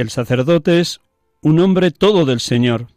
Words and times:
el 0.00 0.10
sacerdote 0.10 0.80
es 0.80 1.00
un 1.40 1.58
hombre 1.60 1.90
todo 1.90 2.24
del 2.24 2.40
Señor, 2.40 2.88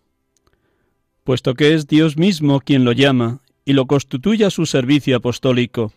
puesto 1.24 1.54
que 1.54 1.74
es 1.74 1.88
Dios 1.88 2.18
mismo 2.18 2.60
quien 2.60 2.84
lo 2.84 2.92
llama 2.92 3.42
y 3.64 3.74
lo 3.74 3.86
constituye 3.86 4.46
a 4.46 4.50
su 4.50 4.66
servicio 4.66 5.16
apostólico. 5.16 5.94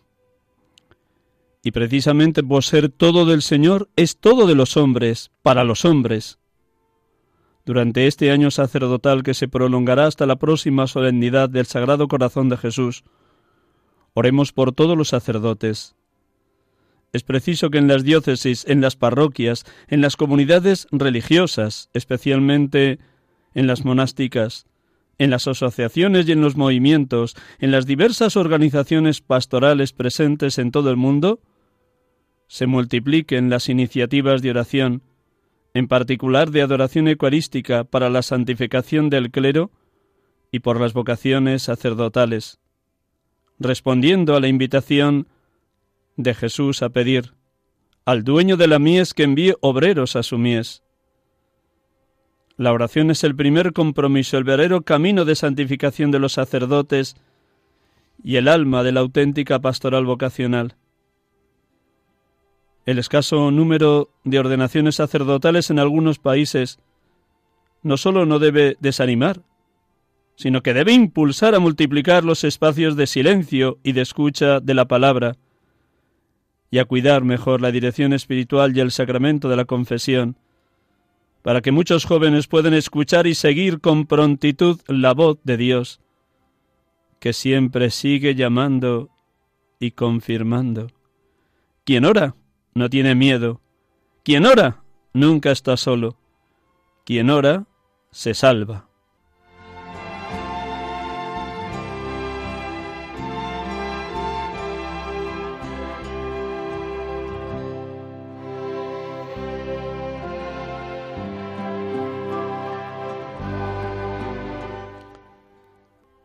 Y 1.61 1.71
precisamente 1.71 2.43
por 2.43 2.63
ser 2.63 2.89
todo 2.89 3.25
del 3.25 3.41
Señor 3.41 3.89
es 3.97 4.17
todo 4.17 4.47
de 4.47 4.55
los 4.55 4.77
hombres, 4.77 5.31
para 5.41 5.65
los 5.65 5.83
hombres. 5.83 6.39
Durante 7.65 8.07
este 8.07 8.31
año 8.31 8.51
sacerdotal 8.51 9.23
que 9.23 9.33
se 9.33 9.49
prolongará 9.49 10.05
hasta 10.05 10.25
la 10.25 10.37
próxima 10.37 10.87
solemnidad 10.87 11.49
del 11.49 11.65
Sagrado 11.65 12.07
Corazón 12.07 12.47
de 12.47 12.55
Jesús, 12.55 13.03
oremos 14.13 14.53
por 14.53 14.71
todos 14.71 14.97
los 14.97 15.09
sacerdotes. 15.09 15.96
Es 17.13 17.23
preciso 17.23 17.69
que 17.69 17.77
en 17.77 17.87
las 17.87 18.03
diócesis, 18.03 18.65
en 18.67 18.81
las 18.81 18.95
parroquias, 18.95 19.65
en 19.87 20.01
las 20.01 20.15
comunidades 20.15 20.87
religiosas, 20.91 21.89
especialmente 21.93 22.99
en 23.53 23.67
las 23.67 23.85
monásticas, 23.85 24.65
en 25.17 25.29
las 25.29 25.47
asociaciones 25.47 26.27
y 26.27 26.33
en 26.33 26.41
los 26.41 26.55
movimientos, 26.55 27.35
en 27.59 27.71
las 27.71 27.85
diversas 27.85 28.35
organizaciones 28.35 29.21
pastorales 29.21 29.93
presentes 29.93 30.57
en 30.59 30.71
todo 30.71 30.89
el 30.89 30.97
mundo, 30.97 31.39
se 32.47 32.67
multipliquen 32.67 33.49
las 33.49 33.69
iniciativas 33.69 34.41
de 34.41 34.51
oración, 34.51 35.01
en 35.73 35.87
particular 35.87 36.51
de 36.51 36.61
adoración 36.61 37.07
eucarística 37.07 37.83
para 37.83 38.09
la 38.09 38.21
santificación 38.21 39.09
del 39.09 39.31
clero 39.31 39.71
y 40.51 40.59
por 40.59 40.79
las 40.79 40.93
vocaciones 40.93 41.63
sacerdotales, 41.63 42.59
respondiendo 43.59 44.35
a 44.35 44.39
la 44.39 44.47
invitación 44.47 45.27
de 46.17 46.33
Jesús 46.33 46.81
a 46.81 46.89
pedir 46.89 47.33
al 48.05 48.23
dueño 48.23 48.57
de 48.57 48.67
la 48.67 48.79
mies 48.79 49.13
que 49.13 49.23
envíe 49.23 49.55
obreros 49.61 50.15
a 50.15 50.23
su 50.23 50.37
mies. 50.37 50.83
La 52.57 52.73
oración 52.73 53.11
es 53.11 53.23
el 53.23 53.35
primer 53.35 53.71
compromiso, 53.71 54.37
el 54.37 54.43
verdadero 54.43 54.81
camino 54.81 55.25
de 55.25 55.35
santificación 55.35 56.09
de 56.09 56.19
los 56.19 56.33
sacerdotes 56.33 57.15
y 58.23 58.37
el 58.37 58.47
alma 58.47 58.83
de 58.83 58.91
la 58.91 59.01
auténtica 59.01 59.59
pastoral 59.59 60.05
vocacional. 60.05 60.75
El 62.85 62.97
escaso 62.97 63.51
número 63.51 64.09
de 64.23 64.39
ordenaciones 64.39 64.95
sacerdotales 64.95 65.69
en 65.69 65.77
algunos 65.77 66.17
países 66.17 66.79
no 67.83 67.97
sólo 67.97 68.25
no 68.25 68.39
debe 68.39 68.77
desanimar, 68.79 69.41
sino 70.35 70.63
que 70.63 70.73
debe 70.73 70.93
impulsar 70.93 71.53
a 71.53 71.59
multiplicar 71.59 72.23
los 72.23 72.43
espacios 72.43 72.95
de 72.95 73.05
silencio 73.05 73.79
y 73.83 73.91
de 73.91 74.01
escucha 74.01 74.59
de 74.61 74.73
la 74.73 74.87
palabra, 74.87 75.35
y 76.69 76.79
a 76.79 76.85
cuidar 76.85 77.23
mejor 77.23 77.61
la 77.61 77.71
dirección 77.71 78.13
espiritual 78.13 78.75
y 78.75 78.81
el 78.81 78.91
sacramento 78.91 79.49
de 79.49 79.55
la 79.55 79.65
confesión, 79.65 80.37
para 81.41 81.61
que 81.61 81.71
muchos 81.71 82.05
jóvenes 82.05 82.47
puedan 82.47 82.73
escuchar 82.73 83.25
y 83.27 83.35
seguir 83.35 83.79
con 83.79 84.05
prontitud 84.05 84.81
la 84.87 85.13
voz 85.13 85.37
de 85.43 85.57
Dios, 85.57 86.01
que 87.19 87.33
siempre 87.33 87.89
sigue 87.89 88.35
llamando 88.35 89.09
y 89.79 89.91
confirmando. 89.91 90.87
Quien 91.83 92.05
ora 92.05 92.35
no 92.73 92.89
tiene 92.89 93.15
miedo. 93.15 93.61
Quien 94.23 94.45
ora 94.45 94.83
nunca 95.13 95.51
está 95.51 95.77
solo. 95.77 96.17
Quien 97.05 97.29
ora 97.29 97.65
se 98.11 98.33
salva. 98.33 98.86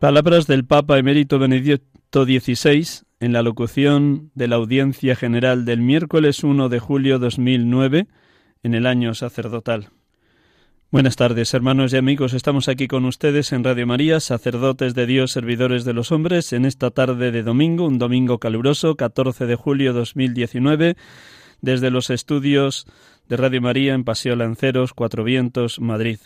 Palabras 0.03 0.47
del 0.47 0.65
Papa 0.65 0.97
emérito 0.97 1.39
Benedicto 1.39 2.25
XVI 2.25 3.05
en 3.21 3.31
la 3.31 3.41
locución 3.41 4.31
de 4.35 4.49
la 4.49 4.57
Audiencia 4.57 5.15
General 5.15 5.63
del 5.63 5.79
miércoles 5.79 6.43
1 6.43 6.67
de 6.67 6.77
julio 6.77 7.19
2009 7.19 8.07
en 8.63 8.73
el 8.73 8.85
año 8.85 9.13
sacerdotal. 9.13 9.91
Buenas 10.91 11.15
tardes, 11.15 11.53
hermanos 11.53 11.93
y 11.93 11.95
amigos. 11.95 12.33
Estamos 12.33 12.67
aquí 12.67 12.89
con 12.89 13.05
ustedes 13.05 13.53
en 13.53 13.63
Radio 13.63 13.87
María, 13.87 14.19
sacerdotes 14.19 14.93
de 14.93 15.05
Dios, 15.05 15.31
servidores 15.31 15.85
de 15.85 15.93
los 15.93 16.11
hombres, 16.11 16.51
en 16.51 16.65
esta 16.65 16.91
tarde 16.91 17.31
de 17.31 17.41
domingo, 17.41 17.87
un 17.87 17.97
domingo 17.97 18.39
caluroso, 18.39 18.97
14 18.97 19.45
de 19.45 19.55
julio 19.55 19.93
2019, 19.93 20.97
desde 21.61 21.91
los 21.91 22.09
estudios 22.09 22.87
de 23.29 23.37
Radio 23.37 23.61
María 23.61 23.93
en 23.93 24.03
Paseo 24.03 24.35
Lanceros, 24.35 24.93
Cuatro 24.93 25.23
Vientos, 25.23 25.79
Madrid. 25.79 26.17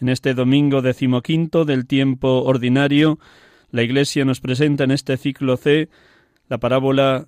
En 0.00 0.08
este 0.08 0.34
domingo 0.34 0.82
decimoquinto 0.82 1.64
del 1.64 1.86
tiempo 1.86 2.42
ordinario, 2.44 3.18
la 3.70 3.82
Iglesia 3.82 4.24
nos 4.24 4.40
presenta 4.40 4.84
en 4.84 4.90
este 4.90 5.16
ciclo 5.16 5.56
C 5.56 5.88
la 6.48 6.58
parábola 6.58 7.26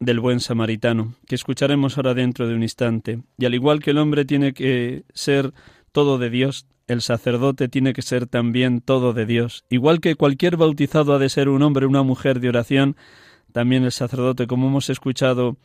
del 0.00 0.18
buen 0.18 0.40
samaritano, 0.40 1.14
que 1.26 1.34
escucharemos 1.34 1.96
ahora 1.96 2.14
dentro 2.14 2.48
de 2.48 2.54
un 2.54 2.62
instante. 2.62 3.22
Y 3.38 3.44
al 3.44 3.54
igual 3.54 3.80
que 3.80 3.90
el 3.90 3.98
hombre 3.98 4.24
tiene 4.24 4.52
que 4.54 5.04
ser 5.14 5.52
todo 5.92 6.18
de 6.18 6.30
Dios, 6.30 6.66
el 6.86 7.02
sacerdote 7.02 7.68
tiene 7.68 7.92
que 7.92 8.02
ser 8.02 8.26
también 8.26 8.80
todo 8.80 9.12
de 9.12 9.26
Dios. 9.26 9.64
Igual 9.70 10.00
que 10.00 10.16
cualquier 10.16 10.56
bautizado 10.56 11.14
ha 11.14 11.18
de 11.18 11.28
ser 11.28 11.48
un 11.48 11.62
hombre 11.62 11.86
una 11.86 12.02
mujer 12.02 12.40
de 12.40 12.48
oración, 12.48 12.96
también 13.52 13.84
el 13.84 13.92
sacerdote, 13.92 14.46
como 14.46 14.68
hemos 14.68 14.90
escuchado 14.90 15.56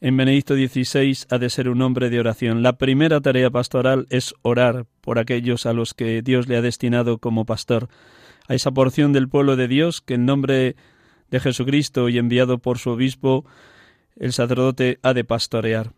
en 0.00 0.16
Benedicto 0.16 0.54
XVI, 0.54 1.26
ha 1.30 1.38
de 1.38 1.50
ser 1.50 1.68
un 1.68 1.82
hombre 1.82 2.10
de 2.10 2.20
oración. 2.20 2.62
La 2.62 2.78
primera 2.78 3.20
tarea 3.20 3.50
pastoral 3.50 4.06
es 4.10 4.34
orar 4.42 4.86
por 5.00 5.18
aquellos 5.18 5.66
a 5.66 5.72
los 5.72 5.94
que 5.94 6.22
Dios 6.22 6.48
le 6.48 6.56
ha 6.56 6.62
destinado 6.62 7.18
como 7.18 7.44
pastor. 7.44 7.88
A 8.48 8.54
esa 8.54 8.70
porción 8.70 9.12
del 9.12 9.28
pueblo 9.28 9.56
de 9.56 9.68
Dios 9.68 10.00
que 10.00 10.14
en 10.14 10.26
nombre 10.26 10.76
de 11.30 11.40
Jesucristo 11.40 12.08
y 12.08 12.18
enviado 12.18 12.58
por 12.58 12.78
su 12.78 12.90
obispo, 12.90 13.44
el 14.16 14.32
sacerdote 14.32 14.98
ha 15.02 15.14
de 15.14 15.24
pastorear. 15.24 15.92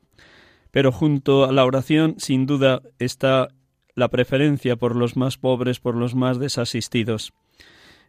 Pero 0.70 0.92
junto 0.92 1.44
a 1.44 1.52
la 1.52 1.64
oración, 1.64 2.16
sin 2.18 2.46
duda, 2.46 2.82
está 2.98 3.48
la 3.94 4.08
preferencia 4.08 4.76
por 4.76 4.94
los 4.94 5.16
más 5.16 5.38
pobres, 5.38 5.80
por 5.80 5.96
los 5.96 6.14
más 6.14 6.38
desasistidos. 6.38 7.32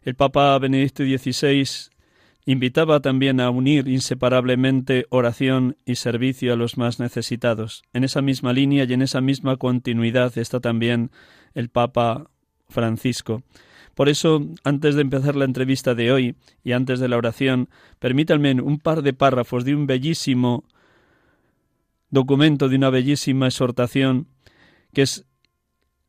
El 0.02 0.14
Papa 0.14 0.58
Benedicto 0.58 1.02
XVI 1.02 1.90
invitaba 2.48 3.00
también 3.00 3.40
a 3.40 3.50
unir 3.50 3.88
inseparablemente 3.88 5.04
oración 5.10 5.76
y 5.84 5.96
servicio 5.96 6.54
a 6.54 6.56
los 6.56 6.78
más 6.78 6.98
necesitados. 6.98 7.82
En 7.92 8.04
esa 8.04 8.22
misma 8.22 8.54
línea 8.54 8.84
y 8.84 8.92
en 8.94 9.02
esa 9.02 9.20
misma 9.20 9.58
continuidad 9.58 10.38
está 10.38 10.58
también 10.58 11.10
el 11.52 11.68
Papa 11.68 12.30
Francisco. 12.70 13.42
Por 13.94 14.08
eso, 14.08 14.46
antes 14.64 14.94
de 14.94 15.02
empezar 15.02 15.36
la 15.36 15.44
entrevista 15.44 15.94
de 15.94 16.10
hoy 16.10 16.36
y 16.64 16.72
antes 16.72 17.00
de 17.00 17.08
la 17.08 17.18
oración, 17.18 17.68
permítanme 17.98 18.54
un 18.62 18.78
par 18.78 19.02
de 19.02 19.12
párrafos 19.12 19.66
de 19.66 19.74
un 19.74 19.86
bellísimo 19.86 20.64
documento, 22.08 22.70
de 22.70 22.76
una 22.76 22.88
bellísima 22.88 23.48
exhortación, 23.48 24.26
que 24.94 25.02
es 25.02 25.26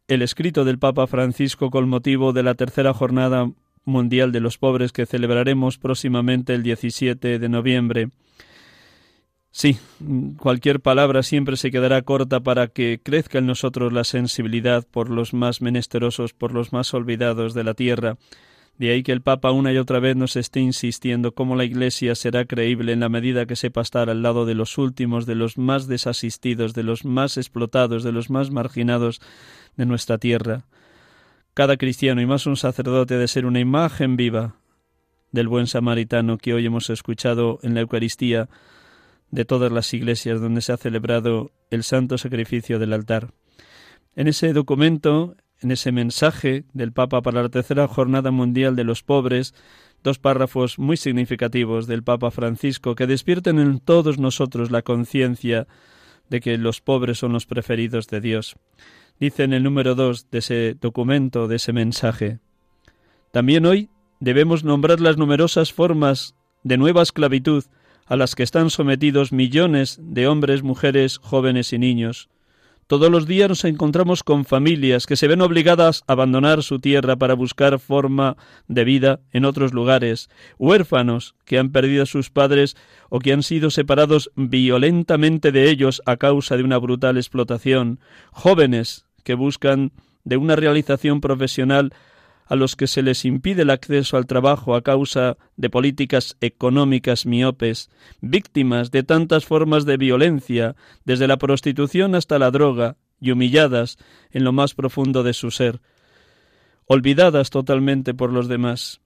el 0.07 0.21
escrito 0.21 0.63
del 0.63 0.80
Papa 0.80 1.06
Francisco 1.06 1.69
con 1.69 1.89
motivo 1.89 2.31
de 2.31 2.44
la 2.44 2.56
tercera 2.56 2.94
jornada 2.94 3.51
mundial 3.89 4.31
de 4.31 4.39
los 4.39 4.57
pobres 4.57 4.94
que 4.94 5.06
celebraremos 5.06 5.77
próximamente 5.77 6.53
el 6.53 6.63
17 6.63 7.39
de 7.39 7.50
noviembre. 7.50 8.09
Sí, 9.51 9.77
cualquier 10.38 10.80
palabra 10.80 11.24
siempre 11.24 11.57
se 11.57 11.71
quedará 11.71 12.03
corta 12.03 12.39
para 12.39 12.68
que 12.68 13.00
crezca 13.01 13.39
en 13.39 13.47
nosotros 13.47 13.91
la 13.91 14.03
sensibilidad 14.03 14.86
por 14.89 15.09
los 15.09 15.33
más 15.33 15.62
menesterosos, 15.62 16.33
por 16.33 16.53
los 16.53 16.71
más 16.71 16.94
olvidados 16.94 17.53
de 17.53 17.63
la 17.63 17.74
tierra. 17.74 18.18
De 18.77 18.91
ahí 18.91 19.03
que 19.03 19.12
el 19.12 19.21
Papa 19.21 19.51
una 19.51 19.74
y 19.74 19.77
otra 19.77 20.00
vez 20.00 20.15
nos 20.15 20.38
esté 20.38 20.62
insistiendo 20.62 21.33
cómo 21.33 21.57
la 21.57 21.65
Iglesia 21.65 22.15
será 22.15 22.45
creíble 22.45 22.94
en 22.94 23.01
la 23.01 23.09
medida 23.09 23.45
que 23.45 23.57
sepa 23.57 23.81
estar 23.81 24.09
al 24.09 24.21
lado 24.21 24.45
de 24.45 24.56
los 24.56 24.77
últimos, 24.77 25.25
de 25.25 25.35
los 25.35 25.57
más 25.57 25.88
desasistidos, 25.88 26.74
de 26.74 26.83
los 26.83 27.03
más 27.03 27.35
explotados, 27.35 28.03
de 28.03 28.13
los 28.13 28.30
más 28.30 28.51
marginados 28.51 29.19
de 29.75 29.85
nuestra 29.85 30.18
tierra. 30.18 30.63
Cada 31.59 31.75
cristiano 31.75 32.21
y 32.21 32.25
más 32.25 32.45
un 32.45 32.56
sacerdote 32.56 33.17
de 33.17 33.27
ser 33.27 33.45
una 33.45 33.59
imagen 33.59 34.15
viva 34.15 34.56
del 35.33 35.50
buen 35.50 35.67
samaritano 35.67 36.38
que 36.38 36.53
hoy 36.53 36.65
hemos 36.65 36.89
escuchado 36.89 37.59
en 37.63 37.73
la 37.73 37.81
Eucaristía 37.81 38.47
de 39.29 39.44
todas 39.44 39.69
las 39.69 39.94
iglesias 39.94 40.39
donde 40.39 40.61
se 40.61 40.71
ha 40.71 40.77
celebrado 40.77 41.51
el 41.69 41.83
santo 41.83 42.17
sacrificio 42.17 42.79
del 42.79 42.94
altar. 42.94 43.33
En 44.15 44.29
ese 44.29 44.53
documento, 44.53 45.35
en 45.59 45.71
ese 45.71 45.91
mensaje 45.91 46.63
del 46.71 46.94
Papa 46.94 47.21
para 47.21 47.44
la 47.44 47.50
tercera 47.50 47.89
jornada 47.89 48.31
mundial 48.31 48.77
de 48.77 48.85
los 48.85 49.03
pobres, 49.03 49.53
dos 50.01 50.17
párrafos 50.17 50.79
muy 50.79 50.95
significativos 50.95 51.88
del 51.88 52.03
Papa 52.03 52.31
Francisco 52.31 52.95
que 52.95 53.06
despierten 53.06 53.59
en 53.59 53.81
todos 53.81 54.17
nosotros 54.17 54.71
la 54.71 54.81
conciencia 54.81 55.67
de 56.29 56.39
que 56.39 56.57
los 56.57 56.79
pobres 56.79 57.17
son 57.17 57.33
los 57.33 57.45
preferidos 57.45 58.07
de 58.07 58.21
Dios. 58.21 58.56
Dice 59.19 59.44
en 59.44 59.51
el 59.51 59.63
número 59.63 59.95
dos 59.95 60.31
de 60.31 60.39
ese 60.39 60.77
documento, 60.80 61.50
de 61.50 61.57
ese 61.57 61.74
mensaje. 61.74 62.39
También 63.31 63.66
hoy 63.66 63.89
debemos 64.21 64.63
nombrar 64.63 65.01
las 65.01 65.18
numerosas 65.18 65.74
formas 65.74 66.36
de 66.63 66.77
nueva 66.77 67.01
esclavitud 67.01 67.66
a 68.06 68.16
las 68.16 68.33
que 68.33 68.44
están 68.44 68.69
sometidos 68.69 69.33
millones 69.33 70.00
de 70.01 70.27
hombres, 70.27 70.63
mujeres, 70.63 71.18
jóvenes 71.18 71.74
y 71.74 71.80
niños. 71.80 72.30
Todos 72.88 73.12
los 73.12 73.27
días 73.27 73.50
nos 73.50 73.66
encontramos 73.66 74.24
con 74.24 74.45
familias 74.45 75.06
que 75.06 75.16
se 75.16 75.27
ven 75.27 75.42
obligadas 75.42 76.04
a 76.07 76.13
abandonar 76.13 76.63
su 76.63 76.80
tierra 76.80 77.18
para 77.18 77.36
buscar 77.36 77.77
forma 77.77 78.36
de 78.68 78.83
vida 78.83 79.19
en 79.31 79.45
otros 79.45 79.74
lugares, 79.74 80.30
huérfanos 80.57 81.36
que 81.45 81.60
han 81.60 81.71
perdido 81.71 82.04
a 82.04 82.07
sus 82.07 82.31
padres 82.31 82.75
o 83.10 83.19
que 83.19 83.31
han 83.31 83.44
sido 83.44 83.69
separados 83.69 84.31
violentamente 84.36 85.51
de 85.51 85.69
ellos 85.69 86.01
a 86.07 86.18
causa 86.18 86.57
de 86.57 86.63
una 86.63 86.80
brutal 86.80 87.18
explotación, 87.18 88.00
jóvenes 88.31 89.06
que 89.24 89.33
buscan 89.33 89.92
de 90.24 90.38
una 90.38 90.56
realización 90.56 91.21
profesional 91.21 91.94
a 92.45 92.56
los 92.56 92.75
que 92.75 92.88
se 92.88 93.04
les 93.04 93.25
impide 93.25 93.62
el 93.62 93.69
acceso 93.69 94.18
al 94.18 94.25
trabajo 94.25 94.75
a 94.75 94.81
causa 94.81 95.38
de 95.56 95.69
políticas 95.69 96.36
económicas 96.42 97.27
miopes, 97.27 97.92
víctimas 98.21 98.89
de 98.89 99.04
tantas 99.04 99.45
formas 99.45 99.86
de 99.86 99.98
violencia, 99.98 100.75
desde 101.06 101.27
la 101.27 101.38
prostitución 101.38 102.16
hasta 102.16 102.39
la 102.39 102.50
droga, 102.50 102.98
y 103.21 103.31
humilladas 103.31 103.98
en 104.31 104.44
lo 104.44 104.51
más 104.51 104.74
profundo 104.74 105.24
de 105.24 105.33
su 105.33 105.51
ser, 105.51 105.81
olvidadas 106.86 107.50
totalmente 107.50 108.13
por 108.13 108.31
los 108.31 108.48
demás. 108.48 109.01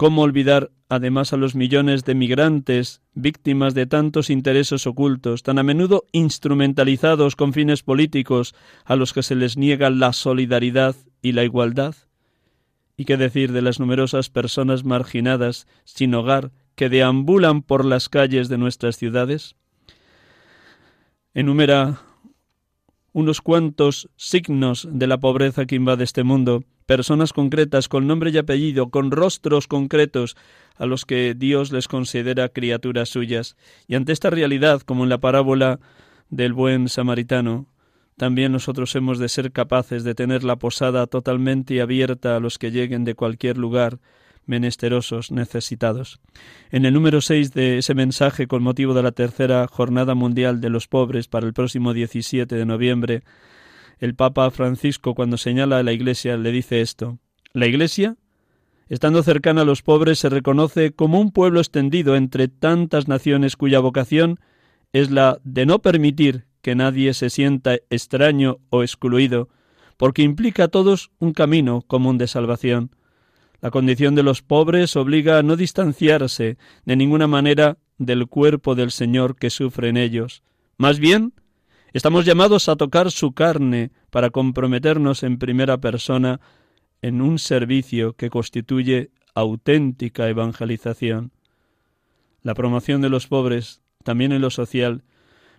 ¿Cómo 0.00 0.22
olvidar 0.22 0.70
además 0.88 1.34
a 1.34 1.36
los 1.36 1.54
millones 1.54 2.04
de 2.06 2.14
migrantes, 2.14 3.02
víctimas 3.12 3.74
de 3.74 3.84
tantos 3.84 4.30
intereses 4.30 4.86
ocultos, 4.86 5.42
tan 5.42 5.58
a 5.58 5.62
menudo 5.62 6.04
instrumentalizados 6.12 7.36
con 7.36 7.52
fines 7.52 7.82
políticos, 7.82 8.54
a 8.86 8.96
los 8.96 9.12
que 9.12 9.22
se 9.22 9.34
les 9.34 9.58
niega 9.58 9.90
la 9.90 10.14
solidaridad 10.14 10.96
y 11.20 11.32
la 11.32 11.44
igualdad? 11.44 11.94
¿Y 12.96 13.04
qué 13.04 13.18
decir 13.18 13.52
de 13.52 13.60
las 13.60 13.78
numerosas 13.78 14.30
personas 14.30 14.84
marginadas, 14.84 15.66
sin 15.84 16.14
hogar, 16.14 16.50
que 16.76 16.88
deambulan 16.88 17.60
por 17.60 17.84
las 17.84 18.08
calles 18.08 18.48
de 18.48 18.56
nuestras 18.56 18.96
ciudades? 18.96 19.54
Enumera 21.34 22.00
unos 23.12 23.42
cuantos 23.42 24.08
signos 24.16 24.88
de 24.90 25.06
la 25.06 25.20
pobreza 25.20 25.66
que 25.66 25.74
invade 25.74 26.04
este 26.04 26.22
mundo, 26.22 26.64
personas 26.90 27.32
concretas 27.32 27.88
con 27.88 28.08
nombre 28.08 28.32
y 28.32 28.38
apellido, 28.38 28.90
con 28.90 29.12
rostros 29.12 29.68
concretos 29.68 30.36
a 30.76 30.86
los 30.86 31.04
que 31.06 31.34
Dios 31.36 31.70
les 31.70 31.86
considera 31.86 32.48
criaturas 32.48 33.10
suyas. 33.10 33.56
Y 33.86 33.94
ante 33.94 34.10
esta 34.10 34.28
realidad, 34.28 34.80
como 34.80 35.04
en 35.04 35.08
la 35.08 35.18
parábola 35.18 35.78
del 36.30 36.52
buen 36.52 36.88
samaritano, 36.88 37.68
también 38.16 38.50
nosotros 38.50 38.92
hemos 38.96 39.20
de 39.20 39.28
ser 39.28 39.52
capaces 39.52 40.02
de 40.02 40.16
tener 40.16 40.42
la 40.42 40.56
posada 40.56 41.06
totalmente 41.06 41.80
abierta 41.80 42.34
a 42.34 42.40
los 42.40 42.58
que 42.58 42.72
lleguen 42.72 43.04
de 43.04 43.14
cualquier 43.14 43.56
lugar, 43.56 44.00
menesterosos, 44.46 45.30
necesitados. 45.30 46.18
En 46.72 46.84
el 46.84 46.92
número 46.92 47.20
6 47.20 47.52
de 47.52 47.78
ese 47.78 47.94
mensaje 47.94 48.48
con 48.48 48.64
motivo 48.64 48.94
de 48.94 49.04
la 49.04 49.12
tercera 49.12 49.68
Jornada 49.68 50.16
Mundial 50.16 50.60
de 50.60 50.70
los 50.70 50.88
Pobres 50.88 51.28
para 51.28 51.46
el 51.46 51.52
próximo 51.52 51.94
17 51.94 52.52
de 52.52 52.66
noviembre, 52.66 53.22
el 54.00 54.14
Papa 54.14 54.50
Francisco, 54.50 55.14
cuando 55.14 55.36
señala 55.36 55.78
a 55.78 55.82
la 55.82 55.92
Iglesia, 55.92 56.36
le 56.36 56.50
dice 56.50 56.80
esto. 56.80 57.18
La 57.52 57.66
Iglesia, 57.66 58.16
estando 58.88 59.22
cercana 59.22 59.62
a 59.62 59.64
los 59.66 59.82
pobres, 59.82 60.18
se 60.18 60.30
reconoce 60.30 60.92
como 60.92 61.20
un 61.20 61.30
pueblo 61.30 61.60
extendido 61.60 62.16
entre 62.16 62.48
tantas 62.48 63.08
naciones 63.08 63.56
cuya 63.56 63.78
vocación 63.78 64.40
es 64.92 65.10
la 65.10 65.38
de 65.44 65.66
no 65.66 65.80
permitir 65.80 66.46
que 66.62 66.74
nadie 66.74 67.14
se 67.14 67.30
sienta 67.30 67.76
extraño 67.90 68.58
o 68.70 68.82
excluido, 68.82 69.48
porque 69.96 70.22
implica 70.22 70.64
a 70.64 70.68
todos 70.68 71.10
un 71.18 71.32
camino 71.32 71.82
común 71.82 72.16
de 72.18 72.26
salvación. 72.26 72.90
La 73.60 73.70
condición 73.70 74.14
de 74.14 74.22
los 74.22 74.40
pobres 74.40 74.96
obliga 74.96 75.38
a 75.38 75.42
no 75.42 75.56
distanciarse 75.56 76.56
de 76.86 76.96
ninguna 76.96 77.26
manera 77.26 77.76
del 77.98 78.26
cuerpo 78.26 78.74
del 78.74 78.90
Señor 78.90 79.36
que 79.36 79.50
sufre 79.50 79.90
en 79.90 79.98
ellos. 79.98 80.42
Más 80.78 80.98
bien, 80.98 81.34
estamos 81.92 82.24
llamados 82.24 82.68
a 82.68 82.76
tocar 82.76 83.10
su 83.10 83.32
carne 83.32 83.90
para 84.10 84.30
comprometernos 84.30 85.22
en 85.22 85.38
primera 85.38 85.78
persona 85.78 86.40
en 87.02 87.20
un 87.20 87.38
servicio 87.38 88.14
que 88.14 88.30
constituye 88.30 89.10
auténtica 89.34 90.28
evangelización. 90.28 91.32
La 92.42 92.54
promoción 92.54 93.00
de 93.00 93.08
los 93.08 93.26
pobres, 93.26 93.82
también 94.04 94.32
en 94.32 94.40
lo 94.40 94.50
social, 94.50 95.04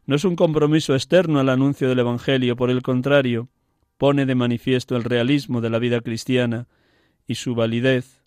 no 0.06 0.16
es 0.16 0.26
un 0.26 0.36
compromiso 0.36 0.96
externo 0.96 1.40
al 1.40 1.50
anuncio 1.50 1.88
del 1.88 2.00
Evangelio, 2.00 2.56
por 2.56 2.70
el 2.70 2.82
contrario, 2.82 3.50
pone 3.98 4.26
de 4.26 4.36
manifiesto 4.36 4.96
el 4.96 5.04
realismo 5.04 5.62
de 5.62 5.70
la 5.70 5.80
vida 5.80 6.02
cristiana 6.02 6.68
y 7.28 7.36
su 7.36 7.54
validez 7.54 8.24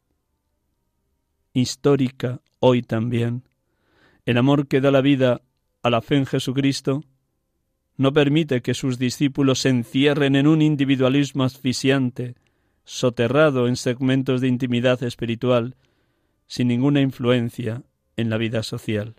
histórica 1.52 2.40
hoy 2.60 2.82
también. 2.82 3.48
El 4.24 4.38
amor 4.38 4.68
que 4.68 4.80
da 4.80 4.90
la 4.90 5.00
vida 5.00 5.42
a 5.82 5.90
la 5.90 6.00
fe 6.00 6.16
en 6.16 6.26
Jesucristo 6.26 7.02
no 7.96 8.12
permite 8.12 8.60
que 8.60 8.74
sus 8.74 8.98
discípulos 8.98 9.60
se 9.60 9.68
encierren 9.68 10.36
en 10.36 10.46
un 10.46 10.62
individualismo 10.62 11.44
asfixiante, 11.44 12.34
soterrado 12.84 13.68
en 13.68 13.76
segmentos 13.76 14.40
de 14.40 14.48
intimidad 14.48 15.02
espiritual, 15.02 15.76
sin 16.46 16.68
ninguna 16.68 17.00
influencia 17.00 17.82
en 18.16 18.30
la 18.30 18.36
vida 18.36 18.62
social. 18.62 19.14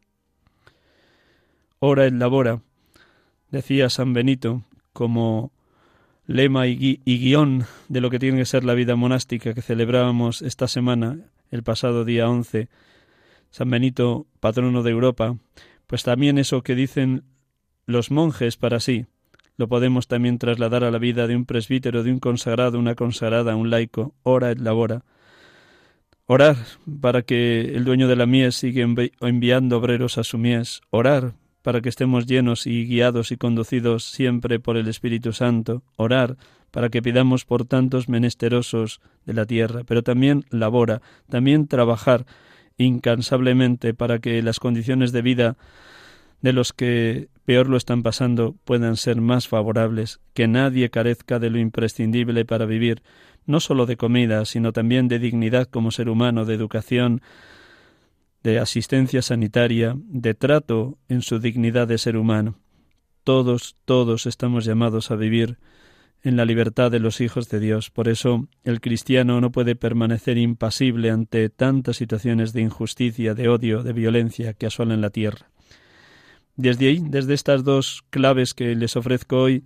Ora 1.80 2.06
et 2.06 2.14
labora, 2.14 2.62
decía 3.52 3.90
San 3.90 4.14
Benito, 4.14 4.64
como 4.94 5.52
lema 6.26 6.68
y, 6.68 7.02
guion 7.06 7.66
de 7.88 8.02
lo 8.02 8.10
que 8.10 8.20
tiene 8.20 8.38
que 8.38 8.46
ser 8.46 8.64
la 8.64 8.74
vida 8.74 8.96
monástica 8.96 9.54
que 9.54 9.62
celebrábamos 9.62 10.42
esta 10.42 10.68
semana, 10.68 11.20
el 11.52 11.64
pasado 11.64 12.06
día 12.06 12.30
11, 12.30 12.70
San 13.52 13.70
Benito, 13.70 14.26
patrono 14.40 14.84
de 14.84 14.92
Europa, 14.92 15.38
pues 15.88 16.04
también 16.04 16.38
eso 16.38 16.64
que 16.64 16.76
dicen 16.76 17.24
los 17.86 18.12
monjes 18.12 18.58
para 18.58 18.80
sí, 18.80 19.06
lo 19.58 19.68
podemos 19.68 20.08
también 20.08 20.38
trasladar 20.38 20.84
a 20.84 20.92
la 20.92 20.98
vida 20.98 21.28
de 21.28 21.36
un 21.36 21.46
presbítero, 21.46 22.04
de 22.04 22.12
un 22.12 22.20
consagrado, 22.20 22.78
una 22.78 22.96
consagrada, 22.96 23.56
un 23.56 23.70
laico, 23.70 24.14
ora 24.24 24.52
et 24.52 24.60
labora. 24.60 25.04
Orar 26.28 26.58
para 27.02 27.22
que 27.22 27.62
el 27.76 27.86
dueño 27.86 28.08
de 28.08 28.16
la 28.16 28.26
mies 28.26 28.56
siga 28.56 28.86
enviando 29.22 29.78
obreros 29.78 30.18
a 30.18 30.24
su 30.24 30.38
mies. 30.38 30.82
Orar 30.90 31.36
para 31.62 31.82
que 31.82 31.90
estemos 31.90 32.26
llenos 32.26 32.68
y 32.68 32.86
guiados 32.86 33.32
y 33.32 33.38
conducidos 33.38 34.06
siempre 34.06 34.60
por 34.60 34.76
el 34.76 34.88
Espíritu 34.88 35.34
Santo. 35.34 35.84
Orar 35.96 36.36
para 36.72 36.90
que 36.90 37.02
pidamos 37.02 37.46
por 37.46 37.66
tantos 37.66 38.10
menesterosos 38.10 39.00
de 39.26 39.34
la 39.34 39.46
tierra, 39.46 39.84
pero 39.86 40.04
también 40.04 40.46
labora, 40.50 41.02
también 41.30 41.68
trabajar 41.68 42.26
incansablemente 42.78 43.94
para 43.94 44.20
que 44.20 44.42
las 44.42 44.60
condiciones 44.60 45.12
de 45.12 45.22
vida 45.22 45.58
de 46.42 46.54
los 46.54 46.74
que 46.74 47.30
peor 47.46 47.70
lo 47.70 47.78
están 47.78 48.04
pasando 48.04 48.56
puedan 48.66 48.98
ser 48.98 49.22
más 49.22 49.48
favorables, 49.48 50.20
que 50.34 50.48
nadie 50.48 50.90
carezca 50.90 51.40
de 51.40 51.50
lo 51.50 51.60
imprescindible 51.60 52.44
para 52.44 52.66
vivir, 52.66 53.04
no 53.46 53.60
sólo 53.60 53.86
de 53.86 53.98
comida, 53.98 54.44
sino 54.46 54.74
también 54.74 55.08
de 55.08 55.20
dignidad 55.20 55.68
como 55.68 55.92
ser 55.92 56.10
humano, 56.10 56.46
de 56.46 56.56
educación, 56.56 57.22
de 58.44 58.60
asistencia 58.60 59.22
sanitaria, 59.22 59.96
de 59.98 60.34
trato 60.34 60.98
en 61.08 61.22
su 61.22 61.40
dignidad 61.40 61.88
de 61.88 61.98
ser 61.98 62.18
humano. 62.18 62.60
Todos, 63.24 63.76
todos 63.86 64.26
estamos 64.26 64.66
llamados 64.66 65.10
a 65.10 65.16
vivir 65.16 65.58
en 66.22 66.38
la 66.38 66.46
libertad 66.46 66.92
de 66.92 67.00
los 67.00 67.22
hijos 67.22 67.50
de 67.50 67.60
Dios. 67.60 67.92
Por 67.92 68.08
eso 68.08 68.48
el 68.64 68.82
cristiano 68.82 69.42
no 69.42 69.52
puede 69.52 69.76
permanecer 69.76 70.38
impasible 70.38 71.12
ante 71.12 71.50
tantas 71.50 71.98
situaciones 71.98 72.52
de 72.54 72.62
injusticia, 72.62 73.36
de 73.36 73.48
odio, 73.48 73.84
de 73.84 73.94
violencia 73.94 74.54
que 74.54 74.66
asolan 74.66 75.02
la 75.02 75.12
tierra. 75.12 75.52
Desde 76.56 76.88
ahí, 76.88 77.04
desde 77.04 77.34
estas 77.34 77.64
dos 77.64 78.04
claves 78.10 78.54
que 78.54 78.76
les 78.76 78.96
ofrezco 78.96 79.38
hoy, 79.42 79.64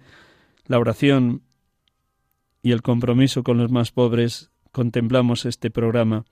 la 0.65 0.79
oración 0.79 1.43
y 2.61 2.71
el 2.71 2.81
compromiso 2.81 3.43
con 3.43 3.57
los 3.57 3.71
más 3.71 3.91
pobres, 3.91 4.49
contemplamos 4.71 5.45
este 5.45 5.69
programa 5.69 6.25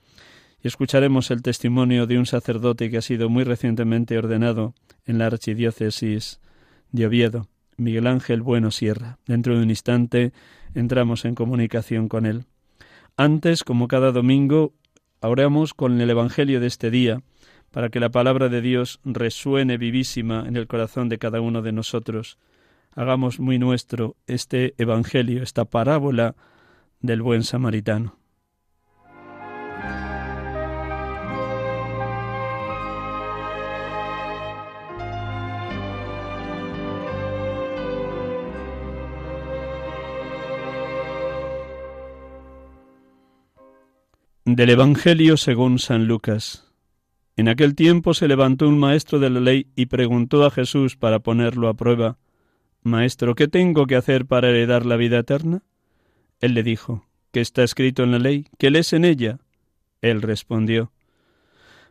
y 0.61 0.67
escucharemos 0.67 1.31
el 1.31 1.41
testimonio 1.41 2.07
de 2.07 2.17
un 2.17 2.25
sacerdote 2.25 2.89
que 2.89 2.97
ha 2.97 3.01
sido 3.01 3.29
muy 3.29 3.43
recientemente 3.43 4.17
ordenado 4.17 4.73
en 5.05 5.19
la 5.19 5.27
archidiócesis 5.27 6.39
de 6.91 7.05
Oviedo, 7.05 7.47
Miguel 7.77 8.07
Ángel 8.07 8.41
Bueno 8.41 8.71
Sierra. 8.71 9.19
Dentro 9.27 9.55
de 9.55 9.63
un 9.63 9.69
instante 9.69 10.33
entramos 10.73 11.25
en 11.25 11.35
comunicación 11.35 12.07
con 12.07 12.25
él. 12.25 12.45
Antes, 13.15 13.63
como 13.63 13.87
cada 13.87 14.11
domingo, 14.11 14.73
oramos 15.21 15.73
con 15.73 15.99
el 16.01 16.09
Evangelio 16.09 16.59
de 16.59 16.67
este 16.67 16.91
día, 16.91 17.21
para 17.77 17.89
que 17.89 17.99
la 17.99 18.09
palabra 18.09 18.49
de 18.49 18.59
Dios 18.59 18.99
resuene 19.05 19.77
vivísima 19.77 20.45
en 20.47 20.55
el 20.55 20.65
corazón 20.65 21.09
de 21.09 21.19
cada 21.19 21.41
uno 21.41 21.61
de 21.61 21.71
nosotros. 21.71 22.39
Hagamos 22.95 23.39
muy 23.39 23.59
nuestro 23.59 24.15
este 24.25 24.73
Evangelio, 24.79 25.43
esta 25.43 25.63
parábola 25.63 26.35
del 27.01 27.21
buen 27.21 27.43
samaritano. 27.43 28.17
Del 44.45 44.71
Evangelio 44.71 45.37
según 45.37 45.77
San 45.77 46.07
Lucas. 46.07 46.66
En 47.37 47.47
aquel 47.47 47.75
tiempo 47.75 48.15
se 48.15 48.27
levantó 48.27 48.67
un 48.67 48.79
maestro 48.79 49.19
de 49.19 49.29
la 49.29 49.39
ley 49.39 49.67
y 49.75 49.85
preguntó 49.85 50.43
a 50.43 50.49
Jesús 50.49 50.97
para 50.97 51.19
ponerlo 51.19 51.69
a 51.69 51.75
prueba, 51.75 52.17
Maestro, 52.81 53.35
¿qué 53.35 53.47
tengo 53.47 53.85
que 53.85 53.95
hacer 53.95 54.25
para 54.25 54.49
heredar 54.49 54.87
la 54.87 54.95
vida 54.95 55.19
eterna? 55.19 55.61
Él 56.39 56.55
le 56.55 56.63
dijo, 56.63 57.05
¿qué 57.31 57.41
está 57.41 57.63
escrito 57.63 58.03
en 58.03 58.11
la 58.11 58.19
ley? 58.19 58.47
¿Qué 58.57 58.71
lees 58.71 58.91
en 58.91 59.05
ella? 59.05 59.37
Él 60.01 60.23
respondió, 60.23 60.91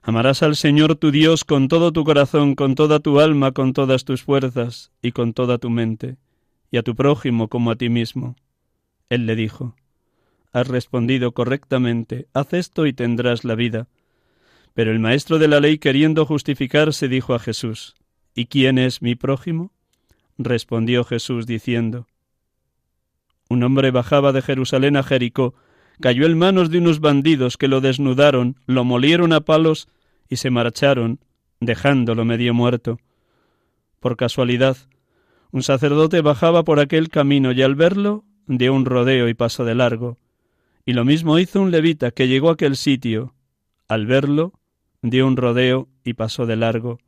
Amarás 0.03 0.43
al 0.43 0.57
Señor 0.57 0.97
tu 0.97 1.13
Dios 1.13 1.45
con 1.45 1.69
todo 1.69 1.93
tu 1.93 2.05
corazón, 2.05 2.57
con 2.57 2.75
toda 2.75 2.99
tu 2.99 3.21
alma, 3.21 3.53
con 3.53 3.73
todas 3.73 4.05
tus 4.05 4.23
fuerzas 4.23 4.91
y 5.01 5.13
con 5.13 5.33
toda 5.33 5.59
tu 5.59 5.71
mente, 5.71 6.17
y 6.73 6.79
a 6.79 6.83
tu 6.83 6.97
prójimo 6.97 7.49
como 7.49 7.71
a 7.71 7.77
ti 7.77 7.89
mismo. 7.89 8.35
Él 9.11 9.27
le 9.27 9.37
dijo, 9.37 9.77
Has 10.53 10.67
respondido 10.67 11.33
correctamente, 11.33 12.27
haz 12.35 12.53
esto 12.53 12.87
y 12.87 12.93
tendrás 12.93 13.45
la 13.45 13.55
vida. 13.55 13.89
Pero 14.77 14.93
el 14.93 14.99
maestro 14.99 15.39
de 15.39 15.49
la 15.49 15.59
ley, 15.59 15.79
queriendo 15.79 16.27
justificarse, 16.27 17.09
dijo 17.09 17.33
a 17.33 17.39
Jesús, 17.39 17.95
¿Y 18.35 18.45
quién 18.45 18.77
es 18.77 19.01
mi 19.01 19.15
prójimo? 19.15 19.73
Respondió 20.37 21.03
Jesús 21.03 21.47
diciendo, 21.47 22.07
Un 23.49 23.63
hombre 23.63 23.91
bajaba 23.91 24.33
de 24.33 24.43
Jerusalén 24.43 24.99
a 24.99 25.03
Jericó, 25.03 25.55
cayó 25.99 26.27
en 26.27 26.37
manos 26.37 26.69
de 26.69 26.77
unos 26.77 27.01
bandidos 27.01 27.57
que 27.57 27.69
lo 27.69 27.81
desnudaron, 27.81 28.57
lo 28.67 28.85
molieron 28.85 29.33
a 29.33 29.41
palos 29.41 29.89
y 30.29 30.37
se 30.37 30.51
marcharon, 30.51 31.21
dejándolo 31.59 32.27
medio 32.27 32.53
muerto. 32.53 32.99
Por 33.99 34.19
casualidad, 34.19 34.77
un 35.53 35.63
sacerdote 35.63 36.21
bajaba 36.21 36.65
por 36.65 36.81
aquel 36.81 37.09
camino 37.09 37.51
y 37.53 37.63
al 37.63 37.77
verlo 37.77 38.25
dio 38.47 38.75
un 38.75 38.85
rodeo 38.85 39.31
y 39.31 39.33
pasó 39.33 39.65
de 39.65 39.75
largo. 39.75 40.19
Y 40.85 40.93
lo 40.93 41.07
mismo 41.07 41.39
hizo 41.39 41.63
un 41.63 41.71
levita 41.71 42.11
que 42.11 42.29
llegó 42.29 42.51
a 42.51 42.53
aquel 42.53 42.77
sitio. 42.77 43.33
Al 43.89 44.05
verlo, 44.05 44.53
dio 45.03 45.27
un 45.27 45.37
rodeo 45.37 45.89
y 46.05 46.15
pasó 46.15 46.47
de 46.47 46.57
largo. 46.57 46.99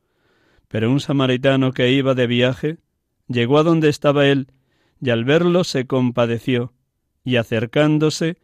Pero 0.68 0.90
un 0.90 1.00
samaritano 1.00 1.72
que 1.72 1.90
iba 1.92 2.14
de 2.14 2.26
viaje 2.26 2.78
llegó 3.28 3.58
a 3.58 3.62
donde 3.62 3.88
estaba 3.88 4.26
él, 4.26 4.52
y 5.00 5.10
al 5.10 5.24
verlo 5.24 5.64
se 5.64 5.86
compadeció, 5.86 6.72
y 7.24 7.36
acercándose, 7.36 8.38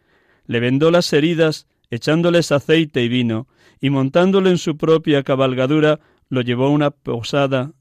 le 0.47 0.61
vendó 0.61 0.91
las 0.91 1.13
heridas, 1.13 1.67
echándoles 1.91 2.53
aceite 2.53 3.03
y 3.03 3.09
vino, 3.09 3.49
y 3.81 3.91
montándolo 3.91 4.51
en 4.51 4.59
su 4.59 4.77
propia 4.77 5.23
cabalgadura, 5.23 6.01
lo 6.29 6.41
llevó 6.41 6.67
a 6.67 6.71
una 6.71 6.91
posada 6.91 7.73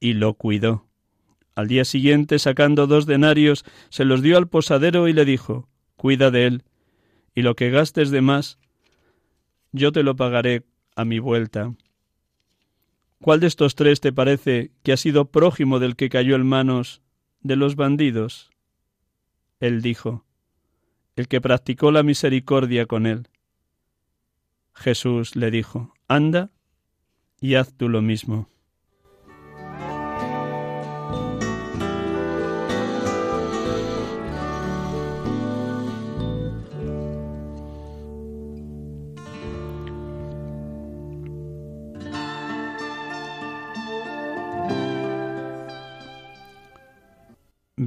y 0.00 0.14
lo 0.14 0.34
cuidó. 0.34 0.86
Al 1.54 1.68
día 1.68 1.84
siguiente, 1.84 2.38
sacando 2.38 2.86
dos 2.86 3.06
denarios, 3.06 3.64
se 3.88 4.04
los 4.04 4.22
dio 4.22 4.36
al 4.36 4.48
posadero 4.48 5.08
y 5.08 5.12
le 5.12 5.24
dijo, 5.24 5.68
Cuida 5.96 6.30
de 6.30 6.46
él, 6.46 6.64
y 7.34 7.42
lo 7.42 7.56
que 7.56 7.70
gastes 7.70 8.10
de 8.10 8.20
más, 8.20 8.58
yo 9.72 9.92
te 9.92 10.02
lo 10.02 10.16
pagaré 10.16 10.64
a 10.96 11.04
mi 11.04 11.20
vuelta. 11.20 11.74
¿Cuál 13.20 13.40
de 13.40 13.46
estos 13.46 13.74
tres 13.74 14.00
te 14.00 14.12
parece 14.12 14.72
que 14.82 14.92
ha 14.92 14.96
sido 14.96 15.30
prójimo 15.30 15.78
del 15.78 15.94
que 15.94 16.08
cayó 16.08 16.34
en 16.34 16.46
manos 16.46 17.02
de 17.40 17.56
los 17.56 17.76
bandidos? 17.76 18.50
Él 19.60 19.80
dijo, 19.80 20.24
el 21.14 21.28
que 21.28 21.40
practicó 21.40 21.90
la 21.92 22.02
misericordia 22.02 22.86
con 22.86 23.06
él. 23.06 23.28
Jesús 24.74 25.36
le 25.36 25.50
dijo, 25.50 25.94
anda 26.08 26.50
y 27.40 27.54
haz 27.54 27.72
tú 27.74 27.88
lo 27.88 28.02
mismo. 28.02 28.50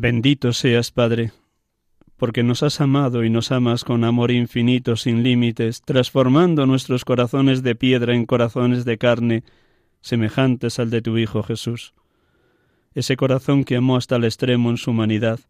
Bendito 0.01 0.53
seas, 0.53 0.91
Padre, 0.91 1.33
porque 2.15 2.41
nos 2.41 2.63
has 2.63 2.79
amado 2.79 3.25
y 3.25 3.29
nos 3.29 3.51
amas 3.51 3.83
con 3.83 4.05
amor 4.05 4.31
infinito 4.31 4.95
sin 4.95 5.23
límites, 5.23 5.81
transformando 5.81 6.65
nuestros 6.65 7.03
corazones 7.03 7.63
de 7.63 7.75
piedra 7.75 8.15
en 8.15 8.25
corazones 8.25 8.85
de 8.85 8.97
carne, 8.97 9.43
semejantes 9.99 10.79
al 10.79 10.89
de 10.89 11.01
tu 11.01 11.17
Hijo 11.17 11.43
Jesús. 11.43 11.93
Ese 12.93 13.17
corazón 13.17 13.65
que 13.65 13.75
amó 13.75 13.97
hasta 13.97 14.15
el 14.15 14.23
extremo 14.23 14.69
en 14.69 14.77
su 14.77 14.91
humanidad, 14.91 15.41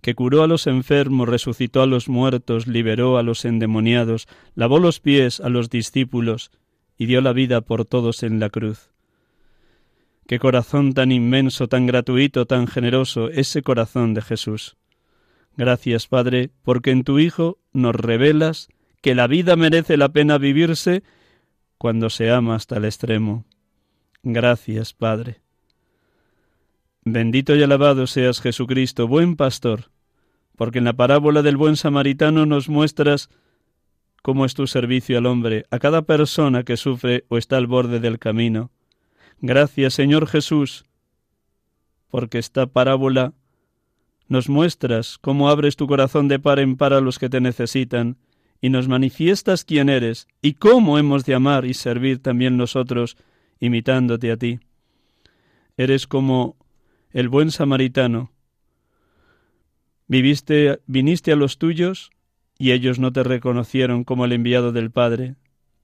que 0.00 0.14
curó 0.14 0.42
a 0.42 0.46
los 0.46 0.66
enfermos, 0.66 1.28
resucitó 1.28 1.82
a 1.82 1.86
los 1.86 2.08
muertos, 2.08 2.66
liberó 2.66 3.18
a 3.18 3.22
los 3.22 3.44
endemoniados, 3.44 4.26
lavó 4.54 4.78
los 4.78 5.00
pies 5.00 5.38
a 5.38 5.50
los 5.50 5.68
discípulos 5.68 6.50
y 6.96 7.04
dio 7.04 7.20
la 7.20 7.34
vida 7.34 7.60
por 7.60 7.84
todos 7.84 8.22
en 8.22 8.40
la 8.40 8.48
cruz. 8.48 8.88
Qué 10.28 10.38
corazón 10.38 10.92
tan 10.92 11.10
inmenso, 11.10 11.68
tan 11.68 11.86
gratuito, 11.86 12.44
tan 12.44 12.66
generoso, 12.66 13.30
ese 13.30 13.62
corazón 13.62 14.12
de 14.12 14.20
Jesús. 14.20 14.76
Gracias, 15.56 16.06
Padre, 16.06 16.50
porque 16.62 16.90
en 16.90 17.02
tu 17.02 17.18
Hijo 17.18 17.56
nos 17.72 17.94
revelas 17.94 18.68
que 19.00 19.14
la 19.14 19.26
vida 19.26 19.56
merece 19.56 19.96
la 19.96 20.10
pena 20.10 20.36
vivirse 20.36 21.02
cuando 21.78 22.10
se 22.10 22.30
ama 22.30 22.56
hasta 22.56 22.76
el 22.76 22.84
extremo. 22.84 23.46
Gracias, 24.22 24.92
Padre. 24.92 25.40
Bendito 27.06 27.56
y 27.56 27.62
alabado 27.62 28.06
seas 28.06 28.42
Jesucristo, 28.42 29.08
buen 29.08 29.34
pastor, 29.34 29.90
porque 30.56 30.76
en 30.76 30.84
la 30.84 30.92
parábola 30.92 31.40
del 31.40 31.56
buen 31.56 31.76
samaritano 31.76 32.44
nos 32.44 32.68
muestras 32.68 33.30
cómo 34.20 34.44
es 34.44 34.52
tu 34.52 34.66
servicio 34.66 35.16
al 35.16 35.24
hombre, 35.24 35.64
a 35.70 35.78
cada 35.78 36.02
persona 36.02 36.64
que 36.64 36.76
sufre 36.76 37.24
o 37.28 37.38
está 37.38 37.56
al 37.56 37.66
borde 37.66 37.98
del 37.98 38.18
camino. 38.18 38.70
Gracias, 39.40 39.94
Señor 39.94 40.26
Jesús, 40.26 40.84
porque 42.10 42.38
esta 42.38 42.66
parábola 42.66 43.34
nos 44.26 44.48
muestras 44.48 45.18
cómo 45.18 45.48
abres 45.48 45.76
tu 45.76 45.86
corazón 45.86 46.28
de 46.28 46.38
par 46.38 46.58
en 46.58 46.76
par 46.76 46.92
a 46.92 47.00
los 47.00 47.18
que 47.18 47.28
te 47.28 47.40
necesitan, 47.40 48.18
y 48.60 48.70
nos 48.70 48.88
manifiestas 48.88 49.64
quién 49.64 49.88
eres 49.88 50.26
y 50.42 50.54
cómo 50.54 50.98
hemos 50.98 51.24
de 51.24 51.34
amar 51.34 51.64
y 51.64 51.74
servir 51.74 52.20
también 52.20 52.56
nosotros, 52.56 53.16
imitándote 53.60 54.32
a 54.32 54.36
ti. 54.36 54.60
Eres 55.76 56.08
como 56.08 56.56
el 57.12 57.28
buen 57.28 57.52
samaritano. 57.52 58.32
Viviste, 60.08 60.80
viniste 60.86 61.32
a 61.32 61.36
los 61.36 61.58
tuyos 61.58 62.10
y 62.58 62.72
ellos 62.72 62.98
no 62.98 63.12
te 63.12 63.22
reconocieron 63.22 64.02
como 64.02 64.24
el 64.24 64.32
enviado 64.32 64.72
del 64.72 64.90
Padre. 64.90 65.36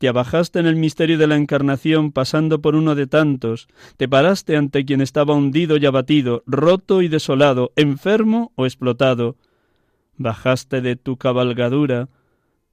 Te 0.04 0.08
abajaste 0.10 0.58
en 0.58 0.66
el 0.66 0.76
misterio 0.76 1.16
de 1.16 1.26
la 1.26 1.36
encarnación 1.36 2.12
pasando 2.12 2.60
por 2.60 2.74
uno 2.74 2.94
de 2.94 3.06
tantos, 3.06 3.68
te 3.96 4.06
paraste 4.06 4.54
ante 4.54 4.84
quien 4.84 5.00
estaba 5.00 5.32
hundido 5.32 5.78
y 5.78 5.86
abatido, 5.86 6.42
roto 6.46 7.00
y 7.00 7.08
desolado, 7.08 7.72
enfermo 7.74 8.52
o 8.54 8.66
explotado. 8.66 9.38
Bajaste 10.18 10.82
de 10.82 10.96
tu 10.96 11.16
cabalgadura, 11.16 12.10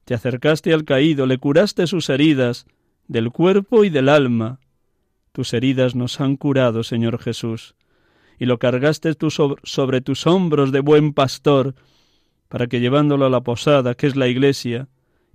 te 0.04 0.14
acercaste 0.14 0.74
al 0.74 0.84
caído, 0.84 1.26
le 1.26 1.38
curaste 1.38 1.88
sus 1.88 2.10
heridas, 2.10 2.66
del 3.08 3.32
cuerpo 3.32 3.86
y 3.86 3.90
del 3.90 4.10
alma. 4.10 4.60
Tus 5.32 5.54
heridas 5.54 5.96
nos 5.96 6.20
han 6.20 6.36
curado, 6.36 6.84
Señor 6.84 7.18
Jesús 7.18 7.76
y 8.40 8.46
lo 8.46 8.60
cargaste 8.60 9.16
tú 9.16 9.30
sobre 9.32 10.02
tus 10.02 10.28
hombros 10.28 10.74
de 10.74 10.82
buen 10.82 11.14
pastor, 11.14 11.76
para 12.50 12.68
que 12.68 12.82
llevándolo 12.82 13.26
a 13.26 13.30
la 13.30 13.40
posada, 13.40 13.96
que 13.96 14.08
es 14.08 14.18
la 14.18 14.28
iglesia, 14.28 14.90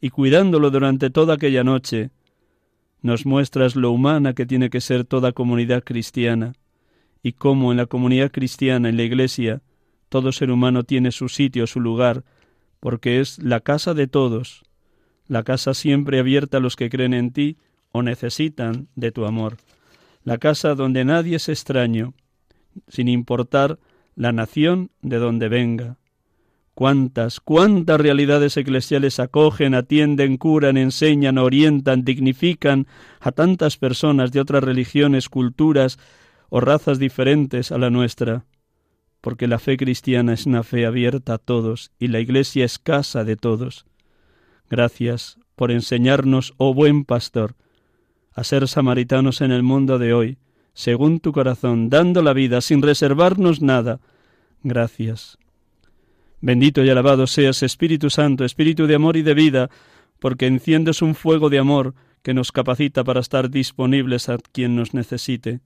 y 0.07 0.11
cuidándolo 0.11 0.71
durante 0.71 1.11
toda 1.11 1.35
aquella 1.35 1.65
noche, 1.65 2.11
nos 3.03 3.27
muestras 3.27 3.75
lo 3.75 3.91
humana 3.91 4.35
que 4.35 4.47
tiene 4.47 4.71
que 4.71 4.81
ser 4.81 5.05
toda 5.05 5.33
comunidad 5.33 5.83
cristiana, 5.83 6.53
y 7.25 7.33
cómo 7.33 7.73
en 7.73 7.79
la 7.79 7.87
comunidad 7.87 8.31
cristiana, 8.31 8.89
en 8.89 8.97
la 8.97 9.03
iglesia, 9.03 9.63
todo 10.09 10.31
ser 10.31 10.53
humano 10.53 10.85
tiene 10.85 11.11
su 11.11 11.29
sitio, 11.29 11.67
su 11.67 11.81
lugar, 11.81 12.23
porque 12.79 13.19
es 13.19 13.41
la 13.41 13.59
casa 13.59 13.95
de 13.95 14.07
todos, 14.07 14.63
la 15.27 15.43
casa 15.43 15.75
siempre 15.75 16.21
abierta 16.21 16.59
a 16.59 16.61
los 16.61 16.77
que 16.77 16.89
creen 16.89 17.13
en 17.13 17.33
ti 17.33 17.57
o 17.91 18.05
necesitan 18.05 18.87
de 18.95 19.11
tu 19.11 19.25
amor, 19.25 19.57
la 20.23 20.39
casa 20.39 20.77
donde 20.77 21.05
nadie 21.05 21.35
es 21.35 21.49
extraño, 21.49 22.15
sin 22.87 23.09
importar 23.09 23.81
la 24.15 24.31
nación 24.31 24.93
de 25.03 25.17
donde 25.17 25.49
venga. 25.49 25.99
Cuántas, 26.77 27.41
cuántas 27.41 27.99
realidades 27.99 28.55
eclesiales 28.59 29.19
acogen, 29.19 29.75
atienden, 29.75 30.37
curan, 30.37 30.77
enseñan, 30.77 31.39
orientan, 31.39 32.05
dignifican 32.05 32.87
a 33.19 33.33
tantas 33.33 33.79
personas 33.79 34.31
de 34.31 34.41
otras 34.41 34.63
religiones, 34.63 35.31
culturas 35.31 35.99
o 36.51 36.61
razas 36.61 36.99
diferentes 36.99 37.73
a 37.73 37.79
la 37.79 37.89
nuestra, 37.89 38.45
porque 39.23 39.49
la 39.49 39.59
fe 39.59 39.79
cristiana 39.79 40.35
es 40.35 40.45
una 40.45 40.63
fe 40.65 40.85
abierta 40.85 41.33
a 41.33 41.39
todos 41.39 41.93
y 41.99 42.09
la 42.09 42.21
Iglesia 42.21 42.67
es 42.67 42.79
casa 42.79 43.25
de 43.25 43.37
todos. 43.37 43.87
Gracias 44.69 45.39
por 45.55 45.71
enseñarnos, 45.71 46.53
oh 46.59 46.75
buen 46.75 47.07
pastor, 47.07 47.55
a 48.35 48.45
ser 48.45 48.69
samaritanos 48.69 49.41
en 49.41 49.51
el 49.51 49.63
mundo 49.63 49.99
de 49.99 50.13
hoy, 50.13 50.37
según 50.75 51.21
tu 51.21 51.33
corazón, 51.33 51.89
dando 51.89 52.21
la 52.21 52.35
vida 52.35 52.61
sin 52.61 52.83
reservarnos 52.83 53.63
nada. 53.63 53.99
Gracias. 54.63 55.39
Bendito 56.41 56.85
y 56.85 56.91
alabado 56.91 57.27
seas, 57.27 57.63
Espíritu 57.63 58.11
Santo, 58.11 58.45
Espíritu 58.45 58.87
de 58.87 58.95
amor 58.95 59.17
y 59.17 59.23
de 59.23 59.35
vida, 59.35 59.71
porque 60.19 60.47
enciendes 60.47 61.01
un 61.01 61.15
fuego 61.15 61.49
de 61.49 61.59
amor 61.59 61.95
que 62.23 62.35
nos 62.35 62.53
capacita 62.53 63.05
para 63.05 63.21
estar 63.21 63.51
disponibles 63.51 64.29
a 64.29 64.39
quien 64.53 64.77
nos 64.77 64.93
necesite, 64.93 65.61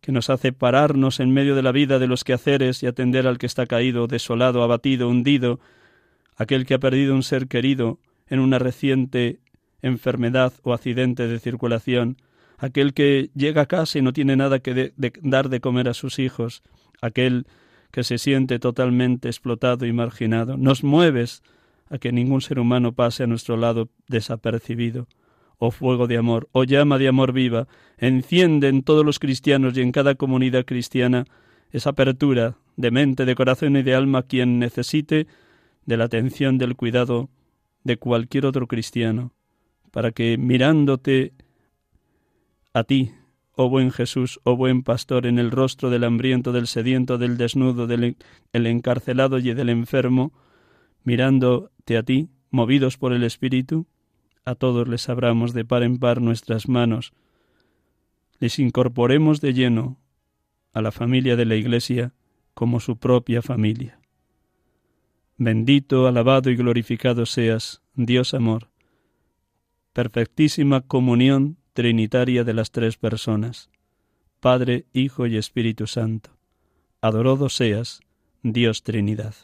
que 0.00 0.12
nos 0.12 0.28
hace 0.28 0.52
pararnos 0.52 1.20
en 1.20 1.32
medio 1.32 1.54
de 1.54 1.62
la 1.62 1.72
vida 1.72 1.98
de 1.98 2.06
los 2.06 2.24
quehaceres 2.24 2.82
y 2.82 2.86
atender 2.86 3.26
al 3.26 3.38
que 3.38 3.46
está 3.46 3.66
caído, 3.66 4.06
desolado, 4.06 4.62
abatido, 4.62 5.08
hundido, 5.08 5.60
aquel 6.36 6.66
que 6.66 6.74
ha 6.74 6.78
perdido 6.78 7.14
un 7.14 7.22
ser 7.22 7.48
querido 7.48 7.98
en 8.26 8.40
una 8.40 8.58
reciente 8.58 9.40
enfermedad 9.80 10.52
o 10.62 10.74
accidente 10.74 11.28
de 11.28 11.38
circulación, 11.38 12.18
aquel 12.58 12.92
que 12.92 13.30
llega 13.34 13.62
a 13.62 13.66
casa 13.66 13.98
y 13.98 14.02
no 14.02 14.12
tiene 14.12 14.36
nada 14.36 14.58
que 14.58 14.92
dar 15.22 15.48
de 15.48 15.60
comer 15.60 15.88
a 15.88 15.94
sus 15.94 16.18
hijos, 16.18 16.62
aquel 17.00 17.44
que 17.44 17.63
se 18.02 18.18
siente 18.18 18.58
totalmente 18.58 19.28
explotado 19.28 19.86
y 19.86 19.92
marginado. 19.92 20.56
Nos 20.56 20.82
mueves 20.82 21.42
a 21.88 21.98
que 21.98 22.12
ningún 22.12 22.40
ser 22.40 22.58
humano 22.58 22.92
pase 22.92 23.22
a 23.22 23.26
nuestro 23.26 23.56
lado 23.56 23.88
desapercibido. 24.08 25.06
Oh 25.58 25.70
fuego 25.70 26.06
de 26.06 26.16
amor, 26.16 26.48
oh 26.52 26.64
llama 26.64 26.98
de 26.98 27.08
amor 27.08 27.32
viva, 27.32 27.68
enciende 27.96 28.68
en 28.68 28.82
todos 28.82 29.04
los 29.04 29.18
cristianos 29.18 29.76
y 29.76 29.82
en 29.82 29.92
cada 29.92 30.16
comunidad 30.16 30.64
cristiana 30.64 31.26
esa 31.70 31.90
apertura 31.90 32.56
de 32.76 32.90
mente, 32.90 33.24
de 33.24 33.34
corazón 33.34 33.76
y 33.76 33.82
de 33.82 33.94
alma 33.94 34.24
quien 34.24 34.58
necesite 34.58 35.26
de 35.86 35.96
la 35.96 36.04
atención, 36.04 36.58
del 36.58 36.76
cuidado 36.76 37.30
de 37.84 37.96
cualquier 37.98 38.46
otro 38.46 38.66
cristiano, 38.66 39.32
para 39.90 40.10
que 40.10 40.38
mirándote 40.38 41.32
a 42.72 42.82
ti, 42.84 43.12
oh 43.56 43.68
buen 43.68 43.90
Jesús, 43.90 44.40
oh 44.44 44.56
buen 44.56 44.82
pastor, 44.82 45.26
en 45.26 45.38
el 45.38 45.50
rostro 45.50 45.90
del 45.90 46.04
hambriento, 46.04 46.52
del 46.52 46.66
sediento, 46.66 47.18
del 47.18 47.36
desnudo, 47.36 47.86
del 47.86 48.16
encarcelado 48.52 49.38
y 49.38 49.54
del 49.54 49.68
enfermo, 49.68 50.32
mirándote 51.04 51.96
a 51.96 52.02
ti, 52.02 52.28
movidos 52.50 52.98
por 52.98 53.12
el 53.12 53.22
Espíritu, 53.24 53.86
a 54.44 54.54
todos 54.54 54.88
les 54.88 55.08
abramos 55.08 55.54
de 55.54 55.64
par 55.64 55.82
en 55.82 55.98
par 55.98 56.20
nuestras 56.20 56.68
manos, 56.68 57.12
les 58.40 58.58
incorporemos 58.58 59.40
de 59.40 59.54
lleno 59.54 59.98
a 60.72 60.82
la 60.82 60.92
familia 60.92 61.36
de 61.36 61.46
la 61.46 61.54
Iglesia 61.54 62.12
como 62.52 62.80
su 62.80 62.98
propia 62.98 63.42
familia. 63.42 63.98
Bendito, 65.36 66.06
alabado 66.06 66.50
y 66.50 66.56
glorificado 66.56 67.26
seas, 67.26 67.82
Dios 67.94 68.34
amor, 68.34 68.70
perfectísima 69.92 70.80
comunión 70.82 71.56
trinitaria 71.74 72.44
de 72.44 72.54
las 72.54 72.70
tres 72.70 72.96
personas, 72.96 73.68
Padre, 74.38 74.86
Hijo 74.92 75.26
y 75.26 75.36
Espíritu 75.36 75.88
Santo. 75.88 76.30
Adorado 77.00 77.48
seas, 77.48 78.00
Dios 78.42 78.84
Trinidad. 78.84 79.34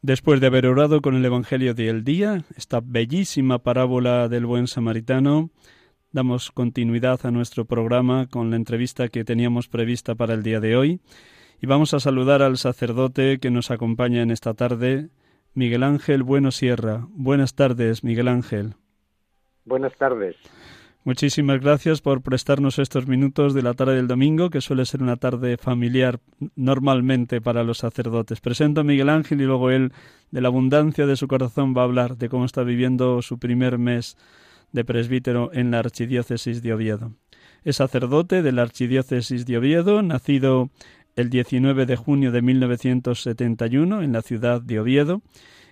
Después 0.00 0.40
de 0.40 0.46
haber 0.46 0.66
orado 0.66 1.02
con 1.02 1.14
el 1.14 1.24
Evangelio 1.24 1.74
del 1.74 2.04
día, 2.04 2.44
esta 2.56 2.80
bellísima 2.82 3.58
parábola 3.58 4.28
del 4.28 4.46
buen 4.46 4.66
samaritano, 4.66 5.50
Damos 6.14 6.52
continuidad 6.52 7.26
a 7.26 7.32
nuestro 7.32 7.64
programa 7.64 8.28
con 8.28 8.48
la 8.48 8.54
entrevista 8.54 9.08
que 9.08 9.24
teníamos 9.24 9.66
prevista 9.66 10.14
para 10.14 10.34
el 10.34 10.44
día 10.44 10.60
de 10.60 10.76
hoy 10.76 11.00
y 11.60 11.66
vamos 11.66 11.92
a 11.92 11.98
saludar 11.98 12.40
al 12.40 12.56
sacerdote 12.56 13.40
que 13.40 13.50
nos 13.50 13.72
acompaña 13.72 14.22
en 14.22 14.30
esta 14.30 14.54
tarde, 14.54 15.08
Miguel 15.54 15.82
Ángel 15.82 16.22
Bueno 16.22 16.52
Sierra. 16.52 17.08
Buenas 17.10 17.56
tardes, 17.56 18.04
Miguel 18.04 18.28
Ángel. 18.28 18.74
Buenas 19.64 19.96
tardes. 19.96 20.36
Muchísimas 21.02 21.60
gracias 21.60 22.00
por 22.00 22.22
prestarnos 22.22 22.78
estos 22.78 23.08
minutos 23.08 23.52
de 23.52 23.62
la 23.62 23.74
tarde 23.74 23.96
del 23.96 24.06
domingo, 24.06 24.50
que 24.50 24.60
suele 24.60 24.86
ser 24.86 25.02
una 25.02 25.16
tarde 25.16 25.56
familiar 25.56 26.20
normalmente 26.54 27.40
para 27.40 27.64
los 27.64 27.78
sacerdotes. 27.78 28.40
Presento 28.40 28.82
a 28.82 28.84
Miguel 28.84 29.08
Ángel 29.08 29.40
y 29.40 29.46
luego 29.46 29.68
él, 29.72 29.92
de 30.30 30.40
la 30.40 30.46
abundancia 30.46 31.06
de 31.06 31.16
su 31.16 31.26
corazón, 31.26 31.74
va 31.76 31.80
a 31.80 31.86
hablar 31.86 32.18
de 32.18 32.28
cómo 32.28 32.44
está 32.44 32.62
viviendo 32.62 33.20
su 33.20 33.40
primer 33.40 33.78
mes 33.78 34.16
de 34.74 34.84
presbítero 34.84 35.50
en 35.54 35.70
la 35.70 35.78
Archidiócesis 35.78 36.60
de 36.60 36.74
Oviedo. 36.74 37.12
Es 37.62 37.76
sacerdote 37.76 38.42
de 38.42 38.52
la 38.52 38.62
Archidiócesis 38.62 39.46
de 39.46 39.56
Oviedo, 39.56 40.02
nacido 40.02 40.68
el 41.16 41.30
19 41.30 41.86
de 41.86 41.96
junio 41.96 42.32
de 42.32 42.42
1971 42.42 44.02
en 44.02 44.12
la 44.12 44.20
ciudad 44.20 44.60
de 44.60 44.80
Oviedo, 44.80 45.22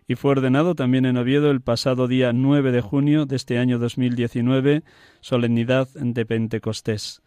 y 0.06 0.14
fue 0.14 0.30
ordenado 0.30 0.76
también 0.76 1.04
en 1.04 1.16
Oviedo 1.16 1.50
el 1.50 1.60
pasado 1.60 2.06
día 2.06 2.32
9 2.32 2.70
de 2.70 2.80
junio 2.80 3.26
de 3.26 3.36
este 3.36 3.58
año 3.58 3.80
2019, 3.80 4.84
solemnidad 5.20 5.88
de 5.94 6.24
Pentecostés. 6.24 7.22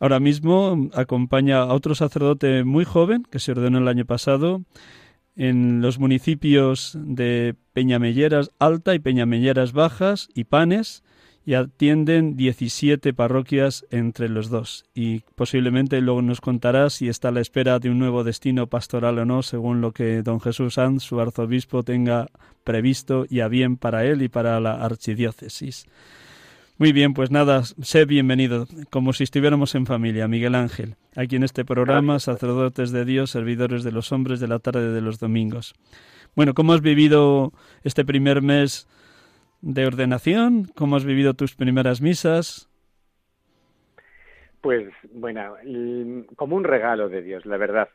Ahora 0.00 0.20
mismo 0.20 0.88
acompaña 0.94 1.58
a 1.58 1.74
otro 1.74 1.94
sacerdote 1.94 2.64
muy 2.64 2.84
joven 2.84 3.22
que 3.30 3.38
se 3.38 3.52
ordenó 3.52 3.78
el 3.78 3.88
año 3.88 4.06
pasado 4.06 4.62
en 5.36 5.80
los 5.80 5.98
municipios 5.98 6.96
de 7.00 7.54
Peñamelleras 7.72 8.50
Alta 8.58 8.94
y 8.94 8.98
Peñamelleras 8.98 9.72
Bajas 9.72 10.28
y 10.34 10.44
Panes 10.44 11.02
y 11.46 11.54
atienden 11.54 12.36
17 12.36 13.12
parroquias 13.12 13.84
entre 13.90 14.28
los 14.28 14.48
dos. 14.48 14.84
Y 14.94 15.20
posiblemente 15.34 16.00
luego 16.00 16.22
nos 16.22 16.40
contará 16.40 16.88
si 16.88 17.08
está 17.08 17.28
a 17.28 17.32
la 17.32 17.40
espera 17.40 17.78
de 17.78 17.90
un 17.90 17.98
nuevo 17.98 18.24
destino 18.24 18.66
pastoral 18.66 19.18
o 19.18 19.24
no, 19.24 19.42
según 19.42 19.80
lo 19.80 19.92
que 19.92 20.22
don 20.22 20.40
Jesús 20.40 20.74
Sanz, 20.74 21.02
su 21.02 21.20
arzobispo, 21.20 21.82
tenga 21.82 22.28
previsto 22.64 23.26
y 23.28 23.40
a 23.40 23.48
bien 23.48 23.76
para 23.76 24.06
él 24.06 24.22
y 24.22 24.28
para 24.28 24.58
la 24.60 24.82
archidiócesis. 24.82 25.86
Muy 26.76 26.92
bien, 26.92 27.14
pues 27.14 27.30
nada, 27.30 27.62
sé 27.62 28.04
bienvenido, 28.04 28.66
como 28.90 29.12
si 29.12 29.22
estuviéramos 29.22 29.76
en 29.76 29.86
familia, 29.86 30.26
Miguel 30.26 30.56
Ángel, 30.56 30.96
aquí 31.14 31.36
en 31.36 31.44
este 31.44 31.64
programa, 31.64 32.18
sacerdotes 32.18 32.90
de 32.90 33.04
Dios, 33.04 33.30
servidores 33.30 33.84
de 33.84 33.92
los 33.92 34.10
hombres 34.10 34.40
de 34.40 34.48
la 34.48 34.58
tarde 34.58 34.90
de 34.90 35.00
los 35.00 35.20
domingos. 35.20 35.74
Bueno, 36.34 36.52
¿cómo 36.52 36.72
has 36.72 36.80
vivido 36.80 37.52
este 37.84 38.04
primer 38.04 38.42
mes 38.42 38.88
de 39.60 39.86
ordenación? 39.86 40.64
¿Cómo 40.74 40.96
has 40.96 41.04
vivido 41.04 41.34
tus 41.34 41.54
primeras 41.54 42.00
misas? 42.00 42.68
Pues 44.60 44.92
bueno, 45.12 45.54
como 46.34 46.56
un 46.56 46.64
regalo 46.64 47.08
de 47.08 47.22
Dios, 47.22 47.46
la 47.46 47.56
verdad. 47.56 47.88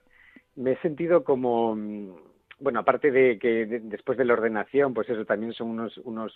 Me 0.56 0.72
he 0.72 0.78
sentido 0.78 1.26
como, 1.26 1.78
bueno, 2.60 2.80
aparte 2.80 3.12
de 3.12 3.39
que 3.39 3.65
después 3.65 4.18
de 4.18 4.24
la 4.24 4.34
ordenación, 4.34 4.94
pues 4.94 5.10
eso 5.10 5.26
también 5.26 5.52
son 5.52 5.68
unos, 5.68 5.98
unos, 5.98 6.34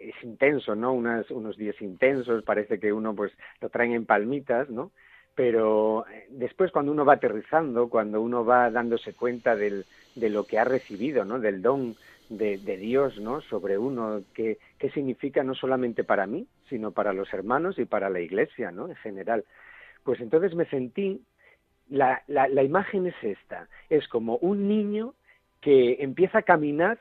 es 0.00 0.14
intenso, 0.22 0.74
¿no? 0.74 0.92
unos 0.92 1.56
días 1.56 1.80
intensos, 1.80 2.44
parece 2.44 2.78
que 2.78 2.92
uno 2.92 3.14
pues 3.14 3.32
lo 3.60 3.68
traen 3.68 3.92
en 3.92 4.06
palmitas, 4.06 4.70
¿no? 4.70 4.92
Pero 5.34 6.04
eh, 6.08 6.26
después 6.30 6.72
cuando 6.72 6.92
uno 6.92 7.04
va 7.04 7.14
aterrizando, 7.14 7.88
cuando 7.88 8.20
uno 8.20 8.44
va 8.44 8.70
dándose 8.70 9.14
cuenta 9.14 9.56
del, 9.56 9.84
de 10.14 10.30
lo 10.30 10.44
que 10.44 10.58
ha 10.58 10.64
recibido, 10.64 11.24
¿no? 11.24 11.38
Del 11.38 11.62
don 11.62 11.96
de, 12.28 12.58
Dios 12.76 13.18
¿no? 13.18 13.40
sobre 13.42 13.78
uno, 13.78 14.22
qué, 14.34 14.58
qué 14.78 14.90
significa 14.90 15.42
no 15.42 15.54
solamente 15.54 16.04
para 16.04 16.26
mí, 16.26 16.46
sino 16.68 16.92
para 16.92 17.12
los 17.12 17.32
hermanos 17.32 17.78
y 17.78 17.84
para 17.84 18.10
la 18.10 18.20
iglesia 18.20 18.70
¿no? 18.70 18.88
en 18.88 18.96
general. 18.96 19.44
Pues 20.04 20.20
entonces 20.20 20.54
me 20.54 20.66
sentí, 20.66 21.22
la, 21.88 22.22
la, 22.26 22.48
la 22.48 22.62
imagen 22.62 23.06
es 23.06 23.14
esta, 23.22 23.68
es 23.88 24.06
como 24.08 24.36
un 24.38 24.68
niño 24.68 25.14
que 25.60 25.96
empieza 26.00 26.38
a 26.38 26.42
caminar 26.42 26.98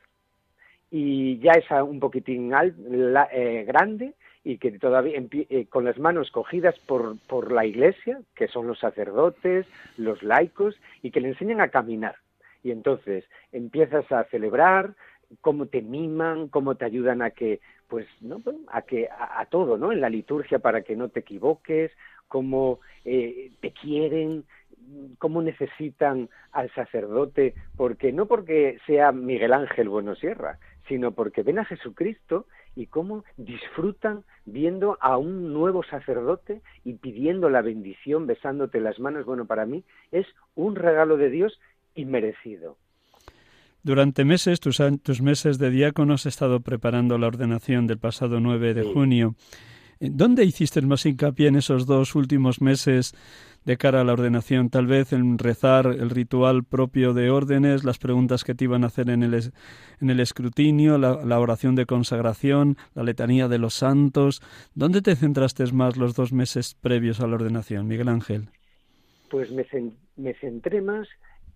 y 0.91 1.39
ya 1.39 1.53
es 1.53 1.69
un 1.71 1.99
poquitín 1.99 2.53
eh, 2.53 3.65
grande 3.67 4.13
y 4.43 4.57
que 4.57 4.71
todavía 4.79 5.21
eh, 5.31 5.65
con 5.65 5.83
las 5.83 5.97
manos 5.99 6.31
cogidas 6.31 6.77
por, 6.79 7.17
por 7.27 7.51
la 7.51 7.65
iglesia, 7.65 8.21
que 8.35 8.47
son 8.47 8.67
los 8.67 8.79
sacerdotes, 8.79 9.65
los 9.97 10.23
laicos, 10.23 10.79
y 11.01 11.11
que 11.11 11.19
le 11.19 11.29
enseñan 11.29 11.59
a 11.59 11.67
caminar. 11.67 12.15
Y 12.63 12.71
entonces 12.71 13.25
empiezas 13.51 14.09
a 14.11 14.23
celebrar, 14.25 14.95
cómo 15.41 15.65
te 15.65 15.81
miman, 15.81 16.47
cómo 16.47 16.75
te 16.75 16.85
ayudan 16.85 17.21
a 17.21 17.31
que, 17.31 17.59
pues, 17.89 18.07
¿no? 18.21 18.41
A 18.67 18.83
que, 18.83 19.09
a, 19.09 19.45
todo, 19.47 19.77
¿no? 19.77 19.91
En 19.91 19.99
la 19.99 20.09
liturgia 20.09 20.59
para 20.59 20.81
que 20.81 20.95
no 20.95 21.09
te 21.09 21.19
equivoques, 21.19 21.91
cómo 22.29 22.79
eh, 23.03 23.51
te 23.59 23.71
quieren, 23.71 24.45
cómo 25.17 25.41
necesitan 25.41 26.29
al 26.51 26.73
sacerdote, 26.73 27.53
porque 27.75 28.11
no 28.11 28.25
porque 28.25 28.77
sea 28.85 29.11
Miguel 29.11 29.53
Ángel 29.53 29.89
Buenosierra, 29.89 30.59
sino 30.87 31.11
porque 31.11 31.43
ven 31.43 31.59
a 31.59 31.65
Jesucristo 31.65 32.45
y 32.75 32.87
cómo 32.87 33.23
disfrutan 33.37 34.23
viendo 34.45 34.97
a 35.01 35.17
un 35.17 35.53
nuevo 35.53 35.83
sacerdote 35.83 36.61
y 36.83 36.93
pidiendo 36.93 37.49
la 37.49 37.61
bendición, 37.61 38.27
besándote 38.27 38.79
las 38.79 38.99
manos. 38.99 39.25
Bueno, 39.25 39.45
para 39.45 39.65
mí 39.65 39.83
es 40.11 40.25
un 40.55 40.75
regalo 40.75 41.17
de 41.17 41.29
Dios 41.29 41.59
inmerecido. 41.95 42.77
Durante 43.83 44.25
meses, 44.25 44.59
tus, 44.59 45.21
meses 45.21 45.57
de 45.59 45.69
diácono, 45.69 46.15
has 46.15 46.25
estado 46.25 46.59
preparando 46.59 47.17
la 47.17 47.27
ordenación 47.27 47.87
del 47.87 47.97
pasado 47.97 48.39
9 48.39 48.73
de 48.73 48.83
junio. 48.83 49.35
¿Dónde 49.99 50.45
hiciste 50.45 50.81
más 50.81 51.05
hincapié 51.05 51.47
en 51.47 51.55
esos 51.55 51.85
dos 51.85 52.15
últimos 52.15 52.61
meses 52.61 53.15
de 53.65 53.77
cara 53.77 54.01
a 54.01 54.03
la 54.03 54.13
ordenación? 54.13 54.69
Tal 54.69 54.87
vez 54.87 55.11
en 55.13 55.37
rezar 55.37 55.87
el 55.87 56.09
ritual 56.09 56.63
propio 56.63 57.13
de 57.13 57.29
órdenes, 57.29 57.83
las 57.83 57.97
preguntas 57.97 58.43
que 58.43 58.55
te 58.55 58.65
iban 58.65 58.83
a 58.83 58.87
hacer 58.87 59.09
en 59.09 59.23
el, 59.23 60.19
escrutinio, 60.19 60.97
la, 60.97 61.39
oración 61.39 61.75
de 61.75 61.85
consagración, 61.85 62.77
la 62.93 63.03
letanía 63.03 63.47
de 63.47 63.57
los 63.57 63.73
santos. 63.73 64.41
¿Dónde 64.75 65.01
te 65.01 65.15
centraste 65.15 65.65
más 65.73 65.97
los 65.97 66.15
dos 66.15 66.31
meses 66.31 66.75
previos 66.75 67.19
a 67.19 67.27
la 67.27 67.35
ordenación, 67.35 67.87
Miguel 67.87 68.09
Ángel? 68.09 68.49
Pues 69.29 69.49
me 69.51 70.33
centré 70.35 70.81
más 70.81 71.07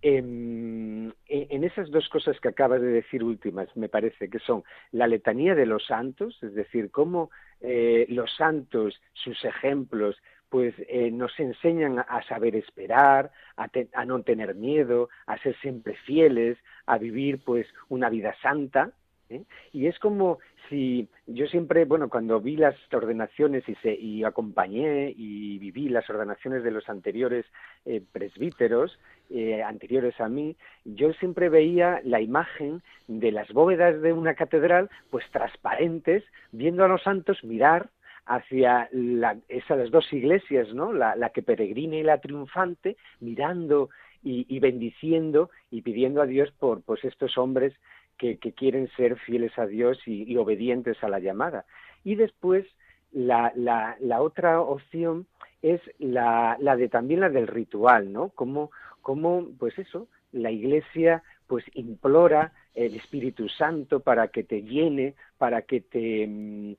en, 0.02 1.14
esas 1.28 1.90
dos 1.90 2.08
cosas 2.08 2.38
que 2.40 2.48
acabas 2.48 2.80
de 2.80 2.88
decir 2.88 3.22
últimas, 3.22 3.74
me 3.76 3.88
parece 3.88 4.28
que 4.28 4.40
son 4.40 4.64
la 4.90 5.06
letanía 5.06 5.54
de 5.54 5.64
los 5.64 5.86
santos, 5.86 6.38
es 6.42 6.54
decir, 6.54 6.90
cómo 6.90 7.30
eh, 7.60 8.06
los 8.08 8.34
santos, 8.36 9.00
sus 9.12 9.42
ejemplos, 9.44 10.20
pues 10.48 10.74
eh, 10.88 11.10
nos 11.10 11.38
enseñan 11.40 11.98
a 12.00 12.22
saber 12.28 12.56
esperar, 12.56 13.30
a, 13.56 13.70
a, 13.94 14.04
no 14.04 14.22
tener 14.22 14.54
miedo, 14.54 15.08
a 15.26 15.38
ser 15.38 15.56
siempre 15.60 15.94
fieles, 16.04 16.58
a 16.84 16.98
vivir 16.98 17.42
pues 17.42 17.66
una 17.88 18.10
vida 18.10 18.34
santa, 18.42 18.90
¿eh? 19.30 19.44
Y 19.72 19.86
es 19.86 19.98
como 19.98 20.40
si 20.72 21.06
yo 21.26 21.46
siempre, 21.48 21.84
bueno, 21.84 22.08
cuando 22.08 22.40
vi 22.40 22.56
las 22.56 22.74
ordenaciones 22.94 23.68
y, 23.68 23.74
se, 23.76 23.92
y 23.94 24.24
acompañé 24.24 25.12
y 25.14 25.58
viví 25.58 25.90
las 25.90 26.08
ordenaciones 26.08 26.64
de 26.64 26.70
los 26.70 26.88
anteriores 26.88 27.44
eh, 27.84 28.02
presbíteros, 28.10 28.98
eh, 29.28 29.62
anteriores 29.62 30.18
a 30.18 30.30
mí, 30.30 30.56
yo 30.86 31.12
siempre 31.12 31.50
veía 31.50 32.00
la 32.04 32.22
imagen 32.22 32.82
de 33.06 33.32
las 33.32 33.52
bóvedas 33.52 34.00
de 34.00 34.14
una 34.14 34.34
catedral, 34.34 34.88
pues 35.10 35.26
transparentes, 35.30 36.24
viendo 36.52 36.86
a 36.86 36.88
los 36.88 37.02
santos 37.02 37.44
mirar 37.44 37.90
hacia 38.24 38.88
la, 38.92 39.36
esas 39.50 39.90
dos 39.90 40.10
iglesias, 40.10 40.72
¿no? 40.72 40.94
La, 40.94 41.30
que 41.34 41.42
peregrina 41.42 41.96
y 41.96 42.02
la 42.02 42.18
triunfante, 42.18 42.96
mirando 43.20 43.90
y, 44.22 44.46
y, 44.48 44.58
bendiciendo 44.58 45.50
y 45.70 45.82
pidiendo 45.82 46.22
a 46.22 46.26
Dios 46.26 46.50
por 46.58 46.80
pues 46.80 47.04
estos 47.04 47.36
hombres 47.36 47.74
que, 48.22 48.52
quieren 48.52 48.88
ser 48.96 49.18
fieles 49.18 49.58
a 49.58 49.66
Dios 49.66 49.98
y, 50.06 50.36
obedientes 50.36 51.02
a 51.02 51.08
la 51.08 51.18
llamada. 51.18 51.64
Y 52.04 52.14
después 52.14 52.64
la, 53.10 53.52
la, 53.56 53.96
la 54.00 54.22
otra 54.22 54.60
opción 54.60 55.26
es 55.60 55.80
la, 55.98 56.56
la, 56.60 56.76
de 56.76 56.88
también 56.88 57.20
la 57.20 57.28
del 57.28 57.48
ritual, 57.48 58.12
¿no? 58.12 58.30
Como, 58.30 58.70
como 59.00 59.48
pues 59.58 59.78
eso, 59.78 60.08
la 60.32 60.50
Iglesia 60.50 61.22
pues 61.46 61.64
implora 61.74 62.52
el 62.74 62.94
Espíritu 62.94 63.48
Santo 63.48 64.00
para 64.00 64.28
que 64.28 64.44
te 64.44 64.62
llene, 64.62 65.14
para 65.36 65.62
que 65.62 65.82
te, 65.82 66.26
mm, 66.26 66.74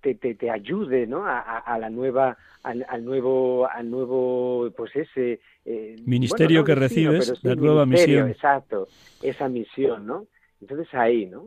te, 0.00 0.14
te, 0.14 0.34
te, 0.34 0.50
ayude 0.50 1.06
¿no? 1.06 1.26
a, 1.26 1.40
a, 1.58 1.78
la 1.78 1.90
nueva, 1.90 2.38
al, 2.62 2.86
al, 2.88 3.04
nuevo, 3.04 3.68
al 3.68 3.90
nuevo, 3.90 4.70
pues 4.74 4.96
ese... 4.96 5.40
Eh, 5.66 5.96
ministerio 6.06 6.64
que 6.64 6.74
recibes, 6.74 7.44
la 7.44 7.54
nueva 7.54 7.84
misión. 7.84 8.30
Exacto, 8.30 8.88
esa 9.22 9.48
misión, 9.50 10.06
¿no? 10.06 10.26
Entonces 10.60 10.92
ahí, 10.94 11.26
¿no? 11.26 11.46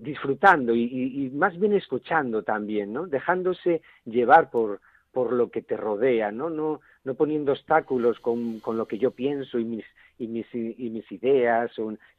Disfrutando 0.00 0.74
y, 0.74 1.30
más 1.34 1.58
bien 1.58 1.72
escuchando 1.72 2.42
también, 2.42 2.92
¿no? 2.92 3.06
Dejándose 3.06 3.82
llevar 4.04 4.50
por, 4.50 4.80
por 5.12 5.32
lo 5.32 5.50
que 5.50 5.62
te 5.62 5.76
rodea, 5.76 6.32
¿no? 6.32 6.50
No, 6.50 6.80
no 7.04 7.14
poniendo 7.14 7.52
obstáculos 7.52 8.18
con, 8.20 8.60
con 8.60 8.76
lo 8.76 8.86
que 8.86 8.98
yo 8.98 9.12
pienso 9.12 9.58
y 9.58 9.64
mis, 9.64 9.84
y 10.18 10.26
mis, 10.26 10.46
y 10.52 10.90
mis 10.90 11.10
ideas, 11.12 11.70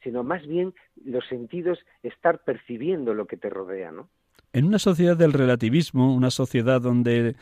sino 0.03 0.23
más 0.23 0.45
bien 0.47 0.73
los 1.03 1.25
sentidos, 1.27 1.79
estar 2.03 2.43
percibiendo 2.43 3.13
lo 3.13 3.25
que 3.25 3.37
te 3.37 3.49
rodea, 3.49 3.91
¿no? 3.91 4.09
En 4.53 4.65
una 4.65 4.79
sociedad 4.79 5.17
del 5.17 5.33
relativismo, 5.33 6.15
una 6.15 6.31
sociedad 6.31 6.81
donde 6.81 7.35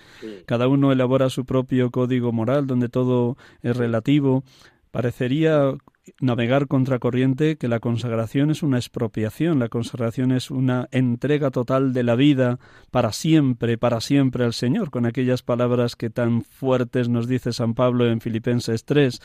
cada 0.47 0.67
uno 0.67 0.91
elabora 0.91 1.29
su 1.29 1.45
propio 1.45 1.91
código 1.91 2.31
moral, 2.31 2.67
donde 2.67 2.89
todo 2.89 3.37
es 3.61 3.77
relativo, 3.77 4.43
parecería 4.91 5.71
navegar 6.19 6.67
contracorriente 6.67 7.57
que 7.57 7.67
la 7.67 7.79
consagración 7.79 8.51
es 8.51 8.63
una 8.63 8.77
expropiación, 8.77 9.59
la 9.59 9.69
consagración 9.69 10.31
es 10.31 10.51
una 10.51 10.87
entrega 10.91 11.51
total 11.51 11.93
de 11.93 12.03
la 12.03 12.15
vida 12.15 12.59
para 12.91 13.11
siempre, 13.11 13.77
para 13.77 14.01
siempre 14.01 14.43
al 14.43 14.53
Señor, 14.53 14.91
con 14.91 15.05
aquellas 15.05 15.43
palabras 15.43 15.95
que 15.95 16.09
tan 16.09 16.43
fuertes 16.43 17.09
nos 17.09 17.27
dice 17.27 17.53
San 17.53 17.73
Pablo 17.73 18.07
en 18.07 18.21
Filipenses 18.21 18.85
3. 18.85 19.19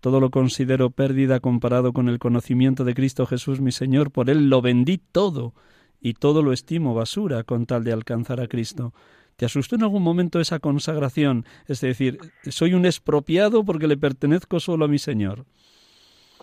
Todo 0.00 0.20
lo 0.20 0.30
considero 0.30 0.90
pérdida 0.90 1.40
comparado 1.40 1.92
con 1.92 2.08
el 2.08 2.18
conocimiento 2.18 2.84
de 2.84 2.94
Cristo 2.94 3.26
Jesús 3.26 3.60
mi 3.60 3.72
Señor, 3.72 4.10
por 4.10 4.28
Él 4.28 4.50
lo 4.50 4.60
vendí 4.60 4.98
todo 4.98 5.54
y 6.00 6.14
todo 6.14 6.42
lo 6.42 6.52
estimo 6.52 6.94
basura 6.94 7.44
con 7.44 7.66
tal 7.66 7.84
de 7.84 7.92
alcanzar 7.92 8.40
a 8.40 8.48
Cristo. 8.48 8.92
¿Te 9.36 9.46
asustó 9.46 9.76
en 9.76 9.82
algún 9.82 10.02
momento 10.02 10.38
esa 10.40 10.60
consagración? 10.60 11.44
Es 11.66 11.80
decir, 11.80 12.18
soy 12.48 12.74
un 12.74 12.86
expropiado 12.86 13.64
porque 13.64 13.88
le 13.88 13.96
pertenezco 13.96 14.60
solo 14.60 14.84
a 14.84 14.88
mi 14.88 14.98
Señor. 14.98 15.44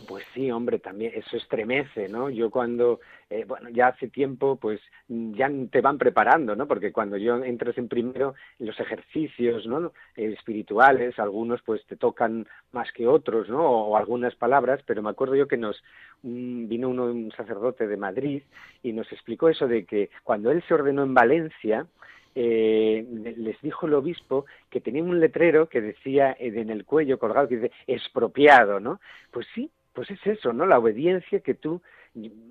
Pues 0.07 0.23
sí, 0.33 0.49
hombre, 0.51 0.79
también 0.79 1.13
eso 1.15 1.37
estremece, 1.37 2.07
¿no? 2.09 2.29
Yo 2.29 2.49
cuando, 2.49 2.99
eh, 3.29 3.45
bueno, 3.47 3.69
ya 3.69 3.87
hace 3.87 4.07
tiempo, 4.07 4.55
pues 4.55 4.79
ya 5.07 5.49
te 5.69 5.81
van 5.81 5.97
preparando, 5.97 6.55
¿no? 6.55 6.67
Porque 6.67 6.91
cuando 6.91 7.17
yo 7.17 7.43
entras 7.43 7.77
en 7.77 7.87
primero, 7.87 8.35
los 8.59 8.79
ejercicios, 8.79 9.65
¿no? 9.67 9.93
Eh, 10.15 10.33
espirituales, 10.37 11.19
algunos 11.19 11.61
pues 11.61 11.85
te 11.85 11.97
tocan 11.97 12.47
más 12.71 12.91
que 12.93 13.07
otros, 13.07 13.49
¿no? 13.49 13.61
O, 13.63 13.97
algunas 13.97 14.35
palabras, 14.35 14.81
pero 14.85 15.01
me 15.01 15.09
acuerdo 15.09 15.35
yo 15.35 15.47
que 15.47 15.57
nos 15.57 15.83
vino 16.23 16.89
uno, 16.89 17.05
un 17.05 17.31
sacerdote 17.31 17.87
de 17.87 17.97
Madrid 17.97 18.43
y 18.83 18.93
nos 18.93 19.11
explicó 19.11 19.49
eso 19.49 19.67
de 19.67 19.85
que 19.85 20.09
cuando 20.23 20.51
él 20.51 20.63
se 20.67 20.73
ordenó 20.73 21.03
en 21.03 21.13
Valencia, 21.13 21.87
eh, 22.33 23.05
les 23.37 23.61
dijo 23.61 23.87
el 23.87 23.93
obispo 23.93 24.45
que 24.69 24.79
tenía 24.79 25.03
un 25.03 25.19
letrero 25.19 25.67
que 25.67 25.81
decía 25.81 26.35
en 26.39 26.69
el 26.69 26.85
cuello 26.85 27.19
colgado 27.19 27.49
que 27.49 27.57
dice 27.57 27.71
expropiado, 27.87 28.79
¿no? 28.79 29.01
Pues 29.31 29.45
sí, 29.53 29.69
pues 29.93 30.09
es 30.11 30.25
eso, 30.25 30.53
¿no? 30.53 30.65
La 30.65 30.79
obediencia 30.79 31.39
que 31.41 31.53
tú 31.53 31.81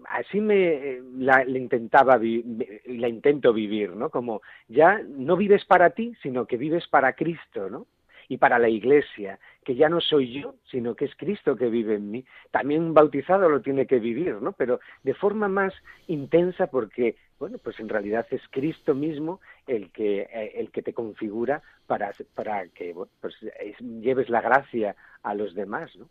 así 0.08 0.40
me 0.40 1.00
la, 1.18 1.44
intentaba 1.46 2.18
la 2.18 3.08
intento 3.08 3.52
vivir, 3.52 3.90
¿no? 3.90 4.10
Como 4.10 4.42
ya 4.68 5.00
no 5.06 5.36
vives 5.36 5.64
para 5.64 5.90
ti, 5.90 6.14
sino 6.22 6.46
que 6.46 6.56
vives 6.56 6.86
para 6.88 7.12
Cristo, 7.14 7.68
¿no? 7.68 7.86
Y 8.28 8.36
para 8.36 8.60
la 8.60 8.68
Iglesia, 8.68 9.40
que 9.64 9.74
ya 9.74 9.88
no 9.88 10.00
soy 10.00 10.40
yo, 10.40 10.54
sino 10.70 10.94
que 10.94 11.04
es 11.04 11.16
Cristo 11.16 11.56
que 11.56 11.68
vive 11.68 11.96
en 11.96 12.10
mí. 12.12 12.24
También 12.52 12.82
un 12.82 12.94
bautizado 12.94 13.48
lo 13.48 13.60
tiene 13.60 13.86
que 13.86 13.98
vivir, 13.98 14.36
¿no? 14.36 14.52
Pero 14.52 14.78
de 15.02 15.14
forma 15.14 15.48
más 15.48 15.74
intensa 16.06 16.68
porque, 16.68 17.16
bueno, 17.40 17.58
pues 17.58 17.80
en 17.80 17.88
realidad 17.88 18.26
es 18.30 18.42
Cristo 18.50 18.94
mismo 18.94 19.40
el 19.66 19.90
que 19.90 20.28
eh, 20.32 20.52
el 20.54 20.70
que 20.70 20.82
te 20.82 20.94
configura 20.94 21.60
para 21.86 22.12
para 22.34 22.68
que 22.68 22.94
pues 23.20 23.34
lleves 23.80 24.28
la 24.30 24.40
gracia 24.40 24.94
a 25.22 25.34
los 25.34 25.54
demás, 25.54 25.94
¿no? 25.96 26.08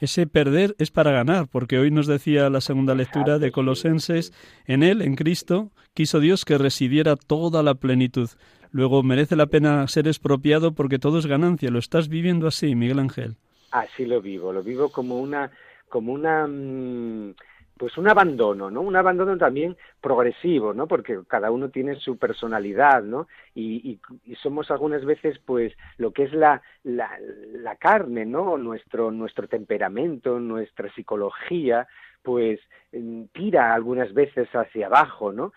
Ese 0.00 0.26
perder 0.26 0.74
es 0.78 0.90
para 0.90 1.12
ganar, 1.12 1.46
porque 1.46 1.78
hoy 1.78 1.90
nos 1.90 2.06
decía 2.06 2.50
la 2.50 2.60
segunda 2.60 2.94
lectura 2.94 3.38
de 3.38 3.52
Colosenses, 3.52 4.32
en 4.66 4.82
Él, 4.82 5.02
en 5.02 5.14
Cristo, 5.14 5.70
quiso 5.94 6.20
Dios 6.20 6.44
que 6.44 6.58
residiera 6.58 7.16
toda 7.16 7.62
la 7.62 7.74
plenitud. 7.74 8.30
Luego 8.72 9.02
merece 9.02 9.36
la 9.36 9.46
pena 9.46 9.86
ser 9.88 10.08
expropiado 10.08 10.72
porque 10.72 10.98
todo 10.98 11.18
es 11.18 11.26
ganancia. 11.26 11.70
¿Lo 11.70 11.78
estás 11.78 12.08
viviendo 12.08 12.46
así, 12.46 12.74
Miguel 12.74 12.98
Ángel? 12.98 13.36
Así 13.72 14.06
lo 14.06 14.20
vivo, 14.22 14.52
lo 14.52 14.62
vivo 14.62 14.90
como 14.90 15.20
una, 15.20 15.50
como 15.88 16.12
una 16.12 16.46
mm, 16.46 17.34
pues 17.80 17.96
un 17.96 18.10
abandono, 18.10 18.70
¿no? 18.70 18.82
Un 18.82 18.94
abandono 18.94 19.38
también 19.38 19.74
progresivo, 20.02 20.74
¿no? 20.74 20.86
Porque 20.86 21.18
cada 21.26 21.50
uno 21.50 21.70
tiene 21.70 21.96
su 21.96 22.18
personalidad, 22.18 23.02
¿no? 23.02 23.26
Y, 23.54 23.98
somos 24.42 24.70
algunas 24.70 25.02
veces, 25.06 25.38
pues, 25.46 25.72
lo 25.96 26.12
que 26.12 26.24
es 26.24 26.34
la, 26.34 26.60
la, 26.84 27.18
la, 27.54 27.76
carne, 27.76 28.26
¿no? 28.26 28.58
Nuestro, 28.58 29.10
nuestro 29.10 29.48
temperamento, 29.48 30.38
nuestra 30.38 30.92
psicología, 30.92 31.88
pues 32.22 32.60
mm, 32.92 33.24
tira 33.32 33.72
algunas 33.72 34.12
veces 34.12 34.50
hacia 34.54 34.88
abajo, 34.88 35.32
¿no? 35.32 35.54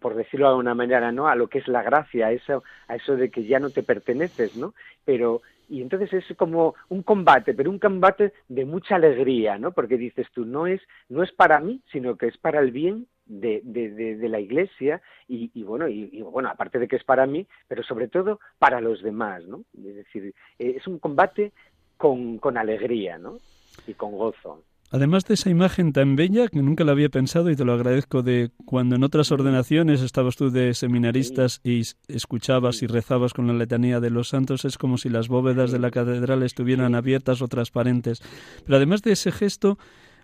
Por 0.00 0.14
decirlo 0.14 0.46
de 0.46 0.50
alguna 0.50 0.76
manera, 0.76 1.10
¿no? 1.10 1.26
A 1.26 1.34
lo 1.34 1.48
que 1.48 1.58
es 1.58 1.66
la 1.66 1.82
gracia, 1.82 2.28
a 2.28 2.30
eso, 2.30 2.62
a 2.86 2.94
eso 2.94 3.16
de 3.16 3.28
que 3.28 3.42
ya 3.42 3.58
no 3.58 3.70
te 3.70 3.82
perteneces, 3.82 4.56
¿no? 4.56 4.72
Pero 5.04 5.42
y 5.70 5.82
entonces 5.82 6.12
es 6.12 6.36
como 6.36 6.74
un 6.88 7.02
combate, 7.02 7.54
pero 7.54 7.70
un 7.70 7.78
combate 7.78 8.32
de 8.48 8.64
mucha 8.64 8.96
alegría, 8.96 9.56
¿no? 9.56 9.70
Porque 9.70 9.96
dices 9.96 10.26
tú, 10.34 10.44
no 10.44 10.66
es, 10.66 10.82
no 11.08 11.22
es 11.22 11.32
para 11.32 11.60
mí, 11.60 11.80
sino 11.92 12.16
que 12.16 12.26
es 12.26 12.36
para 12.36 12.58
el 12.60 12.72
bien 12.72 13.06
de, 13.26 13.62
de, 13.64 14.28
la 14.28 14.40
Iglesia 14.40 15.00
y, 15.28 15.62
bueno, 15.62 15.88
y, 15.88 16.20
bueno, 16.22 16.48
aparte 16.48 16.80
de 16.80 16.88
que 16.88 16.96
es 16.96 17.04
para 17.04 17.26
mí, 17.26 17.46
pero 17.68 17.84
sobre 17.84 18.08
todo 18.08 18.40
para 18.58 18.80
los 18.80 19.00
demás, 19.02 19.46
¿no? 19.46 19.62
Es 19.78 19.94
decir, 19.94 20.34
eh, 20.58 20.74
es 20.76 20.86
un 20.88 20.98
combate 20.98 21.52
con, 21.96 22.38
con 22.38 22.58
alegría, 22.58 23.18
¿no? 23.18 23.38
Y 23.86 23.94
con 23.94 24.10
gozo. 24.12 24.64
Además 24.92 25.24
de 25.24 25.34
esa 25.34 25.50
imagen 25.50 25.92
tan 25.92 26.16
bella 26.16 26.48
que 26.48 26.62
nunca 26.62 26.82
la 26.82 26.90
había 26.90 27.08
pensado 27.08 27.48
y 27.48 27.54
te 27.54 27.64
lo 27.64 27.72
agradezco 27.72 28.22
de 28.22 28.50
cuando 28.64 28.96
en 28.96 29.04
otras 29.04 29.30
ordenaciones 29.30 30.02
estabas 30.02 30.34
tú 30.34 30.50
de 30.50 30.74
seminaristas 30.74 31.60
y 31.62 31.82
escuchabas 32.08 32.82
y 32.82 32.88
rezabas 32.88 33.32
con 33.32 33.46
la 33.46 33.52
letanía 33.52 34.00
de 34.00 34.10
los 34.10 34.28
santos, 34.28 34.64
es 34.64 34.78
como 34.78 34.98
si 34.98 35.08
las 35.08 35.28
bóvedas 35.28 35.70
de 35.70 35.78
la 35.78 35.92
catedral 35.92 36.42
estuvieran 36.42 36.96
abiertas 36.96 37.40
o 37.40 37.46
transparentes. 37.46 38.20
Pero 38.64 38.78
además 38.78 39.02
de 39.02 39.12
ese 39.12 39.30
gesto, 39.30 39.78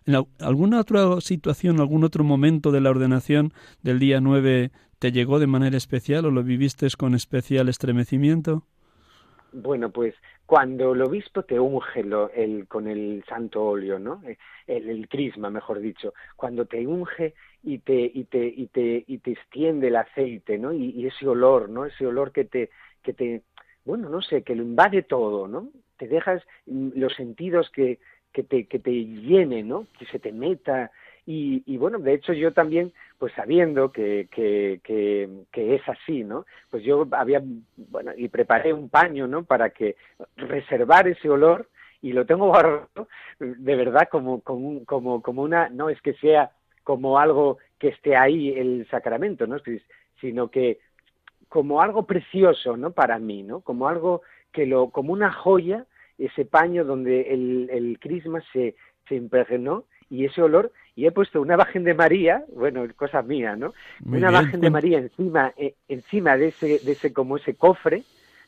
¿en 0.04 0.16
alguna 0.40 0.80
otra 0.80 1.20
situación, 1.20 1.78
algún 1.78 2.02
otro 2.02 2.24
momento 2.24 2.72
de 2.72 2.80
la 2.80 2.90
ordenación 2.90 3.52
del 3.82 4.00
día 4.00 4.20
9 4.20 4.72
te 4.98 5.12
llegó 5.12 5.38
de 5.38 5.46
manera 5.46 5.76
especial 5.76 6.24
o 6.24 6.32
lo 6.32 6.42
viviste 6.42 6.88
con 6.98 7.14
especial 7.14 7.68
estremecimiento? 7.68 8.64
Bueno, 9.52 9.90
pues 9.90 10.14
cuando 10.46 10.92
el 10.94 11.02
obispo 11.02 11.42
te 11.42 11.58
unge 11.58 12.00
el, 12.00 12.68
con 12.68 12.86
el 12.86 13.24
santo 13.28 13.64
óleo, 13.64 13.98
¿no? 13.98 14.22
El, 14.66 15.08
crisma, 15.08 15.50
mejor 15.50 15.80
dicho, 15.80 16.14
cuando 16.36 16.66
te 16.66 16.86
unge 16.86 17.34
y 17.64 17.78
te, 17.78 18.10
y 18.14 18.24
te, 18.24 18.46
y 18.46 18.68
te, 18.68 19.04
y 19.06 19.18
te 19.18 19.32
extiende 19.32 19.88
el 19.88 19.96
aceite, 19.96 20.56
¿no? 20.56 20.72
Y, 20.72 21.04
ese 21.06 21.26
olor, 21.26 21.68
¿no? 21.68 21.84
Ese 21.84 22.06
olor 22.06 22.30
que 22.30 22.44
te, 22.44 22.70
que 23.02 23.12
te, 23.12 23.42
bueno, 23.84 24.08
no 24.08 24.22
sé, 24.22 24.42
que 24.42 24.54
lo 24.54 24.62
invade 24.62 25.02
todo, 25.02 25.48
¿no? 25.48 25.70
Te 25.96 26.06
dejas 26.06 26.42
los 26.66 27.12
sentidos 27.14 27.68
que, 27.70 27.98
que 28.32 28.44
te, 28.44 28.66
que 28.66 28.78
te 28.78 28.92
llene, 28.92 29.64
¿no? 29.64 29.88
Que 29.98 30.06
se 30.06 30.20
te 30.20 30.30
meta 30.30 30.92
y, 31.28 31.76
bueno, 31.76 31.98
de 31.98 32.14
hecho 32.14 32.32
yo 32.32 32.52
también, 32.52 32.92
pues 33.18 33.32
sabiendo 33.34 33.90
que, 33.90 34.28
que, 34.30 34.80
que, 34.84 35.74
es 35.74 35.82
así, 35.88 36.22
¿no? 36.22 36.46
Pues 36.70 36.84
yo 36.84 37.08
había, 37.10 37.42
bueno, 37.76 38.12
y 38.16 38.28
preparé 38.28 38.72
un 38.72 38.88
paño, 38.88 39.26
¿no? 39.26 39.42
Para 39.42 39.70
que 39.70 39.96
reservar 40.36 41.08
ese 41.08 41.28
olor 41.28 41.68
y 42.00 42.12
lo 42.12 42.26
tengo 42.26 42.46
guardado 42.50 43.08
de 43.40 43.74
verdad 43.74 44.08
como, 44.08 44.40
como, 44.40 44.84
como, 44.84 45.20
como 45.20 45.42
una, 45.42 45.68
no 45.68 45.90
es 45.90 46.00
que 46.00 46.14
sea 46.14 46.52
como 46.84 47.18
algo 47.18 47.58
que 47.80 47.88
esté 47.88 48.14
ahí 48.14 48.50
el 48.50 48.86
sacramento, 48.88 49.48
¿no? 49.48 49.56
Sino 50.20 50.48
que 50.48 50.78
como 51.48 51.82
algo 51.82 52.06
precioso, 52.06 52.76
¿no? 52.76 52.92
Para 52.92 53.18
mí, 53.18 53.42
¿no? 53.42 53.62
Como 53.62 53.88
algo 53.88 54.22
que 54.52 54.64
lo, 54.64 54.90
como 54.90 55.12
una 55.12 55.32
joya, 55.32 55.86
ese 56.18 56.44
paño 56.44 56.84
donde 56.84 57.32
el, 57.34 57.68
el 57.72 57.98
crisma 57.98 58.40
se, 58.52 58.76
se 59.08 59.16
impregnó 59.16 59.84
y 60.08 60.24
ese 60.24 60.40
olor 60.42 60.72
y 60.96 61.06
he 61.06 61.12
puesto 61.12 61.42
una 61.42 61.54
imagen 61.54 61.84
de 61.84 61.92
María, 61.92 62.44
bueno, 62.54 62.84
cosa 62.96 63.20
mía, 63.20 63.54
¿no? 63.54 63.74
una 64.04 64.30
imagen 64.30 64.60
de 64.62 64.70
María 64.70 64.98
encima, 64.98 65.52
eh, 65.58 65.74
encima 65.88 66.38
de 66.38 66.48
ese, 66.48 66.80
de 66.82 66.92
ese, 66.92 67.12
como 67.12 67.36
ese 67.36 67.54
cofre, 67.54 68.02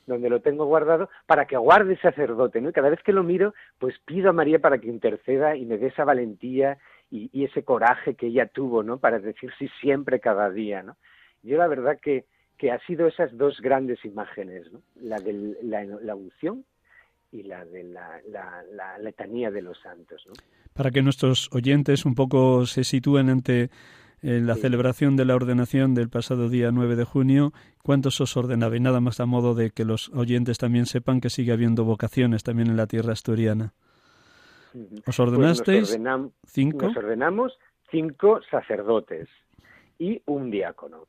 donde 0.06 0.30
lo 0.30 0.40
tengo 0.40 0.64
guardado, 0.64 1.10
para 1.26 1.44
que 1.44 1.58
guarde 1.58 1.92
el 1.92 2.00
sacerdote, 2.00 2.62
¿no? 2.62 2.70
Y 2.70 2.72
cada 2.72 2.88
vez 2.88 3.02
que 3.02 3.12
lo 3.12 3.22
miro, 3.22 3.52
pues 3.78 3.98
pido 4.06 4.30
a 4.30 4.32
María 4.32 4.58
para 4.60 4.78
que 4.78 4.88
interceda 4.88 5.56
y 5.56 5.66
me 5.66 5.76
dé 5.76 5.88
esa 5.88 6.04
valentía 6.04 6.78
y, 7.10 7.28
y 7.34 7.44
ese 7.44 7.62
coraje 7.64 8.14
que 8.14 8.28
ella 8.28 8.46
tuvo, 8.46 8.82
¿no? 8.82 8.96
Para 8.96 9.18
decir 9.18 9.52
sí 9.58 9.68
siempre, 9.82 10.18
cada 10.18 10.48
día, 10.48 10.82
¿no? 10.82 10.96
Yo 11.42 11.58
la 11.58 11.66
verdad 11.66 11.98
que, 12.00 12.24
que 12.56 12.72
ha 12.72 12.78
sido 12.86 13.06
esas 13.06 13.36
dos 13.36 13.60
grandes 13.60 14.02
imágenes, 14.06 14.72
¿no? 14.72 14.80
La 14.96 15.18
de 15.18 15.54
la, 15.60 15.84
la 15.84 16.14
unción 16.14 16.64
y 17.30 17.42
la 17.42 17.64
de 17.64 17.84
la, 17.84 18.20
la, 18.26 18.98
letanía 18.98 19.50
de 19.50 19.62
los 19.62 19.78
santos. 19.80 20.24
¿no? 20.26 20.32
Para 20.72 20.90
que 20.90 21.02
nuestros 21.02 21.50
oyentes 21.52 22.04
un 22.04 22.14
poco 22.14 22.66
se 22.66 22.84
sitúen 22.84 23.28
ante 23.28 23.70
eh, 24.22 24.40
la 24.42 24.56
celebración 24.56 25.16
de 25.16 25.24
la 25.24 25.36
ordenación 25.36 25.94
del 25.94 26.08
pasado 26.08 26.48
día 26.48 26.70
9 26.72 26.96
de 26.96 27.04
junio, 27.04 27.52
¿cuántos 27.82 28.20
os 28.20 28.36
ordenabais? 28.36 28.80
Nada 28.80 29.00
más 29.00 29.20
a 29.20 29.26
modo 29.26 29.54
de 29.54 29.70
que 29.70 29.84
los 29.84 30.08
oyentes 30.10 30.58
también 30.58 30.86
sepan 30.86 31.20
que 31.20 31.30
sigue 31.30 31.52
habiendo 31.52 31.84
vocaciones 31.84 32.42
también 32.42 32.68
en 32.68 32.76
la 32.76 32.86
tierra 32.86 33.12
asturiana. 33.12 33.74
¿Os 34.74 35.02
pues 35.04 35.20
ordenasteis 35.20 35.98
cinco? 36.46 36.86
Nos 36.86 36.96
ordenamos 36.96 37.58
cinco 37.90 38.40
sacerdotes 38.50 39.28
y 39.98 40.22
un 40.26 40.50
diácono. 40.50 41.06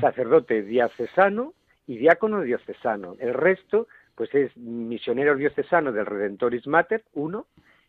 Sacerdote 0.00 0.62
diocesano 0.62 1.54
y 1.86 1.96
diácono 1.96 2.42
diocesano. 2.42 3.16
El 3.18 3.34
resto 3.34 3.88
pues 4.14 4.34
es 4.34 4.56
misionero 4.56 5.36
diocesano 5.36 5.92
del 5.92 6.06
Redentoris 6.06 6.66
Mater, 6.66 7.04
uno, 7.12 7.46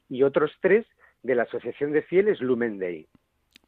y 0.10 0.24
otros 0.24 0.52
tres 0.62 0.86
de 1.24 1.36
la 1.36 1.44
Asociación 1.44 1.92
de 1.92 2.02
Fieles 2.04 2.42
Lumen 2.42 2.80
Dei. 2.80 3.08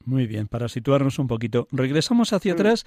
Muy 0.05 0.27
bien, 0.27 0.47
para 0.47 0.67
situarnos 0.67 1.19
un 1.19 1.27
poquito. 1.27 1.67
Regresamos 1.71 2.33
hacia 2.33 2.53
mm. 2.53 2.55
atrás. 2.55 2.85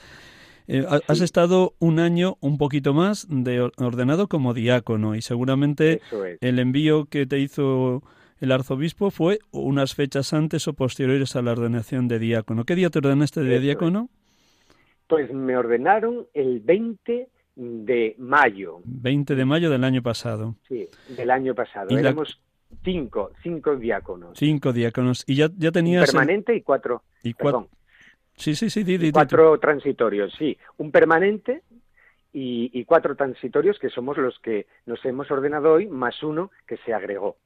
Eh, 0.68 0.84
has 0.86 1.20
estado 1.22 1.72
un 1.78 1.98
año, 1.98 2.36
un 2.40 2.58
poquito 2.58 2.92
más, 2.92 3.26
de 3.30 3.60
ordenado 3.78 4.28
como 4.28 4.52
diácono 4.52 5.14
y 5.14 5.22
seguramente 5.22 6.02
el 6.42 6.58
envío 6.58 7.06
que 7.06 7.24
te 7.24 7.38
hizo 7.38 8.02
el 8.40 8.52
arzobispo 8.52 9.10
fue 9.10 9.38
unas 9.50 9.94
fechas 9.94 10.32
antes 10.32 10.68
o 10.68 10.74
posteriores 10.74 11.34
a 11.36 11.42
la 11.42 11.52
ordenación 11.52 12.06
de 12.06 12.18
diácono. 12.18 12.64
¿Qué 12.64 12.74
día 12.74 12.90
te 12.90 12.98
ordenaste 12.98 13.40
de 13.40 13.58
diácono? 13.60 14.10
Pues 15.08 15.32
me 15.32 15.56
ordenaron 15.56 16.26
el 16.34 16.60
20 16.60 17.28
de 17.58 18.14
mayo. 18.18 18.80
20 18.84 19.34
de 19.34 19.44
mayo 19.44 19.68
del 19.68 19.82
año 19.82 20.00
pasado. 20.00 20.54
Sí, 20.68 20.88
del 21.08 21.30
año 21.30 21.54
pasado. 21.54 21.96
Éramos 21.98 22.40
cinco, 22.84 23.32
cinco 23.42 23.76
diáconos. 23.76 24.38
Cinco 24.38 24.72
diáconos. 24.72 25.24
Y 25.26 25.34
ya, 25.34 25.50
ya 25.56 25.72
tenías... 25.72 26.08
Un 26.08 26.12
permanente 26.12 26.54
y 26.54 26.62
cuatro... 26.62 27.02
Y 27.22 27.34
cuatro... 27.34 27.68
Sí, 28.36 28.54
sí, 28.54 28.70
sí. 28.70 29.10
cuatro 29.12 29.58
transitorios, 29.58 30.32
sí. 30.38 30.56
Un 30.76 30.92
permanente 30.92 31.62
y, 32.32 32.70
y, 32.72 32.84
cuatro 32.84 33.16
transitorios 33.16 33.80
que 33.80 33.90
somos 33.90 34.16
los 34.16 34.38
que 34.38 34.66
nos 34.86 35.04
hemos 35.04 35.28
ordenado 35.32 35.72
hoy, 35.72 35.88
más 35.88 36.22
uno 36.22 36.52
que 36.64 36.76
se 36.76 36.94
agregó. 36.94 37.36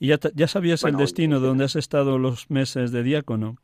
¿Y 0.00 0.08
ya, 0.08 0.18
ya 0.34 0.48
sabías 0.48 0.84
el 0.84 0.96
destino 0.96 1.38
de 1.38 1.48
donde 1.48 1.64
has 1.64 1.76
estado 1.76 2.18
los 2.18 2.50
meses 2.50 2.92
de 2.92 3.02
diácono? 3.02 3.58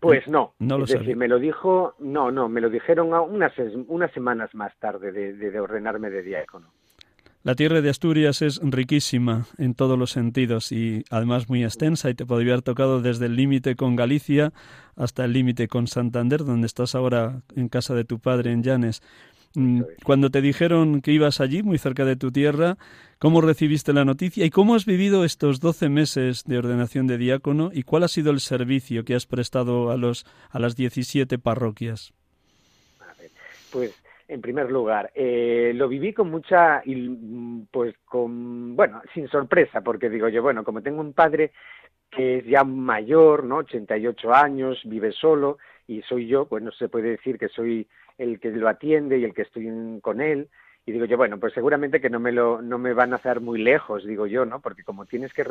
Pues 0.00 0.28
no, 0.28 0.54
no 0.58 0.78
lo 0.78 0.84
es 0.84 0.90
decir, 0.90 1.16
me 1.16 1.28
lo 1.28 1.38
dijo, 1.38 1.94
no, 1.98 2.30
no, 2.30 2.48
me 2.48 2.60
lo 2.60 2.68
dijeron 2.68 3.12
unas, 3.12 3.52
unas 3.88 4.12
semanas 4.12 4.54
más 4.54 4.76
tarde 4.78 5.10
de, 5.10 5.32
de 5.32 5.60
ordenarme 5.60 6.10
de 6.10 6.22
diácono. 6.22 6.68
La 7.46 7.54
tierra 7.54 7.80
de 7.80 7.90
Asturias 7.90 8.42
es 8.42 8.60
riquísima 8.60 9.46
en 9.56 9.74
todos 9.74 9.96
los 9.96 10.10
sentidos 10.10 10.72
y 10.72 11.04
además 11.10 11.48
muy 11.48 11.62
extensa 11.62 12.10
y 12.10 12.14
te 12.14 12.26
podría 12.26 12.54
haber 12.54 12.62
tocado 12.62 13.00
desde 13.00 13.26
el 13.26 13.36
límite 13.36 13.76
con 13.76 13.94
Galicia 13.94 14.52
hasta 14.96 15.24
el 15.24 15.32
límite 15.32 15.68
con 15.68 15.86
Santander, 15.86 16.44
donde 16.44 16.66
estás 16.66 16.96
ahora 16.96 17.42
en 17.54 17.68
casa 17.68 17.94
de 17.94 18.04
tu 18.04 18.18
padre 18.18 18.50
en 18.50 18.64
Llanes. 18.64 19.00
Mm, 19.54 19.82
cuando 20.02 20.30
te 20.30 20.40
dijeron 20.40 21.00
que 21.00 21.12
ibas 21.12 21.40
allí, 21.40 21.62
muy 21.62 21.78
cerca 21.78 22.04
de 22.04 22.16
tu 22.16 22.32
tierra, 22.32 22.78
¿cómo 23.18 23.40
recibiste 23.40 23.92
la 23.92 24.04
noticia 24.04 24.44
y 24.44 24.50
cómo 24.50 24.74
has 24.74 24.86
vivido 24.86 25.24
estos 25.24 25.60
doce 25.60 25.88
meses 25.88 26.44
de 26.44 26.58
ordenación 26.58 27.06
de 27.06 27.18
diácono 27.18 27.70
y 27.72 27.82
cuál 27.82 28.04
ha 28.04 28.08
sido 28.08 28.30
el 28.30 28.40
servicio 28.40 29.04
que 29.04 29.14
has 29.14 29.26
prestado 29.26 29.90
a, 29.90 29.96
los, 29.96 30.24
a 30.50 30.58
las 30.58 30.76
17 30.76 31.38
parroquias? 31.38 32.12
pues 33.72 34.02
en 34.28 34.40
primer 34.40 34.70
lugar, 34.70 35.10
eh, 35.14 35.72
lo 35.74 35.88
viví 35.88 36.12
con 36.12 36.30
mucha, 36.30 36.82
pues 37.70 37.94
con, 38.04 38.74
bueno, 38.74 39.02
sin 39.14 39.28
sorpresa, 39.28 39.82
porque 39.82 40.10
digo 40.10 40.28
yo, 40.28 40.42
bueno, 40.42 40.64
como 40.64 40.82
tengo 40.82 41.00
un 41.00 41.12
padre 41.12 41.52
que 42.10 42.38
es 42.38 42.44
ya 42.46 42.64
mayor, 42.64 43.44
¿no? 43.44 43.58
88 43.58 44.34
años, 44.34 44.80
vive 44.84 45.12
solo, 45.12 45.58
y 45.86 46.02
soy 46.02 46.26
yo, 46.26 46.46
pues 46.46 46.62
no 46.62 46.72
se 46.72 46.88
puede 46.88 47.10
decir 47.10 47.38
que 47.38 47.48
soy 47.48 47.86
el 48.18 48.40
que 48.40 48.50
lo 48.50 48.68
atiende 48.68 49.18
y 49.18 49.24
el 49.24 49.34
que 49.34 49.42
estoy 49.42 49.68
con 50.00 50.20
él, 50.20 50.48
y 50.86 50.92
digo 50.92 51.04
yo, 51.04 51.16
bueno, 51.16 51.38
pues 51.40 51.52
seguramente 51.52 52.00
que 52.00 52.08
no 52.08 52.20
me 52.20 52.30
lo, 52.30 52.62
no 52.62 52.78
me 52.78 52.92
van 52.94 53.12
a 53.12 53.16
hacer 53.16 53.40
muy 53.40 53.60
lejos, 53.60 54.04
digo 54.04 54.28
yo, 54.28 54.46
¿no? 54.46 54.60
Porque 54.60 54.84
como 54.84 55.04
tienes 55.04 55.34
que 55.34 55.44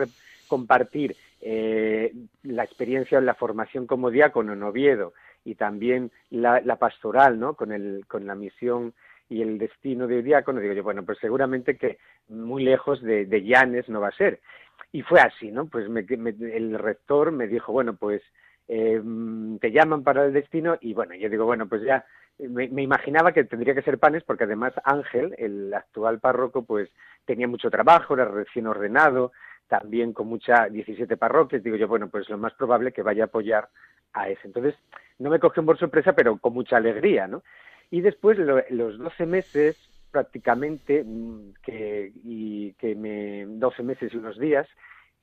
compartir 0.48 1.17
eh, 1.41 2.13
la 2.43 2.63
experiencia 2.63 3.17
o 3.17 3.21
la 3.21 3.36
formación 3.36 3.86
como 3.86 4.12
diácono 4.12 4.54
en 4.54 4.63
Oviedo 4.63 5.13
y 5.43 5.56
también 5.56 6.10
la, 6.30 6.62
pastoral, 6.78 7.38
¿no? 7.38 7.54
Con, 7.56 7.74
el, 7.74 8.06
con 8.08 8.26
la 8.26 8.34
misión 8.34 8.93
y 9.28 9.41
el 9.41 9.58
destino 9.58 10.08
de 10.08 10.24
diácono, 10.24 10.62
digo 10.62 10.74
yo, 10.74 10.84
bueno, 10.84 11.04
pues 11.04 11.17
seguramente 11.19 11.78
que 11.78 11.98
muy 12.30 12.63
lejos 12.63 13.02
de, 13.02 13.26
de 13.26 13.43
Llanes 13.43 13.89
no 13.89 14.00
va 14.00 14.08
a 14.08 14.17
ser. 14.17 14.39
Y 14.93 15.02
fue 15.02 15.19
así, 15.19 15.52
¿no? 15.52 15.65
Pues 15.65 15.88
el 15.88 16.80
rector 16.80 17.34
me 17.34 17.48
dijo, 17.48 17.74
bueno, 17.74 17.98
pues 17.98 18.21
eh, 18.67 19.01
te 19.60 19.71
llaman 19.71 20.04
para 20.04 20.25
el 20.25 20.34
destino 20.34 20.78
y 20.82 20.93
bueno, 20.93 21.15
yo 21.15 21.30
digo, 21.30 21.45
bueno, 21.45 21.67
pues 21.67 21.84
ya 21.84 22.06
me, 22.39 22.65
imaginaba 22.82 23.32
que 23.32 23.43
tendría 23.43 23.73
que 23.73 23.82
ser 23.82 23.97
panes 23.97 24.23
porque 24.23 24.43
además 24.43 24.73
Ángel, 24.84 25.36
el 25.38 25.73
actual 25.73 26.19
párroco, 26.19 26.63
pues 26.63 26.89
tenía 27.25 27.47
mucho 27.47 27.69
trabajo, 27.69 28.13
era 28.13 28.25
recién 28.25 28.67
ordenado, 28.67 29.32
también 29.67 30.13
con 30.13 30.28
mucha 30.28 30.67
17 30.67 31.17
parroquias, 31.17 31.63
digo 31.63 31.78
yo, 31.78 31.88
bueno, 31.88 32.10
pues 32.10 32.30
lo 32.30 32.38
más 32.38 32.54
probable 32.54 32.91
que 32.91 33.01
vaya 33.01 33.23
a 33.23 33.28
apoyar 33.28 33.69
a 34.13 34.30
ese. 34.30 34.41
Entonces, 34.45 34.75
no 35.19 35.30
me 35.30 35.39
cogió 35.39 35.65
por 35.65 35.78
sorpresa, 35.78 36.13
pero 36.13 36.38
con 36.38 36.54
mucha 36.54 36.78
alegría, 36.78 37.28
¿no? 37.28 37.43
Y 37.89 38.01
después, 38.01 38.38
los 38.38 38.97
12 38.97 39.25
meses, 39.25 39.78
prácticamente, 40.12 41.04
mm, 41.04 41.54
que, 41.63 42.12
y 42.23 42.73
que 42.73 42.95
me, 42.95 43.45
12 43.47 43.84
meses 43.84 44.13
y 44.13 44.17
unos 44.17 44.39
días, 44.39 44.67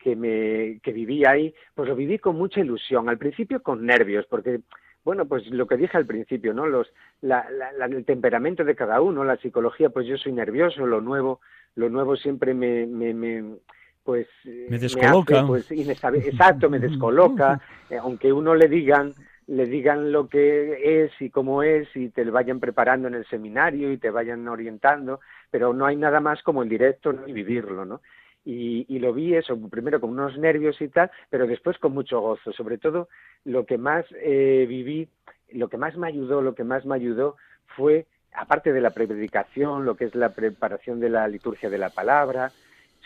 que, 0.03 0.17
me, 0.17 0.81
que 0.83 0.93
viví 0.93 1.25
ahí, 1.25 1.55
pues 1.75 1.89
lo 1.89 1.97
viví 1.97 2.19
con 2.19 2.37
mucha 2.37 2.61
ilusión. 2.61 3.09
Al 3.09 3.19
principio 3.19 3.63
con 3.63 3.87
nervios, 3.87 4.27
porque, 4.29 4.61
bueno, 5.05 5.27
pues 5.27 5.47
lo 5.49 5.67
que 5.67 5.77
dije 5.77 5.97
al 5.97 6.07
principio, 6.07 6.53
¿no? 6.53 6.67
Los, 6.67 6.93
la, 7.21 7.47
la, 7.51 7.87
el 7.87 8.05
temperamento 8.05 8.65
de 8.65 8.75
cada 8.75 9.01
uno, 9.01 9.25
la 9.25 9.37
psicología, 9.37 9.91
pues 9.91 10.07
yo 10.07 10.17
soy 10.17 10.33
nervioso, 10.33 10.87
lo 10.87 11.01
nuevo, 11.01 11.41
lo 11.77 11.89
nuevo 11.89 12.17
siempre 12.17 12.55
me, 12.55 12.87
me, 12.87 13.15
me 13.15 13.57
pues 14.05 14.27
me 14.45 14.81
descoloca 14.81 15.47
pues, 15.47 15.71
exacto 15.71 16.69
me 16.69 16.81
descoloca 16.81 17.61
eh, 17.89 17.99
aunque 17.99 18.33
uno 18.33 18.57
le 18.57 18.67
digan 18.67 19.15
le 19.47 19.67
digan 19.67 20.11
lo 20.11 20.29
que 20.29 21.05
es 21.05 21.13
y 21.21 21.31
cómo 21.31 21.63
es 21.63 21.87
y 21.95 22.09
te 22.09 22.25
lo 22.25 22.33
vayan 22.33 22.59
preparando 22.59 23.07
en 23.07 23.15
el 23.15 23.25
seminario 23.27 23.93
y 23.93 23.99
te 23.99 24.11
vayan 24.11 24.49
orientando 24.49 25.21
pero 25.53 25.73
no 25.73 25.87
hay 25.87 25.95
nada 25.95 26.19
más 26.19 26.43
como 26.43 26.65
el 26.65 26.69
directo 26.69 27.13
¿no? 27.13 27.29
y 27.29 27.33
vivirlo 27.33 27.85
no 27.85 28.01
y, 28.45 28.99
lo 28.99 29.13
vi 29.13 29.35
eso 29.35 29.57
primero 29.69 30.01
con 30.01 30.11
unos 30.11 30.37
nervios 30.39 30.81
y 30.81 30.89
tal 30.89 31.11
pero 31.31 31.47
después 31.47 31.79
con 31.79 31.93
mucho 31.93 32.21
gozo. 32.21 32.53
Sobre 32.53 32.79
todo 32.79 33.09
lo 33.45 33.67
que 33.67 33.79
más 33.79 34.05
eh, 34.21 34.67
viví 34.69 35.09
lo 35.53 35.69
que 35.69 35.77
más 35.77 35.97
me 35.97 36.09
ayudó 36.09 36.43
lo 36.43 36.55
que 36.55 36.65
más 36.65 36.85
me 36.85 36.95
ayudó 36.95 37.37
fue 37.77 38.07
aparte 38.35 38.73
de 38.73 38.81
la 38.81 38.91
predicación 38.91 39.85
lo 39.85 39.97
que 39.97 40.07
es 40.07 40.15
la 40.15 40.35
preparación 40.35 41.01
de 41.01 41.11
la 41.11 41.29
liturgia 41.29 41.71
de 41.71 41.79
la 41.79 41.91
palabra 41.91 42.53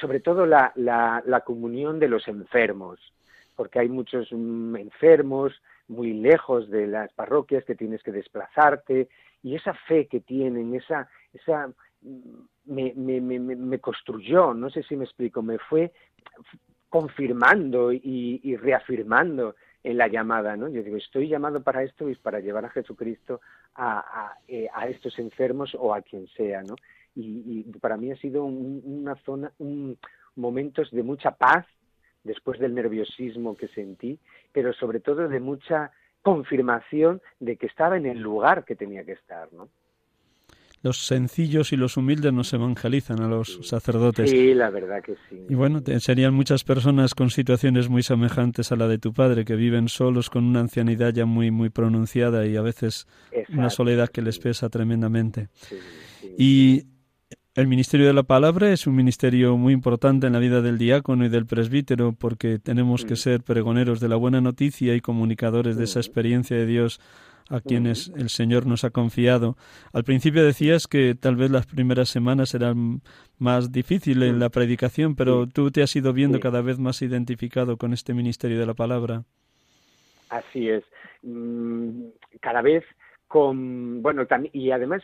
sobre 0.01 0.21
todo 0.21 0.47
la, 0.47 0.73
la, 0.75 1.41
comunión 1.45 1.99
de 1.99 2.09
los 2.09 2.29
enfermos, 2.29 3.01
porque 3.55 3.79
hay 3.79 3.89
muchos 3.89 4.29
mm, 4.31 4.77
enfermos 4.77 5.61
muy 5.89 6.13
lejos 6.13 6.69
de 6.71 6.87
las 6.87 7.13
parroquias 7.13 7.65
que 7.65 7.75
tienes 7.75 8.03
que 8.03 8.13
desplazarte 8.13 9.09
y 9.43 9.55
esa 9.55 9.75
fe 9.75 10.07
que 10.07 10.21
tienen, 10.21 10.75
esa, 10.75 11.09
esa 11.33 11.71
me, 12.03 12.93
me, 12.95 13.21
me, 13.21 13.39
me 13.39 13.79
construyó, 13.79 14.55
no 14.55 14.71
sé 14.71 14.83
si 14.83 14.97
me 14.97 15.05
explico, 15.05 15.43
me 15.43 15.59
fue 15.59 15.93
confirmando 16.89 17.93
y, 17.93 18.41
y, 18.43 18.57
reafirmando 18.57 19.57
en 19.83 19.99
la 19.99 20.09
llamada, 20.09 20.57
¿no? 20.57 20.69
Yo 20.69 20.83
digo, 20.83 20.97
estoy 20.97 21.29
llamado 21.29 21.63
para 21.63 21.83
esto 21.83 22.09
y 22.09 22.15
para 22.15 22.41
llevar 22.41 22.65
a 22.65 22.71
Jesucristo 22.71 23.41
a, 23.75 23.99
a, 23.99 24.39
eh, 24.49 24.69
a 24.73 24.89
estos 24.89 25.19
enfermos 25.19 25.77
o 25.79 25.95
a 25.95 26.03
quien 26.03 26.27
sea, 26.29 26.63
¿no? 26.63 26.77
y, 27.17 27.63
para 27.81 27.97
mí 27.97 28.13
ha 28.13 28.17
sido 28.17 28.45
una 28.45 29.17
zona, 29.25 29.51
un, 29.59 29.99
momentos 30.35 30.91
de 30.91 31.03
mucha 31.03 31.33
paz 31.33 31.67
después 32.25 32.59
del 32.59 32.75
nerviosismo 32.75 33.57
que 33.57 33.69
sentí, 33.69 34.19
pero 34.53 34.73
sobre 34.73 35.01
todo 35.01 35.29
de 35.29 35.41
mucha 35.41 35.93
confirmación 36.23 37.23
de 37.41 37.57
que 37.57 37.67
estaba 37.67 37.97
en 37.97 38.07
el 38.07 38.21
lugar 38.21 38.65
que 38.65 38.77
tenía 38.77 39.05
que 39.05 39.13
estar, 39.13 39.53
¿no? 39.53 39.69
Los 40.83 41.07
sencillos 41.07 41.73
y 41.73 41.77
los 41.77 41.97
humildes 41.97 42.33
nos 42.33 42.53
evangelizan 42.53 43.21
a 43.21 43.29
los 43.29 43.59
sacerdotes. 43.63 44.31
Sí, 44.31 44.55
la 44.55 44.71
verdad 44.71 45.03
que 45.03 45.15
sí. 45.29 45.41
Y 45.49 45.55
bueno, 45.55 45.83
serían 45.99 46.35
muchas 46.35 46.65
personas 46.65 47.15
con 47.15 47.31
situaciones 47.31 47.89
muy 47.89 48.03
semejantes 48.03 48.71
a 48.71 48.77
la 48.77 48.87
de 48.87 48.99
tu 48.99 49.13
padre, 49.13 49.45
que 49.45 49.57
viven 49.57 49.89
solos 49.89 50.31
con 50.31 50.45
una 50.45 50.61
ancianidad 50.61 51.13
ya 51.13 51.27
muy, 51.27 51.51
muy 51.51 51.71
pronunciada 51.71 52.47
y 52.47 52.57
a 52.57 52.63
veces 52.63 53.07
una 53.49 53.71
soledad 53.71 54.09
que 54.11 54.23
les 54.23 54.39
pesa 54.39 54.69
tremendamente. 54.69 55.49
Sí, 55.55 55.77
y 56.39 56.87
el 57.57 57.69
ministerio 57.69 58.07
de 58.07 58.13
la 58.13 58.23
palabra 58.23 58.71
es 58.71 58.87
un 58.87 58.95
ministerio 58.95 59.57
muy 59.57 59.73
importante 59.73 60.27
en 60.27 60.35
la 60.35 60.39
vida 60.39 60.61
del 60.61 60.77
diácono 60.77 61.25
y 61.25 61.31
del 61.31 61.47
presbítero 61.47 62.13
porque 62.13 62.59
tenemos 62.59 63.07
que 63.07 63.15
mm. 63.15 63.17
ser 63.17 63.43
pregoneros 63.43 63.99
de 63.99 64.11
la 64.11 64.17
buena 64.17 64.43
noticia 64.43 64.95
y 64.95 65.01
comunicadores 65.01 65.79
de 65.79 65.85
esa 65.85 65.99
mm. 65.99 66.03
experiencia 66.03 66.57
de 66.59 66.67
Dios 66.67 67.01
a 67.49 67.61
quienes 67.61 68.11
mm. 68.11 68.21
el 68.21 68.29
Señor 68.29 68.67
nos 68.67 68.85
ha 68.85 68.91
confiado. 68.91 69.57
Al 69.93 70.05
principio 70.05 70.45
decías 70.45 70.87
que 70.87 71.15
tal 71.15 71.37
vez 71.37 71.51
las 71.51 71.67
primeras 71.67 72.09
semanas 72.09 72.55
eran 72.55 73.03
más 73.39 73.73
difíciles 73.73 74.31
en 74.31 74.39
la 74.39 74.49
predicación, 74.49 75.15
pero 75.15 75.47
tú 75.47 75.71
te 75.71 75.83
has 75.83 75.95
ido 75.95 76.13
viendo 76.13 76.41
cada 76.41 76.63
vez 76.63 76.79
más 76.79 77.03
identificado 77.03 77.77
con 77.77 77.93
este 77.93 78.15
ministerio 78.15 78.59
de 78.59 78.67
la 78.67 78.75
palabra. 78.75 79.25
Así 80.29 80.69
es. 80.69 80.85
Cada 82.41 82.63
vez 82.63 82.85
con, 83.29 84.03
bueno, 84.03 84.27
y 84.53 84.71
además 84.71 85.03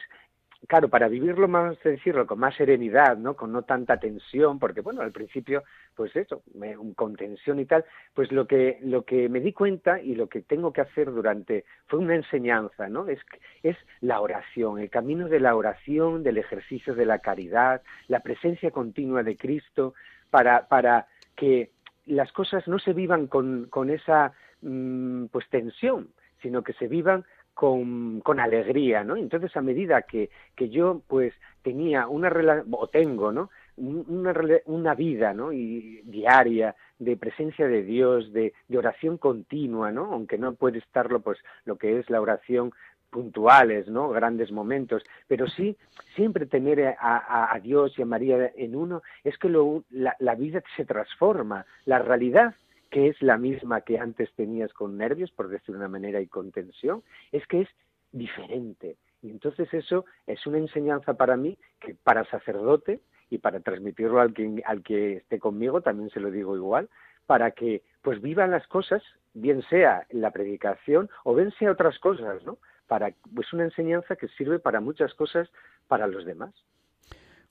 claro, 0.68 0.88
para 0.88 1.08
vivirlo 1.08 1.48
más 1.48 1.78
decirlo 1.82 2.26
con 2.26 2.38
más 2.38 2.54
serenidad, 2.54 3.16
¿no? 3.16 3.34
Con 3.34 3.52
no 3.52 3.62
tanta 3.62 3.98
tensión, 3.98 4.58
porque 4.58 4.80
bueno, 4.80 5.02
al 5.02 5.12
principio, 5.12 5.64
pues 5.94 6.14
eso, 6.16 6.42
me, 6.54 6.76
con 6.94 7.16
tensión 7.16 7.58
y 7.60 7.66
tal, 7.66 7.84
pues 8.14 8.30
lo 8.32 8.46
que 8.46 8.78
lo 8.82 9.04
que 9.04 9.28
me 9.28 9.40
di 9.40 9.52
cuenta 9.52 10.00
y 10.00 10.14
lo 10.14 10.28
que 10.28 10.42
tengo 10.42 10.72
que 10.72 10.82
hacer 10.82 11.12
durante 11.12 11.64
fue 11.86 11.98
una 11.98 12.14
enseñanza, 12.14 12.88
¿no? 12.88 13.08
Es 13.08 13.20
es 13.62 13.76
la 14.00 14.20
oración, 14.20 14.78
el 14.78 14.90
camino 14.90 15.28
de 15.28 15.40
la 15.40 15.56
oración, 15.56 16.22
del 16.22 16.38
ejercicio 16.38 16.94
de 16.94 17.06
la 17.06 17.18
caridad, 17.18 17.82
la 18.08 18.20
presencia 18.20 18.70
continua 18.70 19.22
de 19.22 19.36
Cristo 19.36 19.94
para 20.30 20.68
para 20.68 21.06
que 21.36 21.70
las 22.06 22.32
cosas 22.32 22.66
no 22.68 22.78
se 22.78 22.92
vivan 22.92 23.26
con 23.26 23.66
con 23.68 23.90
esa 23.90 24.32
mm, 24.62 25.26
pues 25.26 25.48
tensión, 25.48 26.08
sino 26.40 26.62
que 26.62 26.72
se 26.74 26.88
vivan 26.88 27.24
con, 27.54 28.20
con 28.20 28.40
alegría, 28.40 29.04
¿no? 29.04 29.16
Entonces, 29.16 29.56
a 29.56 29.62
medida 29.62 30.02
que, 30.02 30.30
que 30.56 30.68
yo, 30.68 31.02
pues, 31.06 31.34
tenía 31.62 32.06
una 32.08 32.28
relación, 32.28 32.68
o 32.72 32.86
tengo, 32.88 33.32
¿no? 33.32 33.50
Una, 33.76 34.34
una 34.66 34.94
vida, 34.94 35.32
¿no? 35.32 35.52
Y 35.52 36.02
diaria 36.04 36.74
de 36.98 37.16
presencia 37.16 37.66
de 37.66 37.82
Dios, 37.82 38.32
de, 38.32 38.52
de 38.68 38.78
oración 38.78 39.18
continua, 39.18 39.90
¿no? 39.90 40.12
Aunque 40.12 40.38
no 40.38 40.54
puede 40.54 40.78
estarlo, 40.78 41.20
pues, 41.20 41.38
lo 41.64 41.76
que 41.76 41.98
es 41.98 42.08
la 42.10 42.20
oración 42.20 42.72
puntuales, 43.10 43.88
¿no? 43.88 44.08
Grandes 44.08 44.50
momentos, 44.50 45.02
pero 45.28 45.46
sí 45.46 45.76
siempre 46.16 46.46
tener 46.46 46.96
a, 46.98 47.18
a, 47.18 47.54
a 47.54 47.60
Dios 47.60 47.92
y 47.98 48.02
a 48.02 48.06
María 48.06 48.50
en 48.56 48.74
uno 48.74 49.02
es 49.22 49.36
que 49.36 49.50
lo, 49.50 49.84
la, 49.90 50.16
la 50.18 50.34
vida 50.34 50.62
se 50.76 50.86
transforma, 50.86 51.66
la 51.84 51.98
realidad 51.98 52.54
que 52.92 53.08
es 53.08 53.20
la 53.22 53.38
misma 53.38 53.80
que 53.80 53.98
antes 53.98 54.30
tenías 54.34 54.70
con 54.74 54.98
nervios, 54.98 55.30
por 55.30 55.48
decir 55.48 55.74
una 55.74 55.88
manera, 55.88 56.20
y 56.20 56.26
con 56.26 56.52
tensión, 56.52 57.02
es 57.32 57.44
que 57.46 57.62
es 57.62 57.68
diferente. 58.12 58.98
Y 59.22 59.30
entonces 59.30 59.72
eso 59.72 60.04
es 60.26 60.46
una 60.46 60.58
enseñanza 60.58 61.14
para 61.14 61.38
mí, 61.38 61.56
que 61.80 61.94
para 61.94 62.26
sacerdote 62.26 63.00
y 63.30 63.38
para 63.38 63.60
transmitirlo 63.60 64.20
al 64.20 64.34
que, 64.34 64.62
al 64.66 64.82
que 64.82 65.14
esté 65.14 65.38
conmigo 65.38 65.80
también 65.80 66.10
se 66.10 66.20
lo 66.20 66.30
digo 66.30 66.54
igual, 66.54 66.90
para 67.24 67.52
que 67.52 67.82
pues 68.02 68.20
vivan 68.20 68.50
las 68.50 68.66
cosas, 68.66 69.02
bien 69.32 69.62
sea 69.70 70.06
la 70.10 70.30
predicación 70.30 71.08
o 71.24 71.34
bien 71.34 71.50
sea 71.52 71.72
otras 71.72 71.98
cosas, 71.98 72.44
¿no? 72.44 72.58
Para, 72.88 73.14
pues 73.34 73.50
una 73.54 73.64
enseñanza 73.64 74.16
que 74.16 74.28
sirve 74.28 74.58
para 74.58 74.80
muchas 74.80 75.14
cosas 75.14 75.48
para 75.88 76.06
los 76.06 76.26
demás. 76.26 76.52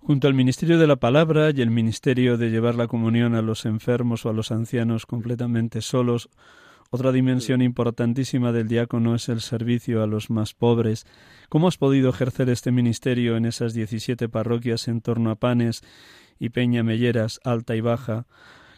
Junto 0.04 0.28
al 0.28 0.34
ministerio 0.34 0.80
de 0.80 0.88
la 0.88 0.95
palabra 0.95 1.52
y 1.52 1.62
el 1.62 1.70
ministerio 1.70 2.36
de 2.36 2.49
llevar 2.49 2.74
la 2.74 2.88
comunión 2.88 3.36
a 3.36 3.43
los 3.43 3.66
enfermos 3.66 4.26
o 4.26 4.30
a 4.30 4.34
los 4.34 4.52
ancianos 4.52 5.06
completamente 5.06 5.82
solos, 5.82 6.30
otra 6.89 7.12
dimensión 7.12 7.62
importantísima 7.62 8.52
del 8.52 8.68
diácono 8.68 9.14
es 9.14 9.30
el 9.30 9.41
servicio 9.41 10.02
a 10.02 10.08
los 10.08 10.32
más 10.32 10.56
pobres. 10.56 11.06
¿Cómo 11.49 11.68
has 11.68 11.78
podido 11.78 12.10
ejercer 12.10 12.49
este 12.49 12.72
ministerio 12.72 13.38
en 13.38 13.45
esas 13.45 13.76
17 13.76 14.28
parroquias 14.28 14.88
en 14.88 15.02
torno 15.02 15.30
a 15.30 15.36
Panes 15.36 15.84
y 16.39 16.49
Peña 16.49 16.82
Melleras, 16.82 17.39
Alta 17.43 17.76
y 17.76 17.82
Baja? 17.82 18.26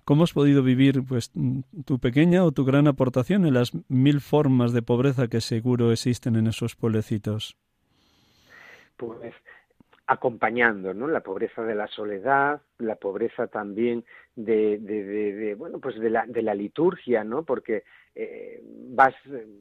¿Cómo 0.03 0.25
has 0.25 0.33
podido 0.33 0.61
vivir 0.61 1.05
pues 1.05 1.31
tu 1.85 1.99
pequeña 1.99 2.43
o 2.43 2.51
tu 2.51 2.65
gran 2.65 2.87
aportación 2.89 3.45
en 3.45 3.53
las 3.53 3.71
mil 3.87 4.19
formas 4.19 4.73
de 4.73 4.81
pobreza 4.81 5.29
que 5.29 5.39
seguro 5.39 5.93
existen 5.93 6.35
en 6.35 6.47
esos 6.47 6.75
pueblecitos? 6.75 7.55
Pues 8.97 9.33
acompañando, 10.05 10.93
¿no? 10.93 11.07
La 11.07 11.21
pobreza 11.21 11.63
de 11.63 11.75
la 11.75 11.87
soledad, 11.87 12.61
la 12.79 12.95
pobreza 12.95 13.47
también 13.47 14.03
de, 14.35 14.77
de, 14.79 15.55
bueno, 15.55 15.79
pues 15.79 15.99
de 15.99 16.09
la, 16.09 16.25
de 16.25 16.41
la 16.41 16.53
liturgia, 16.53 17.23
¿no? 17.23 17.43
Porque 17.43 17.83
eh, 18.15 18.61
vas, 18.89 19.15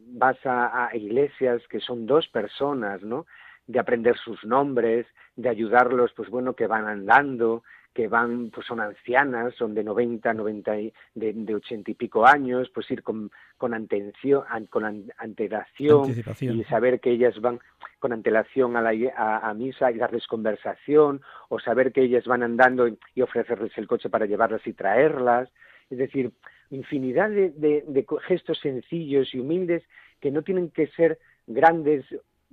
vas 0.09 0.45
a, 0.45 0.86
a, 0.86 0.97
iglesias 0.97 1.62
que 1.68 1.80
son 1.80 2.07
dos 2.07 2.28
personas, 2.28 3.03
¿no? 3.03 3.26
De 3.66 3.78
aprender 3.78 4.16
sus 4.16 4.45
nombres, 4.45 5.07
de 5.36 5.49
ayudarlos, 5.49 6.12
pues 6.14 6.28
bueno, 6.28 6.55
que 6.55 6.66
van 6.66 6.86
andando, 6.86 7.62
que 7.95 8.09
van, 8.09 8.51
pues 8.51 8.66
son 8.66 8.80
ancianas, 8.80 9.55
son 9.55 9.74
de 9.74 9.84
90, 9.84 10.32
90, 10.32 10.72
de, 10.72 10.93
de 11.14 11.55
80 11.55 11.90
y 11.90 11.95
pico 11.95 12.26
años, 12.26 12.70
pues 12.74 12.90
ir 12.90 13.03
con, 13.03 13.30
con, 13.59 13.74
antención, 13.74 14.45
con 14.70 14.84
antelación 15.18 16.14
y 16.40 16.64
saber 16.64 17.01
que 17.01 17.11
ellas 17.11 17.38
van 17.40 17.61
con 17.99 18.12
antelación 18.12 18.76
a, 18.76 18.82
la, 18.82 18.93
a, 19.16 19.55
misa 19.55 19.93
y 19.93 19.99
darles 19.99 20.26
conversación, 20.26 21.20
o 21.49 21.61
saber 21.61 21.93
que 21.93 22.03
ellas 22.03 22.24
van 22.24 22.43
andando 22.43 22.88
y 23.14 23.22
ofrecerles 23.22 23.76
el 23.76 23.86
coche 23.86 24.09
para 24.09 24.26
llevarlas 24.26 24.66
y 24.66 24.72
traerlas. 24.72 25.49
Es 25.90 25.99
decir, 25.99 26.32
infinidad 26.70 27.28
de, 27.28 27.51
de, 27.51 27.84
de 27.86 28.07
gestos 28.26 28.59
sencillos 28.61 29.34
y 29.34 29.38
humildes 29.38 29.84
que 30.20 30.30
no 30.30 30.43
tienen 30.43 30.70
que 30.70 30.86
ser 30.88 31.18
grandes 31.47 32.05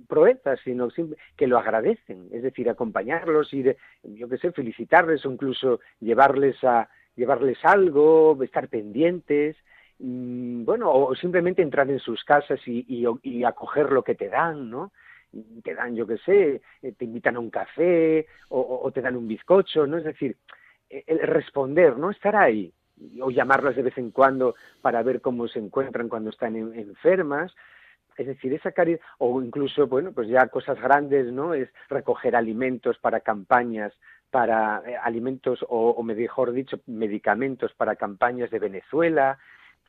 proezas, 0.08 0.60
sino 0.64 0.88
que 1.36 1.46
lo 1.46 1.58
agradecen, 1.58 2.28
es 2.32 2.42
decir, 2.42 2.68
acompañarlos 2.68 3.52
y, 3.52 3.62
de, 3.62 3.76
yo 4.02 4.28
qué 4.28 4.38
sé, 4.38 4.52
felicitarles 4.52 5.24
o 5.24 5.32
incluso 5.32 5.80
llevarles 6.00 6.62
a 6.64 6.88
llevarles 7.16 7.58
algo, 7.64 8.38
estar 8.42 8.68
pendientes, 8.68 9.56
bueno, 9.98 10.90
o 10.90 11.14
simplemente 11.14 11.60
entrar 11.60 11.90
en 11.90 11.98
sus 11.98 12.24
casas 12.24 12.60
y, 12.66 12.86
y, 13.22 13.44
acoger 13.44 13.92
lo 13.92 14.02
que 14.02 14.14
te 14.14 14.28
dan, 14.28 14.70
¿no? 14.70 14.92
Te 15.62 15.74
dan, 15.74 15.94
yo 15.94 16.06
qué 16.06 16.16
sé, 16.18 16.62
eh, 16.82 16.92
te 16.96 17.04
invitan 17.04 17.36
a 17.36 17.40
un 17.40 17.50
café 17.50 18.26
o, 18.48 18.80
o 18.82 18.90
te 18.90 19.02
dan 19.02 19.16
un 19.16 19.28
bizcocho, 19.28 19.86
¿no? 19.86 19.98
Es 19.98 20.04
decir, 20.04 20.36
e, 20.88 21.04
el 21.06 21.18
responder, 21.20 21.98
¿no? 21.98 22.10
Estar 22.10 22.34
ahí, 22.34 22.72
o 23.20 23.30
llamarlas 23.30 23.76
de 23.76 23.82
vez 23.82 23.98
en 23.98 24.10
cuando 24.10 24.54
para 24.80 25.02
ver 25.02 25.20
cómo 25.20 25.48
se 25.48 25.58
encuentran 25.58 26.08
cuando 26.08 26.30
están 26.30 26.56
enfermas, 26.56 27.54
es 28.16 28.26
decir, 28.26 28.52
esa 28.52 28.72
caridad, 28.72 29.00
o 29.18 29.42
incluso, 29.42 29.86
bueno, 29.86 30.12
pues 30.12 30.28
ya 30.28 30.46
cosas 30.48 30.80
grandes, 30.80 31.32
¿no? 31.32 31.54
Es 31.54 31.68
recoger 31.88 32.36
alimentos 32.36 32.98
para 32.98 33.20
campañas, 33.20 33.92
para 34.30 34.82
eh, 34.86 34.96
alimentos, 34.96 35.64
o, 35.68 36.02
mejor 36.02 36.52
dicho, 36.52 36.80
medicamentos 36.86 37.72
para 37.74 37.96
campañas 37.96 38.50
de 38.50 38.58
Venezuela, 38.58 39.38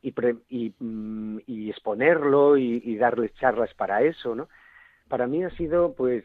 y, 0.02 0.14
y, 0.50 0.74
mm, 0.80 1.40
y 1.46 1.70
exponerlo 1.70 2.58
y, 2.58 2.82
y, 2.84 2.98
darles 2.98 3.34
charlas 3.36 3.74
para 3.76 4.02
eso, 4.02 4.34
¿no? 4.36 4.50
Para 5.08 5.28
mí 5.28 5.44
ha 5.44 5.52
sido, 5.52 5.94
pues, 5.94 6.24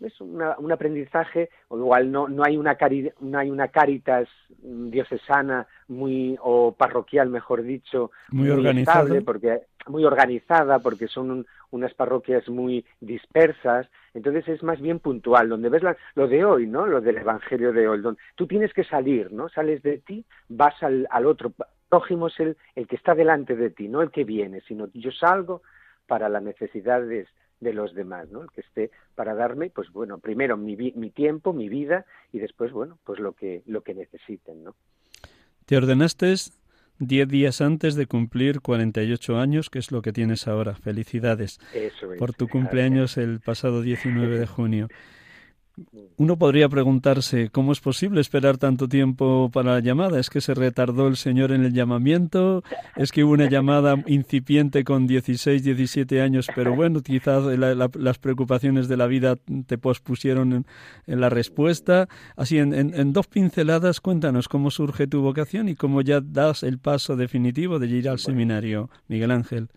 es 0.00 0.20
un 0.20 0.72
aprendizaje, 0.72 1.50
o 1.68 1.78
igual 1.78 2.10
no, 2.10 2.28
no, 2.28 2.44
hay 2.44 2.56
una 2.56 2.76
no 3.20 3.38
hay 3.38 3.50
una 3.50 3.68
caritas 3.68 4.28
diocesana 4.58 5.66
muy, 5.88 6.36
o 6.42 6.72
parroquial, 6.72 7.28
mejor 7.28 7.62
dicho, 7.62 8.10
muy, 8.30 8.50
organizada. 8.50 9.20
porque, 9.24 9.62
muy 9.86 10.04
organizada, 10.04 10.80
porque 10.80 11.08
son 11.08 11.46
unas 11.70 11.94
parroquias 11.94 12.48
muy 12.48 12.84
dispersas, 13.00 13.88
entonces 14.14 14.48
es 14.48 14.62
más 14.62 14.80
bien 14.80 14.98
puntual, 14.98 15.48
donde 15.48 15.68
ves 15.68 15.82
lo 16.14 16.28
de 16.28 16.44
hoy, 16.44 16.66
¿no? 16.66 16.86
Lo 16.86 17.00
del 17.00 17.18
Evangelio 17.18 17.72
de 17.72 17.88
hoy, 17.88 18.00
donde 18.00 18.20
tú 18.34 18.46
tienes 18.46 18.72
que 18.72 18.84
salir, 18.84 19.32
¿no? 19.32 19.48
Sales 19.48 19.82
de 19.82 19.98
ti, 19.98 20.24
vas 20.48 20.80
al, 20.82 21.06
al 21.10 21.26
otro, 21.26 21.52
prójimo 21.88 22.28
es 22.28 22.40
el, 22.40 22.56
el 22.74 22.86
que 22.86 22.96
está 22.96 23.14
delante 23.14 23.54
de 23.54 23.70
ti, 23.70 23.88
no 23.88 24.00
el 24.00 24.10
que 24.10 24.24
viene, 24.24 24.62
sino 24.66 24.88
yo 24.94 25.10
salgo 25.12 25.62
para 26.06 26.28
las 26.28 26.42
necesidades 26.42 27.08
de 27.08 27.26
los 27.72 27.94
demás, 27.94 28.30
¿no? 28.30 28.42
El 28.42 28.50
que 28.50 28.62
esté 28.62 28.90
para 29.14 29.34
darme, 29.34 29.70
pues 29.70 29.90
bueno, 29.92 30.18
primero 30.18 30.56
mi, 30.56 30.76
mi 30.76 31.10
tiempo, 31.10 31.52
mi 31.52 31.68
vida 31.68 32.04
y 32.32 32.38
después, 32.38 32.72
bueno, 32.72 32.98
pues 33.04 33.20
lo 33.20 33.34
que, 33.34 33.62
lo 33.66 33.82
que 33.82 33.94
necesiten, 33.94 34.64
¿no? 34.64 34.74
Te 35.66 35.76
ordenaste 35.76 36.34
diez 36.98 37.28
días 37.28 37.60
antes 37.60 37.94
de 37.94 38.06
cumplir 38.06 38.60
48 38.60 39.38
años, 39.38 39.70
que 39.70 39.78
es 39.78 39.92
lo 39.92 40.02
que 40.02 40.12
tienes 40.12 40.48
ahora. 40.48 40.74
Felicidades 40.74 41.60
por 42.18 42.32
tu 42.32 42.48
cumpleaños 42.48 43.16
el 43.16 43.40
pasado 43.40 43.82
19 43.82 44.38
de 44.38 44.46
junio. 44.46 44.88
Uno 46.16 46.36
podría 46.36 46.68
preguntarse 46.68 47.48
cómo 47.50 47.72
es 47.72 47.80
posible 47.80 48.20
esperar 48.20 48.58
tanto 48.58 48.88
tiempo 48.88 49.50
para 49.52 49.72
la 49.72 49.80
llamada. 49.80 50.20
¿Es 50.20 50.28
que 50.28 50.40
se 50.40 50.54
retardó 50.54 51.08
el 51.08 51.16
Señor 51.16 51.50
en 51.50 51.64
el 51.64 51.72
llamamiento? 51.72 52.62
¿Es 52.96 53.10
que 53.10 53.24
hubo 53.24 53.32
una 53.32 53.48
llamada 53.48 53.96
incipiente 54.06 54.84
con 54.84 55.06
16, 55.06 55.64
17 55.64 56.20
años? 56.20 56.48
Pero 56.54 56.74
bueno, 56.76 57.00
quizás 57.00 57.44
las 57.44 58.18
preocupaciones 58.18 58.86
de 58.88 58.96
la 58.98 59.06
vida 59.06 59.36
te 59.66 59.78
pospusieron 59.78 60.66
en, 61.06 61.20
la 61.20 61.30
respuesta. 61.30 62.08
Así, 62.36 62.58
en, 62.58 63.12
dos 63.12 63.26
pinceladas, 63.26 64.00
cuéntanos 64.00 64.48
cómo 64.48 64.70
surge 64.70 65.06
tu 65.06 65.22
vocación 65.22 65.68
y 65.68 65.74
cómo 65.74 66.02
ya 66.02 66.20
das 66.20 66.62
el 66.62 66.78
paso 66.78 67.16
definitivo 67.16 67.78
de 67.78 67.86
ir 67.86 68.08
al 68.08 68.18
seminario, 68.18 68.90
Miguel 69.08 69.30
Ángel. 69.30 69.68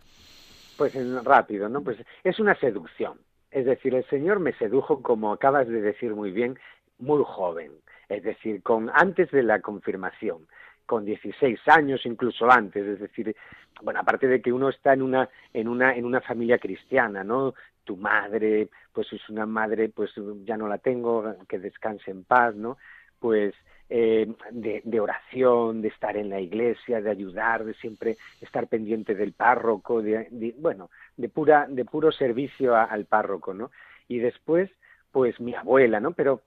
Pues 0.78 0.94
rápido, 1.24 1.70
¿no? 1.70 1.82
Pues 1.82 1.98
es 2.24 2.40
una 2.40 2.54
seducción 2.60 3.14
es 3.56 3.66
decir, 3.66 3.96
el 3.96 4.06
Señor 4.10 4.42
me 4.42 4.52
sedujo, 4.52 5.02
como 5.02 5.32
acabas 5.32 5.66
de 5.70 5.82
decir 5.82 6.14
muy 6.14 6.32
bien, 6.32 6.60
muy 7.00 7.24
joven, 7.26 7.72
es 8.10 8.22
decir, 8.22 8.62
con 8.62 8.92
antes 8.94 9.32
de 9.32 9.44
la 9.44 9.62
confirmación, 9.62 10.46
con 10.86 11.06
16 11.06 11.58
años, 11.68 12.06
incluso 12.06 12.52
antes, 12.52 12.86
es 12.86 13.00
decir, 13.00 13.34
bueno, 13.82 14.02
aparte 14.02 14.28
de 14.28 14.42
que 14.42 14.52
uno 14.52 14.68
está 14.68 14.92
en 14.94 15.02
una 15.02 15.30
en 15.54 15.70
una 15.70 15.96
en 15.96 16.04
una 16.04 16.20
familia 16.20 16.58
cristiana, 16.58 17.24
¿no? 17.24 17.54
Tu 17.86 17.96
madre, 17.96 18.68
pues 18.92 19.08
es 19.14 19.30
una 19.30 19.46
madre, 19.46 19.88
pues 19.88 20.12
ya 20.44 20.58
no 20.58 20.68
la 20.68 20.80
tengo, 20.80 21.24
que 21.48 21.58
descanse 21.58 22.12
en 22.12 22.26
paz, 22.26 22.56
¿no? 22.56 22.78
Pues 23.20 23.56
eh, 23.90 24.34
de, 24.52 25.00
oración, 25.00 25.82
de 25.82 25.90
estar 25.90 26.18
en 26.18 26.30
la 26.30 26.42
iglesia, 26.42 27.02
de 27.02 27.12
ayudar, 27.12 27.64
de 27.64 27.76
siempre 27.76 28.18
estar 28.42 28.68
pendiente 28.68 29.14
del 29.14 29.34
párroco, 29.34 30.02
de, 30.02 30.56
bueno, 30.58 30.90
de 31.18 31.30
pura, 31.30 31.68
de 31.70 31.86
puro 31.86 32.12
servicio 32.12 32.76
al 32.76 33.06
párroco, 33.06 33.54
¿no? 33.54 33.70
Y 34.08 34.18
después, 34.18 34.72
pues 35.12 35.40
mi 35.40 35.54
abuela, 35.54 36.00
¿no? 36.00 36.14
Pero 36.14 36.42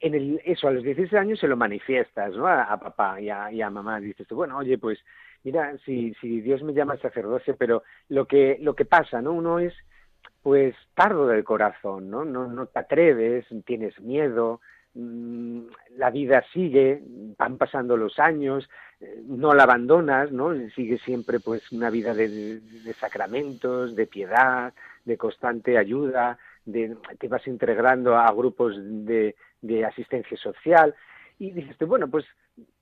en 0.00 0.14
el, 0.14 0.40
eso, 0.44 0.68
a 0.68 0.72
los 0.72 0.82
16 0.82 1.14
años 1.14 1.38
se 1.38 1.48
lo 1.48 1.56
manifiestas, 1.56 2.34
¿no? 2.34 2.48
A, 2.48 2.76
papá 2.78 3.20
y 3.20 3.30
a, 3.30 3.46
a, 3.46 3.70
mamá, 3.70 4.00
dices 4.00 4.26
tú, 4.26 4.36
bueno, 4.36 4.56
oye, 4.56 4.78
pues 4.78 4.98
mira, 5.44 5.76
si, 5.84 6.14
si 6.20 6.40
Dios 6.40 6.62
me 6.62 6.74
llama 6.74 6.96
sacerdocio, 6.96 7.56
pero 7.56 7.84
lo 8.08 8.26
que, 8.26 8.58
lo 8.60 8.74
que 8.74 8.84
pasa, 8.84 9.22
¿no? 9.22 9.32
Uno 9.32 9.60
es, 9.60 9.74
pues, 10.42 10.74
tardo 10.94 11.28
del 11.28 11.44
corazón, 11.44 12.10
¿no? 12.10 12.24
No, 12.24 12.48
no 12.48 12.66
te 12.66 12.78
atreves, 12.80 13.46
tienes 13.64 14.00
miedo, 14.00 14.60
la 15.96 16.10
vida 16.10 16.44
sigue, 16.52 17.02
van 17.38 17.56
pasando 17.56 17.96
los 17.96 18.18
años, 18.18 18.68
eh, 19.00 19.22
no 19.26 19.54
la 19.54 19.62
abandonas, 19.64 20.32
¿no? 20.32 20.52
Sigue 20.70 20.98
siempre 20.98 21.40
pues 21.40 21.70
una 21.72 21.90
vida 21.90 22.14
de, 22.14 22.60
sacramentos, 22.98 23.94
de 23.94 24.06
piedad, 24.06 24.72
de 25.04 25.16
constante 25.16 25.78
ayuda, 25.78 26.38
de, 26.64 26.96
te 27.18 27.28
vas 27.28 27.46
integrando 27.46 28.16
a 28.16 28.30
grupos 28.32 28.76
de 28.78 29.34
asistencia 29.84 30.36
social 30.36 30.94
y 31.38 31.52
dices, 31.52 31.76
bueno, 31.86 32.08
pues 32.08 32.24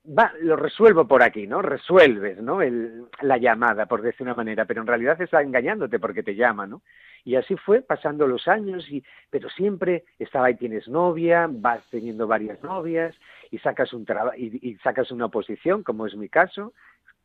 va, 0.05 0.33
lo 0.41 0.55
resuelvo 0.55 1.07
por 1.07 1.21
aquí, 1.21 1.45
¿no? 1.45 1.61
Resuelves, 1.61 2.41
¿no? 2.41 2.61
El, 2.61 3.05
la 3.21 3.37
llamada, 3.37 3.85
por 3.85 4.01
decir 4.01 4.23
una 4.23 4.33
manera, 4.33 4.65
pero 4.65 4.81
en 4.81 4.87
realidad 4.87 5.21
está 5.21 5.41
engañándote 5.41 5.99
porque 5.99 6.23
te 6.23 6.35
llama, 6.35 6.65
¿no? 6.65 6.81
Y 7.23 7.35
así 7.35 7.55
fue 7.55 7.81
pasando 7.81 8.25
los 8.25 8.47
años, 8.47 8.89
y, 8.89 9.03
pero 9.29 9.49
siempre 9.49 10.05
estaba 10.17 10.47
ahí, 10.47 10.55
tienes 10.55 10.87
novia, 10.87 11.47
vas 11.49 11.83
teniendo 11.91 12.25
varias 12.25 12.63
novias 12.63 13.15
y 13.51 13.59
sacas, 13.59 13.93
un 13.93 14.05
y, 14.37 14.69
y 14.71 14.75
sacas 14.77 15.11
una 15.11 15.27
posición, 15.27 15.83
como 15.83 16.07
es 16.07 16.15
mi 16.15 16.29
caso. 16.29 16.73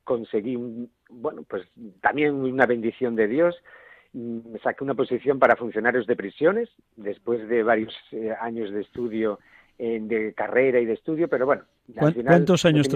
Conseguí, 0.04 0.58
bueno, 1.08 1.44
pues 1.48 1.66
también 2.00 2.34
una 2.34 2.66
bendición 2.66 3.16
de 3.16 3.28
Dios. 3.28 3.56
Me 4.12 4.58
saqué 4.58 4.84
una 4.84 4.94
posición 4.94 5.38
para 5.38 5.56
funcionarios 5.56 6.06
de 6.06 6.16
prisiones 6.16 6.68
después 6.96 7.48
de 7.48 7.62
varios 7.62 7.94
eh, 8.10 8.34
años 8.40 8.70
de 8.70 8.82
estudio 8.82 9.38
de 9.82 10.32
carrera 10.34 10.78
y 10.78 10.86
de 10.86 10.92
estudio, 10.92 11.28
pero 11.28 11.44
bueno. 11.44 11.62
¿Cuántos, 11.96 12.64
años 12.64 12.88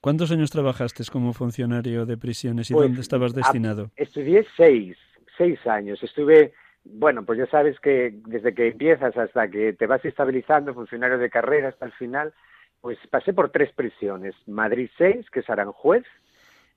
¿Cuántos 0.00 0.30
años 0.30 0.50
trabajaste 0.50 1.04
como 1.12 1.34
funcionario 1.34 2.06
de 2.06 2.16
prisiones 2.16 2.70
y 2.70 2.74
pues, 2.74 2.86
dónde 2.86 3.02
estabas 3.02 3.34
destinado? 3.34 3.90
estudié 3.96 4.46
seis, 4.56 4.96
seis 5.36 5.58
años. 5.66 6.02
Estuve, 6.02 6.54
bueno, 6.84 7.24
pues 7.26 7.38
ya 7.38 7.46
sabes 7.46 7.78
que 7.78 8.14
desde 8.26 8.54
que 8.54 8.68
empiezas 8.68 9.14
hasta 9.16 9.48
que 9.48 9.74
te 9.74 9.86
vas 9.86 10.02
estabilizando, 10.04 10.72
funcionario 10.72 11.18
de 11.18 11.28
carrera 11.28 11.68
hasta 11.68 11.84
el 11.84 11.92
final, 11.92 12.32
pues 12.80 12.98
pasé 13.10 13.34
por 13.34 13.50
tres 13.50 13.70
prisiones. 13.72 14.34
Madrid 14.46 14.88
6, 14.96 15.28
que 15.30 15.40
es 15.40 15.50
Aranjuez, 15.50 16.04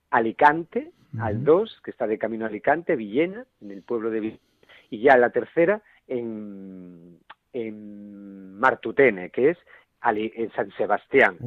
Alicante, 0.09 0.91
al 1.19 1.45
2, 1.45 1.81
que 1.85 1.91
está 1.91 2.05
de 2.05 2.17
camino 2.17 2.43
a 2.43 2.49
Alicante, 2.49 2.97
Villena, 2.97 3.45
en 3.61 3.71
el 3.71 3.81
pueblo 3.81 4.09
de 4.09 4.19
Villena, 4.19 4.41
y 4.89 4.99
ya 4.99 5.17
la 5.17 5.29
tercera 5.29 5.81
en, 6.07 7.17
en 7.65 8.59
Martutene, 8.59 9.29
que 9.29 9.51
es 9.51 9.57
en 10.03 10.51
San 10.53 10.71
Sebastián. 10.77 11.37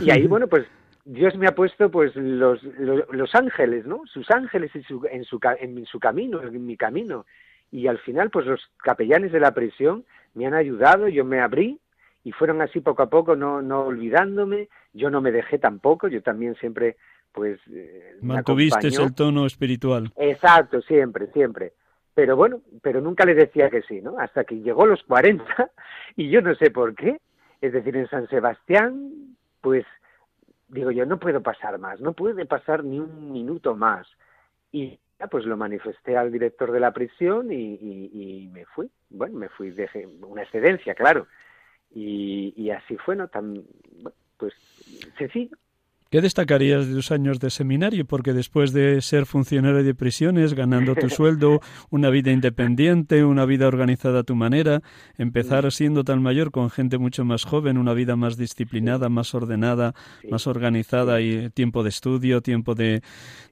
y 0.00 0.10
ahí, 0.10 0.26
bueno, 0.28 0.48
pues 0.48 0.66
Dios 1.04 1.36
me 1.36 1.46
ha 1.46 1.54
puesto 1.54 1.90
pues 1.90 2.14
los, 2.16 2.62
los, 2.62 3.34
ángeles, 3.34 3.86
¿no? 3.86 4.02
Sus 4.06 4.30
ángeles 4.30 4.74
en 4.74 4.82
su, 4.82 5.06
en, 5.10 5.24
su, 5.24 5.38
en 5.60 5.86
su 5.86 6.00
camino, 6.00 6.42
en 6.42 6.66
mi 6.66 6.76
camino. 6.76 7.26
Y 7.70 7.86
al 7.86 7.98
final, 7.98 8.30
pues 8.30 8.46
los 8.46 8.60
capellanes 8.78 9.32
de 9.32 9.40
la 9.40 9.52
prisión 9.52 10.04
me 10.34 10.46
han 10.46 10.54
ayudado, 10.54 11.08
yo 11.08 11.24
me 11.24 11.40
abrí 11.40 11.78
y 12.24 12.32
fueron 12.32 12.60
así 12.60 12.80
poco 12.80 13.02
a 13.02 13.10
poco, 13.10 13.36
no, 13.36 13.62
no 13.62 13.82
olvidándome, 13.82 14.68
yo 14.92 15.10
no 15.10 15.20
me 15.20 15.30
dejé 15.30 15.58
tampoco, 15.58 16.08
yo 16.08 16.22
también 16.22 16.56
siempre, 16.56 16.96
pues... 17.32 17.60
Eh, 17.70 18.16
Mantuviste 18.20 18.88
el 18.88 19.14
tono 19.14 19.46
espiritual. 19.46 20.10
Exacto, 20.16 20.82
siempre, 20.82 21.28
siempre. 21.28 21.72
Pero 22.16 22.34
bueno, 22.34 22.62
pero 22.82 23.00
nunca 23.00 23.24
le 23.24 23.34
decía 23.34 23.70
que 23.70 23.82
sí, 23.82 24.00
¿no? 24.00 24.18
Hasta 24.18 24.42
que 24.42 24.56
llegó 24.56 24.86
los 24.86 25.04
40 25.04 25.70
y 26.16 26.28
yo 26.30 26.42
no 26.42 26.56
sé 26.56 26.72
por 26.72 26.96
qué, 26.96 27.20
es 27.60 27.72
decir, 27.72 27.96
en 27.96 28.08
San 28.08 28.28
Sebastián, 28.28 29.36
pues 29.60 29.86
digo 30.66 30.90
yo, 30.90 31.06
no 31.06 31.20
puedo 31.20 31.40
pasar 31.40 31.78
más, 31.78 32.00
no 32.00 32.12
puede 32.12 32.44
pasar 32.44 32.82
ni 32.82 32.98
un 32.98 33.30
minuto 33.30 33.76
más. 33.76 34.08
Y 34.72 34.98
ya, 35.20 35.28
pues 35.28 35.44
lo 35.44 35.56
manifesté 35.56 36.16
al 36.16 36.32
director 36.32 36.72
de 36.72 36.80
la 36.80 36.92
prisión 36.92 37.52
y, 37.52 37.78
y 37.80 38.48
me 38.52 38.64
fui. 38.64 38.90
Bueno, 39.10 39.38
me 39.38 39.48
fui, 39.48 39.70
dejé 39.70 40.06
una 40.06 40.42
excedencia, 40.42 40.96
claro 40.96 41.28
y, 41.96 42.70
así 42.70 42.96
fue, 42.98 43.16
¿no? 43.16 43.28
Tan, 43.28 43.64
pues 44.36 44.54
sencillo. 45.16 45.56
¿Qué 46.08 46.20
destacarías 46.20 46.86
de 46.86 46.94
tus 46.94 47.10
años 47.10 47.40
de 47.40 47.50
seminario? 47.50 48.04
Porque 48.04 48.32
después 48.32 48.72
de 48.72 49.00
ser 49.00 49.26
funcionario 49.26 49.82
de 49.82 49.94
prisiones, 49.94 50.54
ganando 50.54 50.94
tu 50.94 51.08
sueldo, 51.10 51.60
una 51.90 52.10
vida 52.10 52.30
independiente, 52.30 53.24
una 53.24 53.44
vida 53.44 53.66
organizada 53.66 54.20
a 54.20 54.22
tu 54.22 54.36
manera, 54.36 54.82
empezar 55.18 55.70
siendo 55.72 56.04
tan 56.04 56.22
mayor 56.22 56.52
con 56.52 56.70
gente 56.70 56.98
mucho 56.98 57.24
más 57.24 57.44
joven, 57.44 57.76
una 57.76 57.92
vida 57.92 58.14
más 58.14 58.36
disciplinada, 58.36 59.08
más 59.08 59.34
ordenada, 59.34 59.94
más 60.30 60.46
organizada 60.46 61.20
y 61.20 61.50
tiempo 61.50 61.82
de 61.82 61.88
estudio, 61.88 62.40
tiempo 62.40 62.76
de, 62.76 63.02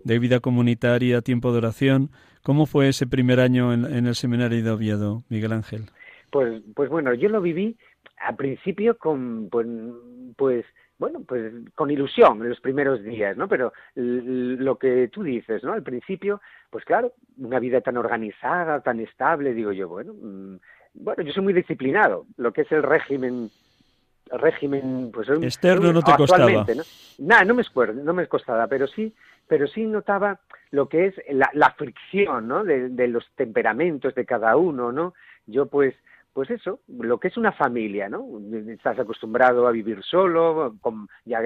vida 0.04 0.38
comunitaria, 0.38 1.22
tiempo 1.22 1.50
de 1.50 1.58
oración. 1.58 2.10
¿Cómo 2.44 2.66
fue 2.66 2.88
ese 2.88 3.08
primer 3.08 3.40
año 3.40 3.72
en, 3.72 3.84
en 3.84 4.06
el 4.06 4.14
seminario 4.14 4.62
de 4.62 4.70
Oviedo, 4.70 5.24
Miguel 5.28 5.52
Ángel? 5.52 5.86
Pues, 6.30 6.62
pues 6.76 6.88
bueno, 6.88 7.14
yo 7.14 7.28
lo 7.28 7.40
viví 7.40 7.76
al 8.24 8.36
principio 8.36 8.96
con 8.96 9.48
pues, 9.50 9.66
pues 10.36 10.64
bueno 11.04 11.20
pues 11.26 11.52
con 11.74 11.90
ilusión 11.90 12.40
en 12.40 12.48
los 12.48 12.60
primeros 12.60 13.02
días 13.02 13.36
no 13.36 13.46
pero 13.46 13.74
lo 13.94 14.78
que 14.78 15.08
tú 15.08 15.22
dices 15.22 15.62
no 15.62 15.74
al 15.74 15.82
principio 15.82 16.40
pues 16.70 16.82
claro 16.86 17.12
una 17.36 17.58
vida 17.58 17.82
tan 17.82 17.98
organizada 17.98 18.80
tan 18.80 19.00
estable 19.00 19.52
digo 19.52 19.70
yo 19.72 19.86
bueno 19.86 20.14
mm, 20.14 20.56
bueno 20.94 21.22
yo 21.22 21.32
soy 21.32 21.42
muy 21.42 21.52
disciplinado 21.52 22.24
lo 22.38 22.54
que 22.54 22.62
es 22.62 22.72
el 22.72 22.82
régimen 22.82 23.50
el 24.30 24.38
régimen 24.38 25.10
pues 25.12 25.28
externo 25.28 25.92
no 25.92 26.00
te 26.00 26.14
costaba. 26.16 26.50
¿no? 26.50 26.82
nada 27.18 27.44
no 27.44 27.54
me 27.54 27.62
no 28.02 28.14
me 28.14 28.26
costaba 28.26 28.66
pero 28.66 28.86
sí 28.86 29.14
pero 29.46 29.66
sí 29.66 29.84
notaba 29.84 30.40
lo 30.70 30.88
que 30.88 31.08
es 31.08 31.14
la, 31.28 31.50
la 31.52 31.72
fricción 31.72 32.48
no 32.48 32.64
de, 32.64 32.88
de 32.88 33.08
los 33.08 33.30
temperamentos 33.36 34.14
de 34.14 34.24
cada 34.24 34.56
uno 34.56 34.90
no 34.90 35.12
yo 35.46 35.66
pues 35.66 35.94
pues 36.34 36.50
eso, 36.50 36.80
lo 36.88 37.18
que 37.20 37.28
es 37.28 37.36
una 37.36 37.52
familia, 37.52 38.08
¿no? 38.08 38.26
Estás 38.68 38.98
acostumbrado 38.98 39.68
a 39.68 39.70
vivir 39.70 40.02
solo, 40.02 40.74
con 40.80 41.08
ya 41.24 41.40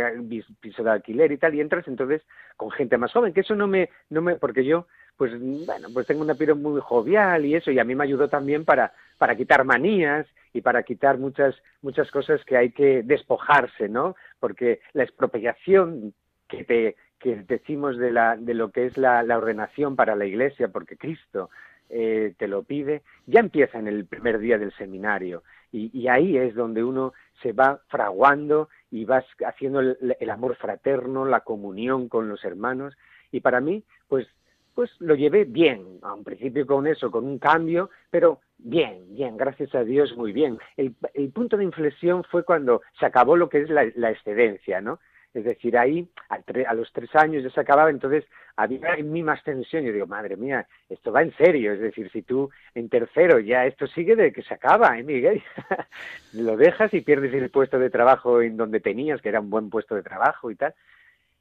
piso 0.60 0.82
de 0.82 0.90
alquiler 0.90 1.30
y 1.30 1.36
tal, 1.36 1.54
y 1.54 1.60
entras 1.60 1.86
entonces 1.88 2.22
con 2.56 2.70
gente 2.70 2.96
más 2.96 3.12
joven, 3.12 3.34
que 3.34 3.42
eso 3.42 3.54
no 3.54 3.66
me, 3.66 3.90
no 4.08 4.22
me, 4.22 4.36
porque 4.36 4.64
yo, 4.64 4.86
pues 5.18 5.32
bueno, 5.38 5.88
pues 5.92 6.06
tengo 6.06 6.22
una 6.22 6.34
piel 6.34 6.54
muy 6.54 6.80
jovial 6.80 7.44
y 7.44 7.54
eso, 7.54 7.70
y 7.70 7.78
a 7.78 7.84
mí 7.84 7.94
me 7.94 8.04
ayudó 8.04 8.28
también 8.28 8.64
para, 8.64 8.94
para 9.18 9.36
quitar 9.36 9.62
manías 9.64 10.26
y 10.54 10.62
para 10.62 10.82
quitar 10.82 11.18
muchas, 11.18 11.54
muchas 11.82 12.10
cosas 12.10 12.42
que 12.46 12.56
hay 12.56 12.72
que 12.72 13.02
despojarse, 13.02 13.90
¿no? 13.90 14.16
Porque 14.40 14.80
la 14.94 15.02
expropiación 15.02 16.14
que 16.48 16.64
te, 16.64 16.96
que 17.18 17.36
decimos 17.46 17.98
de, 17.98 18.10
la, 18.10 18.36
de 18.36 18.54
lo 18.54 18.70
que 18.70 18.86
es 18.86 18.96
la, 18.96 19.22
la 19.22 19.36
ordenación 19.36 19.96
para 19.96 20.16
la 20.16 20.24
Iglesia, 20.24 20.68
porque 20.68 20.96
Cristo 20.96 21.50
eh, 21.90 22.34
te 22.36 22.48
lo 22.48 22.62
pide, 22.62 23.02
ya 23.26 23.40
empieza 23.40 23.78
en 23.78 23.88
el 23.88 24.06
primer 24.06 24.38
día 24.38 24.58
del 24.58 24.72
seminario 24.72 25.42
y, 25.70 26.08
ahí 26.08 26.36
es 26.36 26.54
donde 26.54 26.82
uno 26.82 27.12
se 27.42 27.52
va 27.52 27.80
fraguando 27.88 28.68
y 28.90 29.04
vas 29.04 29.24
haciendo 29.46 29.80
el, 29.80 30.30
amor 30.30 30.56
fraterno, 30.56 31.24
la 31.24 31.40
comunión 31.40 32.08
con 32.08 32.28
los 32.28 32.44
hermanos 32.44 32.96
y 33.30 33.40
para 33.40 33.60
mí, 33.60 33.84
pues, 34.08 34.26
pues 34.74 34.90
lo 35.00 35.14
llevé 35.14 35.44
bien, 35.44 35.98
a 36.02 36.14
un 36.14 36.24
principio 36.24 36.66
con 36.66 36.86
eso, 36.86 37.10
con 37.10 37.24
un 37.24 37.38
cambio, 37.38 37.90
pero 38.10 38.40
bien, 38.56 39.14
bien, 39.14 39.36
gracias 39.36 39.74
a 39.74 39.84
Dios, 39.84 40.16
muy 40.16 40.32
bien. 40.32 40.58
El, 40.76 40.94
punto 41.32 41.56
de 41.56 41.64
inflexión 41.64 42.24
fue 42.24 42.44
cuando 42.44 42.82
se 42.98 43.04
acabó 43.04 43.36
lo 43.36 43.48
que 43.48 43.62
es 43.62 43.70
la 43.70 44.10
excedencia, 44.10 44.80
¿no? 44.80 45.00
Es 45.34 45.44
decir, 45.44 45.76
ahí 45.76 46.08
a, 46.30 46.74
los 46.74 46.90
tres 46.92 47.14
años 47.14 47.42
ya 47.42 47.50
se 47.50 47.60
acababa, 47.60 47.90
entonces 47.90 48.24
había 48.56 48.94
en 48.94 49.12
mí 49.12 49.22
más 49.22 49.42
tensión. 49.44 49.84
Yo 49.84 49.92
digo, 49.92 50.06
madre 50.06 50.36
mía, 50.36 50.66
esto 50.88 51.12
va 51.12 51.22
en 51.22 51.36
serio. 51.36 51.72
Es 51.72 51.80
decir, 51.80 52.10
si 52.10 52.22
tú 52.22 52.50
en 52.74 52.88
tercero 52.88 53.38
ya 53.38 53.66
esto 53.66 53.86
sigue 53.86 54.16
de 54.16 54.32
que 54.32 54.42
se 54.42 54.54
acaba, 54.54 54.98
¿eh, 54.98 55.02
Miguel? 55.02 55.42
Lo 56.32 56.56
dejas 56.56 56.92
y 56.94 57.02
pierdes 57.02 57.34
el 57.34 57.50
puesto 57.50 57.78
de 57.78 57.90
trabajo 57.90 58.40
en 58.40 58.56
donde 58.56 58.80
tenías, 58.80 59.20
que 59.20 59.28
era 59.28 59.40
un 59.40 59.50
buen 59.50 59.68
puesto 59.68 59.94
de 59.94 60.02
trabajo 60.02 60.50
y 60.50 60.56
tal. 60.56 60.74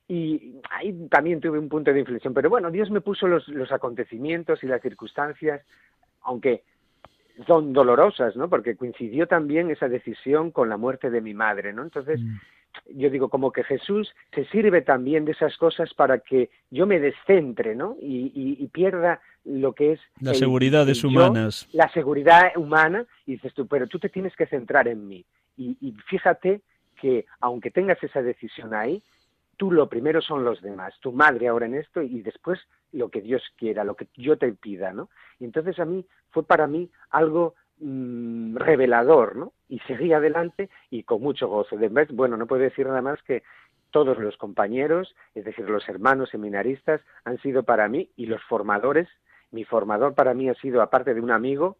Y 0.09 0.61
ahí 0.69 1.07
también 1.09 1.39
tuve 1.39 1.57
un 1.57 1.69
punto 1.69 1.91
de 1.91 1.99
inflexión. 1.99 2.33
Pero 2.33 2.49
bueno, 2.49 2.69
Dios 2.71 2.91
me 2.91 3.01
puso 3.01 3.27
los, 3.27 3.71
acontecimientos 3.71 4.63
y 4.63 4.67
las 4.67 4.81
circunstancias, 4.81 5.61
aunque 6.21 6.63
son 7.45 7.71
dolorosas, 7.71 8.35
¿no? 8.35 8.49
Porque 8.49 8.75
coincidió 8.75 9.27
también 9.27 9.69
esa 9.69 9.87
decisión 9.87 10.51
con 10.51 10.69
la 10.69 10.77
muerte 10.77 11.09
de 11.09 11.21
mi 11.21 11.33
madre, 11.33 11.71
¿no? 11.71 11.83
Entonces, 11.83 12.19
mm 12.19 12.37
yo 12.89 13.09
digo 13.09 13.29
como 13.29 13.51
que 13.51 13.63
Jesús 13.63 14.13
se 14.33 14.45
sirve 14.45 14.81
también 14.81 15.25
de 15.25 15.31
esas 15.31 15.55
cosas 15.57 15.93
para 15.93 16.19
que 16.19 16.49
yo 16.69 16.85
me 16.85 16.99
descentre, 16.99 17.75
¿no? 17.75 17.95
Y, 18.01 18.67
pierda 18.73 19.21
lo 19.43 19.73
que 19.73 19.93
es... 19.93 19.99
Las 20.19 20.37
seguridades 20.37 21.03
humanas. 21.03 21.67
La 21.71 21.89
seguridad 21.91 22.55
humana, 22.57 23.05
y 23.25 23.33
dices 23.33 23.53
tú, 23.53 23.65
pero 23.67 23.87
tú 23.87 23.97
te 23.97 24.09
tienes 24.09 24.35
que 24.35 24.45
centrar 24.45 24.87
en 24.87 25.07
mí. 25.07 25.25
Y, 25.57 25.77
y 25.81 25.93
fíjate 26.07 26.61
que 26.99 27.25
aunque 27.39 27.71
tengas 27.71 28.01
esa 28.03 28.21
decisión 28.21 28.73
ahí, 28.73 29.01
tú 29.57 29.71
lo 29.71 29.89
primero 29.89 30.21
son 30.21 30.43
los 30.43 30.61
demás, 30.61 30.93
tu 31.01 31.11
madre 31.11 31.47
ahora 31.47 31.65
en 31.65 31.75
esto 31.75 32.01
y 32.01 32.21
después 32.21 32.59
lo 32.91 33.09
que 33.09 33.21
Dios 33.21 33.43
quiera, 33.57 33.83
lo 33.83 33.95
que 33.95 34.07
yo 34.15 34.37
te 34.37 34.51
pida, 34.53 34.93
¿no? 34.93 35.09
Y 35.39 35.45
entonces 35.45 35.79
a 35.79 35.85
mí 35.85 36.05
fue 36.29 36.43
para 36.43 36.67
mí 36.67 36.89
algo 37.09 37.55
Mm, 37.79 38.55
revelador, 38.55 39.35
¿no? 39.35 39.53
Y 39.69 39.77
seguí 39.81 40.11
adelante 40.11 40.69
y 40.89 41.03
con 41.03 41.21
mucho 41.21 41.47
gozo. 41.47 41.77
De 41.77 41.89
vez, 41.89 42.09
bueno, 42.11 42.35
no 42.35 42.47
puedo 42.47 42.63
decir 42.63 42.87
nada 42.87 43.03
más 43.03 43.21
que 43.21 43.43
todos 43.91 44.17
los 44.17 44.35
compañeros, 44.37 45.15
es 45.35 45.45
decir, 45.45 45.69
los 45.69 45.87
hermanos 45.87 46.31
seminaristas, 46.31 47.01
han 47.23 47.37
sido 47.39 47.61
para 47.61 47.87
mí 47.87 48.09
y 48.15 48.25
los 48.25 48.41
formadores, 48.43 49.07
mi 49.51 49.63
formador 49.63 50.15
para 50.15 50.33
mí 50.33 50.49
ha 50.49 50.55
sido, 50.55 50.81
aparte 50.81 51.13
de 51.13 51.21
un 51.21 51.29
amigo, 51.29 51.77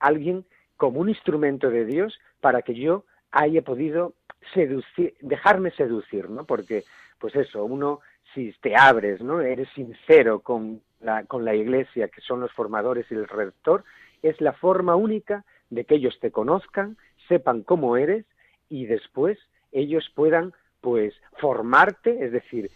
alguien 0.00 0.44
como 0.76 0.98
un 0.98 1.08
instrumento 1.08 1.70
de 1.70 1.84
Dios 1.84 2.18
para 2.40 2.62
que 2.62 2.74
yo 2.74 3.04
haya 3.30 3.62
podido 3.62 4.14
seducir, 4.52 5.14
dejarme 5.20 5.70
seducir, 5.70 6.28
¿no? 6.30 6.44
Porque, 6.46 6.82
pues 7.20 7.36
eso, 7.36 7.64
uno, 7.64 8.00
si 8.34 8.52
te 8.60 8.74
abres, 8.74 9.20
¿no? 9.20 9.40
Eres 9.40 9.68
sincero 9.76 10.40
con 10.40 10.82
la, 11.00 11.24
con 11.26 11.44
la 11.44 11.54
iglesia, 11.54 12.08
que 12.08 12.20
son 12.20 12.40
los 12.40 12.50
formadores 12.52 13.06
y 13.10 13.14
el 13.14 13.28
rector, 13.28 13.84
es 14.22 14.40
la 14.40 14.52
forma 14.52 14.96
única 14.96 15.44
de 15.70 15.84
que 15.84 15.96
ellos 15.96 16.18
te 16.20 16.30
conozcan, 16.30 16.96
sepan 17.28 17.62
cómo 17.62 17.96
eres 17.96 18.24
y 18.68 18.86
después 18.86 19.38
ellos 19.72 20.10
puedan 20.14 20.52
pues 20.80 21.14
formarte, 21.40 22.24
es 22.24 22.32
decir, 22.32 22.70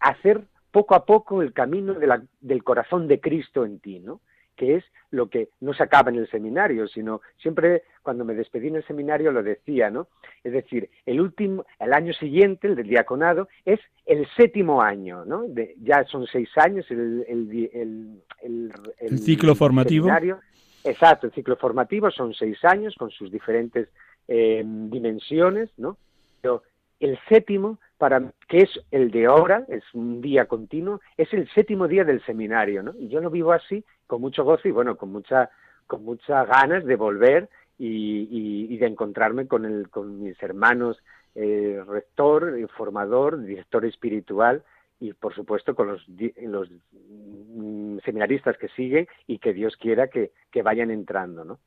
hacer 0.00 0.42
poco 0.70 0.94
a 0.94 1.04
poco 1.04 1.42
el 1.42 1.52
camino 1.52 1.94
del 2.40 2.64
corazón 2.64 3.06
de 3.06 3.20
Cristo 3.20 3.64
en 3.64 3.78
ti, 3.78 4.00
¿no? 4.00 4.20
que 4.56 4.76
es 4.76 4.84
lo 5.10 5.28
que 5.28 5.48
no 5.60 5.74
se 5.74 5.82
acaba 5.82 6.10
en 6.10 6.16
el 6.16 6.30
seminario, 6.30 6.86
sino 6.88 7.20
siempre 7.38 7.82
cuando 8.02 8.24
me 8.24 8.34
despedí 8.34 8.68
en 8.68 8.76
el 8.76 8.86
seminario 8.86 9.32
lo 9.32 9.42
decía, 9.42 9.90
¿no? 9.90 10.08
Es 10.42 10.52
decir, 10.52 10.90
el 11.06 11.20
último, 11.20 11.64
el 11.78 11.92
año 11.92 12.12
siguiente, 12.12 12.68
el 12.68 12.76
del 12.76 12.88
diaconado, 12.88 13.48
es 13.64 13.80
el 14.06 14.26
séptimo 14.36 14.82
año, 14.82 15.24
¿no? 15.24 15.44
ya 15.82 16.04
son 16.04 16.26
seis 16.26 16.48
años 16.56 16.86
el, 16.90 17.24
el, 17.28 18.22
el, 19.00 19.18
ciclo 19.18 19.54
formativo. 19.54 20.08
Exacto, 20.84 21.26
el 21.26 21.32
ciclo 21.32 21.56
formativo 21.56 22.10
son 22.10 22.34
seis 22.34 22.62
años 22.64 22.94
con 22.96 23.10
sus 23.10 23.30
diferentes 23.32 23.88
em, 24.28 24.90
dimensiones, 24.90 25.70
¿no? 25.78 25.96
Pero 26.42 26.62
el 27.00 27.18
séptimo, 27.28 27.78
para 27.96 28.32
que 28.48 28.58
es 28.58 28.70
el 28.90 29.10
de 29.10 29.26
ahora, 29.26 29.64
es 29.68 29.82
un 29.94 30.20
día 30.20 30.44
continuo, 30.44 31.00
es 31.16 31.32
el 31.32 31.48
séptimo 31.50 31.88
día 31.88 32.04
del 32.04 32.22
seminario, 32.24 32.82
¿no? 32.82 32.92
Y 32.98 33.08
yo 33.08 33.20
lo 33.20 33.30
vivo 33.30 33.52
así, 33.52 33.82
con 34.06 34.20
mucho 34.20 34.44
gozo 34.44 34.68
y 34.68 34.72
bueno, 34.72 34.96
con 34.96 35.10
mucha, 35.10 35.50
con 35.86 36.04
muchas 36.04 36.46
ganas 36.46 36.84
de 36.84 36.96
volver 36.96 37.48
y, 37.78 38.76
de 38.76 38.86
encontrarme 38.86 39.46
con, 39.48 39.64
el, 39.64 39.88
con 39.88 40.22
mis 40.22 40.40
hermanos 40.42 41.02
eh, 41.34 41.82
rector, 41.86 42.54
formador, 42.76 43.42
director 43.42 43.84
espiritual 43.86 44.62
y 45.00 45.12
por 45.12 45.34
supuesto 45.34 45.74
con 45.74 45.88
los, 45.88 46.06
los 46.42 46.68
seminaristas 48.04 48.56
que 48.58 48.68
siguen 48.68 49.06
y 49.26 49.38
que 49.38 49.52
Dios 49.52 49.76
quiera 49.76 50.08
que, 50.08 50.32
que 50.50 50.62
vayan 50.62 50.90
entrando, 50.90 51.44
¿no? 51.44 51.58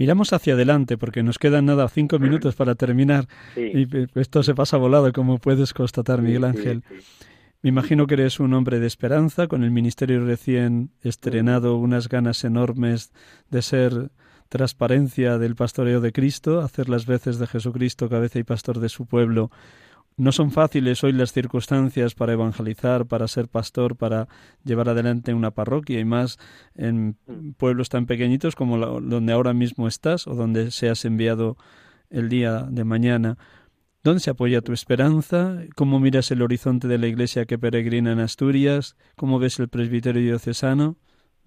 Miramos 0.00 0.32
hacia 0.32 0.54
adelante 0.54 0.96
porque 0.96 1.22
nos 1.22 1.38
quedan 1.38 1.66
nada 1.66 1.86
cinco 1.88 2.18
minutos 2.18 2.56
para 2.56 2.74
terminar. 2.74 3.26
Y 3.54 3.86
esto 4.18 4.42
se 4.42 4.54
pasa 4.54 4.78
volado 4.78 5.12
como 5.12 5.36
puedes 5.36 5.74
constatar 5.74 6.22
Miguel 6.22 6.44
Ángel. 6.44 6.82
Me 7.60 7.68
imagino 7.68 8.06
que 8.06 8.14
eres 8.14 8.40
un 8.40 8.54
hombre 8.54 8.80
de 8.80 8.86
esperanza 8.86 9.46
con 9.46 9.62
el 9.62 9.70
ministerio 9.70 10.24
recién 10.24 10.88
estrenado, 11.02 11.76
unas 11.76 12.08
ganas 12.08 12.42
enormes 12.44 13.12
de 13.50 13.60
ser 13.60 14.10
transparencia 14.48 15.36
del 15.36 15.54
pastoreo 15.54 16.00
de 16.00 16.12
Cristo, 16.12 16.60
hacer 16.60 16.88
las 16.88 17.04
veces 17.04 17.38
de 17.38 17.46
Jesucristo 17.46 18.08
cabeza 18.08 18.38
y 18.38 18.44
pastor 18.44 18.80
de 18.80 18.88
su 18.88 19.04
pueblo 19.04 19.50
no 20.20 20.32
son 20.32 20.50
fáciles 20.50 21.02
hoy 21.02 21.12
las 21.12 21.32
circunstancias 21.32 22.14
para 22.14 22.34
evangelizar, 22.34 23.06
para 23.06 23.26
ser 23.26 23.48
pastor, 23.48 23.96
para 23.96 24.28
llevar 24.64 24.90
adelante 24.90 25.32
una 25.32 25.50
parroquia 25.50 25.98
y 25.98 26.04
más 26.04 26.38
en 26.74 27.16
pueblos 27.56 27.88
tan 27.88 28.04
pequeñitos 28.04 28.54
como 28.54 28.76
donde 28.78 29.32
ahora 29.32 29.54
mismo 29.54 29.88
estás 29.88 30.26
o 30.26 30.34
donde 30.34 30.72
seas 30.72 31.06
enviado 31.06 31.56
el 32.10 32.28
día 32.28 32.66
de 32.68 32.84
mañana. 32.84 33.38
¿Dónde 34.02 34.20
se 34.20 34.28
apoya 34.28 34.60
tu 34.60 34.74
esperanza? 34.74 35.62
¿Cómo 35.74 35.98
miras 36.00 36.30
el 36.30 36.42
horizonte 36.42 36.86
de 36.86 36.98
la 36.98 37.06
iglesia 37.06 37.46
que 37.46 37.58
peregrina 37.58 38.12
en 38.12 38.20
Asturias? 38.20 38.98
¿Cómo 39.16 39.38
ves 39.38 39.58
el 39.58 39.68
presbiterio 39.68 40.20
diocesano? 40.20 40.96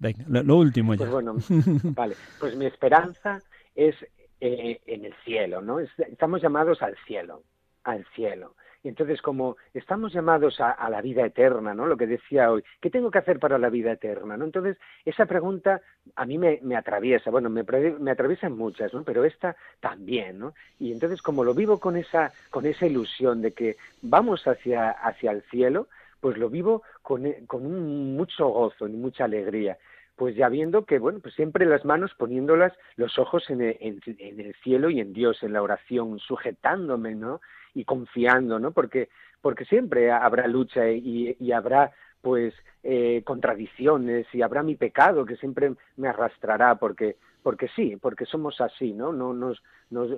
Venga, 0.00 0.24
lo, 0.28 0.56
último 0.56 0.94
ya. 0.94 0.98
Pues 0.98 1.10
bueno, 1.12 1.36
vale. 1.94 2.16
Pues 2.40 2.56
mi 2.56 2.66
esperanza 2.66 3.40
es 3.76 3.94
eh, 4.40 4.80
en 4.86 5.04
el 5.04 5.14
cielo, 5.24 5.62
¿no? 5.62 5.78
Estamos 5.78 6.42
llamados 6.42 6.82
al 6.82 6.96
cielo, 7.06 7.44
al 7.84 8.04
cielo. 8.16 8.56
Y 8.84 8.88
entonces, 8.88 9.22
como 9.22 9.56
estamos 9.72 10.12
llamados 10.12 10.60
a, 10.60 10.90
la 10.90 11.00
vida 11.00 11.24
eterna, 11.24 11.72
¿no? 11.72 11.86
Lo 11.86 11.96
que 11.96 12.06
decía 12.06 12.52
hoy, 12.52 12.62
¿qué 12.82 12.90
tengo 12.90 13.10
que 13.10 13.16
hacer 13.16 13.38
para 13.38 13.56
la 13.56 13.70
vida 13.70 13.92
eterna? 13.92 14.36
¿no? 14.36 14.44
Entonces, 14.44 14.76
esa 15.06 15.24
pregunta 15.24 15.80
a 16.14 16.26
mí 16.26 16.36
me, 16.36 16.76
atraviesa, 16.76 17.30
bueno, 17.30 17.48
me, 17.48 17.62
atraviesan 18.10 18.56
muchas, 18.58 18.92
¿no? 18.92 19.02
Pero 19.02 19.24
esta 19.24 19.56
también, 19.80 20.38
¿no? 20.38 20.52
Y 20.78 20.92
entonces, 20.92 21.22
como 21.22 21.44
lo 21.44 21.54
vivo 21.54 21.80
con 21.80 21.96
esa, 21.96 22.30
con 22.50 22.66
esa 22.66 22.84
ilusión 22.84 23.40
de 23.40 23.52
que 23.52 23.76
vamos 24.02 24.46
hacia, 24.46 24.90
hacia 24.90 25.30
el 25.30 25.40
cielo, 25.44 25.88
pues 26.20 26.36
lo 26.36 26.50
vivo 26.50 26.82
con, 27.00 27.32
con 27.46 28.14
mucho 28.14 28.48
gozo 28.48 28.86
y 28.86 28.92
mucha 28.92 29.24
alegría 29.24 29.78
pues 30.16 30.36
ya 30.36 30.48
viendo 30.48 30.84
que, 30.84 30.98
bueno, 30.98 31.18
pues 31.20 31.34
siempre 31.34 31.66
las 31.66 31.84
manos 31.84 32.12
poniéndolas, 32.16 32.72
los 32.96 33.18
ojos 33.18 33.50
en 33.50 33.60
en 33.62 34.00
el, 34.40 34.54
cielo 34.62 34.90
y 34.90 35.00
en 35.00 35.12
Dios, 35.12 35.42
en 35.42 35.52
la 35.52 35.62
oración, 35.62 36.18
sujetándome, 36.18 37.14
¿no? 37.14 37.40
y 37.74 37.84
confiando, 37.84 38.58
¿no? 38.58 38.70
Porque, 38.70 39.08
porque 39.42 39.64
siempre 39.64 40.10
habrá 40.10 40.46
lucha 40.46 40.88
y, 40.88 41.36
y 41.38 41.52
habrá 41.52 41.92
pues 42.22 42.54
eh, 42.82 43.22
contradicciones 43.24 44.26
y 44.32 44.40
habrá 44.40 44.62
mi 44.62 44.76
pecado 44.76 45.26
que 45.26 45.36
siempre 45.36 45.74
me 45.96 46.08
arrastrará 46.08 46.76
porque 46.76 47.16
porque 47.42 47.68
sí 47.76 47.98
porque 48.00 48.24
somos 48.24 48.62
así 48.62 48.94
no 48.94 49.12
no 49.12 49.34
nos, 49.34 49.62
nos 49.90 50.08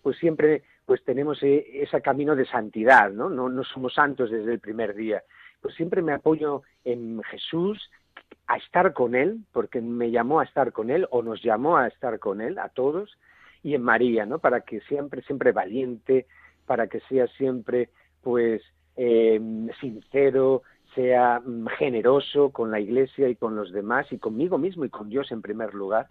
pues 0.00 0.16
siempre 0.16 0.62
pues 0.86 1.04
tenemos 1.04 1.42
e, 1.42 1.82
ese 1.82 2.00
camino 2.00 2.34
de 2.34 2.46
santidad 2.46 3.10
no 3.10 3.28
no 3.28 3.50
no 3.50 3.62
somos 3.62 3.92
santos 3.92 4.30
desde 4.30 4.54
el 4.54 4.58
primer 4.58 4.94
día 4.94 5.22
pues 5.60 5.74
siempre 5.74 6.00
me 6.00 6.14
apoyo 6.14 6.62
en 6.82 7.22
Jesús 7.24 7.90
a 8.46 8.56
estar 8.56 8.92
con 8.92 9.14
él 9.14 9.40
porque 9.52 9.80
me 9.80 10.10
llamó 10.10 10.40
a 10.40 10.44
estar 10.44 10.72
con 10.72 10.90
él 10.90 11.06
o 11.10 11.22
nos 11.22 11.42
llamó 11.42 11.76
a 11.76 11.86
estar 11.86 12.18
con 12.18 12.40
él 12.40 12.58
a 12.58 12.68
todos 12.68 13.18
y 13.62 13.74
en 13.74 13.82
María 13.82 14.26
no 14.26 14.38
para 14.38 14.62
que 14.62 14.80
siempre 14.82 15.22
siempre 15.22 15.52
valiente 15.52 16.26
para 16.66 16.86
que 16.86 17.00
sea 17.08 17.26
siempre 17.28 17.90
pues 18.22 18.62
eh, 18.96 19.40
sincero, 19.80 20.62
sea 20.94 21.40
mm, 21.40 21.66
generoso 21.78 22.50
con 22.50 22.70
la 22.70 22.80
Iglesia 22.80 23.28
y 23.28 23.36
con 23.36 23.56
los 23.56 23.72
demás 23.72 24.06
y 24.12 24.18
conmigo 24.18 24.58
mismo 24.58 24.84
y 24.84 24.90
con 24.90 25.08
Dios 25.08 25.30
en 25.32 25.42
primer 25.42 25.74
lugar. 25.74 26.08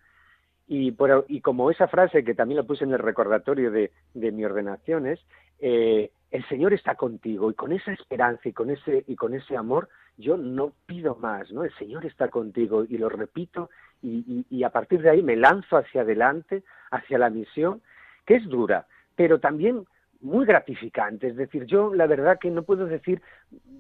Y, 0.68 0.96
y 1.28 1.42
como 1.42 1.72
esa 1.72 1.88
frase 1.88 2.24
que 2.24 2.36
también 2.36 2.58
la 2.58 2.64
puse 2.64 2.84
en 2.84 2.94
el 2.94 3.00
recordatorio 3.00 3.72
de, 3.72 3.92
de 4.14 4.32
mi 4.32 4.46
ordenación 4.46 5.08
es, 5.08 5.20
eh, 5.60 6.12
el 6.32 6.48
Señor 6.48 6.74
está 6.74 6.96
contigo 6.96 7.50
y 7.50 7.54
con 7.54 7.72
esa 7.72 7.92
esperanza 7.92 8.48
y 8.48 8.54
con 8.54 8.70
ese, 8.70 9.04
y 9.08 9.16
con 9.16 9.34
ese 9.34 9.58
amor 9.58 9.90
yo 10.18 10.38
no 10.38 10.74
pido 10.86 11.16
más, 11.16 11.52
¿no? 11.52 11.64
El 11.64 11.74
Señor 11.76 12.06
está 12.06 12.28
contigo 12.28 12.84
y 12.84 12.98
lo 12.98 13.10
repito 13.10 13.70
y, 14.02 14.46
y 14.50 14.64
a 14.64 14.70
partir 14.70 15.02
de 15.02 15.10
ahí 15.10 15.24
me 15.24 15.36
lanzo 15.36 15.78
hacia 15.78 16.02
adelante, 16.02 16.64
hacia 16.92 17.18
la 17.18 17.30
misión, 17.30 17.82
que 18.26 18.36
es 18.36 18.46
dura, 18.48 18.86
pero 19.16 19.40
también 19.40 19.86
muy 20.22 20.46
gratificante. 20.46 21.28
Es 21.28 21.36
decir, 21.36 21.66
yo 21.66 21.94
la 21.94 22.08
verdad 22.08 22.40
que 22.40 22.52
no 22.52 22.64
puedo 22.64 22.86
decir 22.86 23.22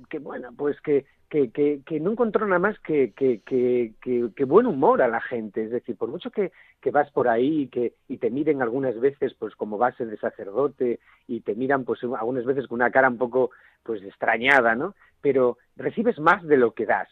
que, 0.09 0.19
bueno, 0.19 0.49
pues 0.55 0.79
que, 0.81 1.05
que, 1.29 1.51
que, 1.51 1.99
no 1.99 2.11
encontró 2.11 2.45
nada 2.47 2.59
más 2.59 2.79
que, 2.79 3.11
que, 3.11 3.41
que, 3.45 4.43
buen 4.45 4.65
humor 4.65 5.01
a 5.01 5.07
la 5.07 5.21
gente. 5.21 5.63
Es 5.63 5.71
decir, 5.71 5.95
por 5.95 6.09
mucho 6.09 6.31
que, 6.31 6.51
que 6.81 6.91
vas 6.91 7.11
por 7.11 7.27
ahí 7.27 7.63
y, 7.63 7.67
que, 7.67 7.93
y 8.07 8.17
te 8.17 8.29
miren 8.29 8.61
algunas 8.61 8.99
veces 8.99 9.33
pues 9.37 9.55
como 9.55 9.77
base 9.77 10.05
de 10.05 10.17
sacerdote 10.17 10.99
y 11.27 11.41
te 11.41 11.55
miran 11.55 11.83
pues 11.83 12.03
algunas 12.03 12.45
veces 12.45 12.67
con 12.67 12.77
una 12.77 12.91
cara 12.91 13.09
un 13.09 13.17
poco 13.17 13.51
pues 13.83 14.01
extrañada, 14.03 14.75
¿no? 14.75 14.95
Pero 15.21 15.57
recibes 15.75 16.19
más 16.19 16.43
de 16.43 16.57
lo 16.57 16.73
que 16.73 16.85
das. 16.85 17.09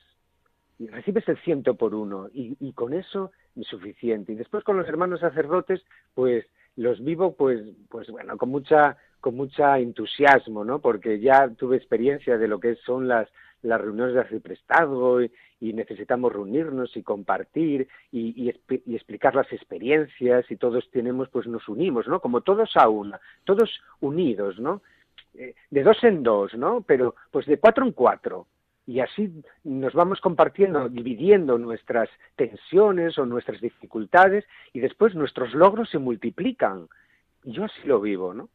Y 0.80 0.88
recibes 0.88 1.28
el 1.28 1.38
ciento 1.40 1.76
por 1.76 1.96
uno 1.96 2.30
y, 2.32 2.56
y 2.60 2.74
con 2.74 2.94
eso 2.94 3.32
es 3.56 3.68
suficiente. 3.68 4.34
Y 4.34 4.36
después 4.36 4.64
con 4.64 4.78
los 4.78 4.88
hermanos 4.88 5.20
sacerdotes, 5.20 5.84
pues 6.14 6.46
los 6.78 7.04
vivo 7.04 7.36
pues 7.36 7.60
pues 7.90 8.08
bueno 8.10 8.38
con 8.38 8.50
mucha 8.50 8.98
con 9.28 9.36
mucha 9.36 9.78
entusiasmo, 9.78 10.64
¿no? 10.64 10.80
Porque 10.80 11.20
ya 11.20 11.50
tuve 11.50 11.76
experiencia 11.76 12.38
de 12.38 12.48
lo 12.48 12.62
que 12.62 12.76
son 12.86 13.10
las, 13.10 13.28
las 13.62 13.82
reuniones 13.82 14.14
de 14.14 14.22
arciprestazgo 14.22 15.22
y, 15.22 15.30
y 15.60 15.74
necesitamos 15.74 16.32
reunirnos 16.32 16.96
y 16.96 17.04
compartir 17.04 17.90
y, 18.10 18.50
explicar 18.96 19.36
las 19.36 19.52
experiencias 19.52 20.50
y 20.50 20.56
todos 20.56 20.90
tenemos, 20.92 21.28
pues 21.28 21.46
nos 21.46 21.68
unimos, 21.68 22.08
¿no? 22.08 22.22
Como 22.22 22.40
todos 22.40 22.70
a 22.78 22.88
una, 22.88 23.20
todos 23.44 23.70
unidos, 24.00 24.62
¿no? 24.62 24.82
Eh, 25.34 25.56
de 25.72 25.84
dos 25.84 26.02
en 26.06 26.24
dos, 26.24 26.54
¿no? 26.54 26.86
Pero 26.88 27.16
pues 27.30 27.46
de 27.48 27.60
cuatro 27.60 27.86
en 27.86 27.92
cuatro. 27.92 28.48
Y 28.86 29.02
así 29.02 29.44
nos 29.66 29.92
vamos 29.92 30.22
compartiendo, 30.22 30.88
dividiendo 30.88 31.58
nuestras 31.58 32.08
tensiones 32.38 33.18
o 33.18 33.26
nuestras 33.26 33.60
dificultades 33.60 34.46
y 34.72 34.80
después 34.80 35.16
nuestros 35.16 35.54
logros 35.54 35.90
se 35.90 35.98
multiplican. 35.98 36.88
Yo 37.44 37.66
así 37.66 37.82
lo 37.84 38.00
vivo, 38.00 38.34
¿no? 38.34 38.48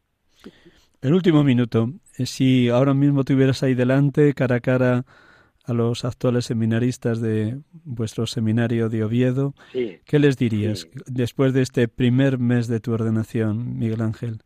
El 1.01 1.15
último 1.15 1.43
minuto. 1.43 1.89
Eh, 2.19 2.27
si 2.27 2.69
ahora 2.69 2.95
mismo 2.95 3.25
tuvieras 3.25 3.63
ahí 3.63 3.75
delante, 3.75 4.35
cara 4.35 4.57
a 4.57 4.61
cara, 4.61 5.05
a 5.65 5.73
los 5.73 6.05
actuales 6.05 6.47
seminaristas 6.47 7.21
de 7.21 7.61
vuestro 7.85 8.27
seminario 8.27 8.89
de 8.89 9.05
Oviedo, 9.05 9.55
¿qué 9.73 10.19
les 10.19 10.37
dirías 10.37 10.89
después 11.07 11.53
de 11.53 11.63
este 11.63 11.89
primer 11.89 12.39
mes 12.39 12.67
de 12.69 12.81
tu 12.81 12.93
ordenación, 12.93 13.79
Miguel 13.79 14.03
Ángel? 14.03 14.43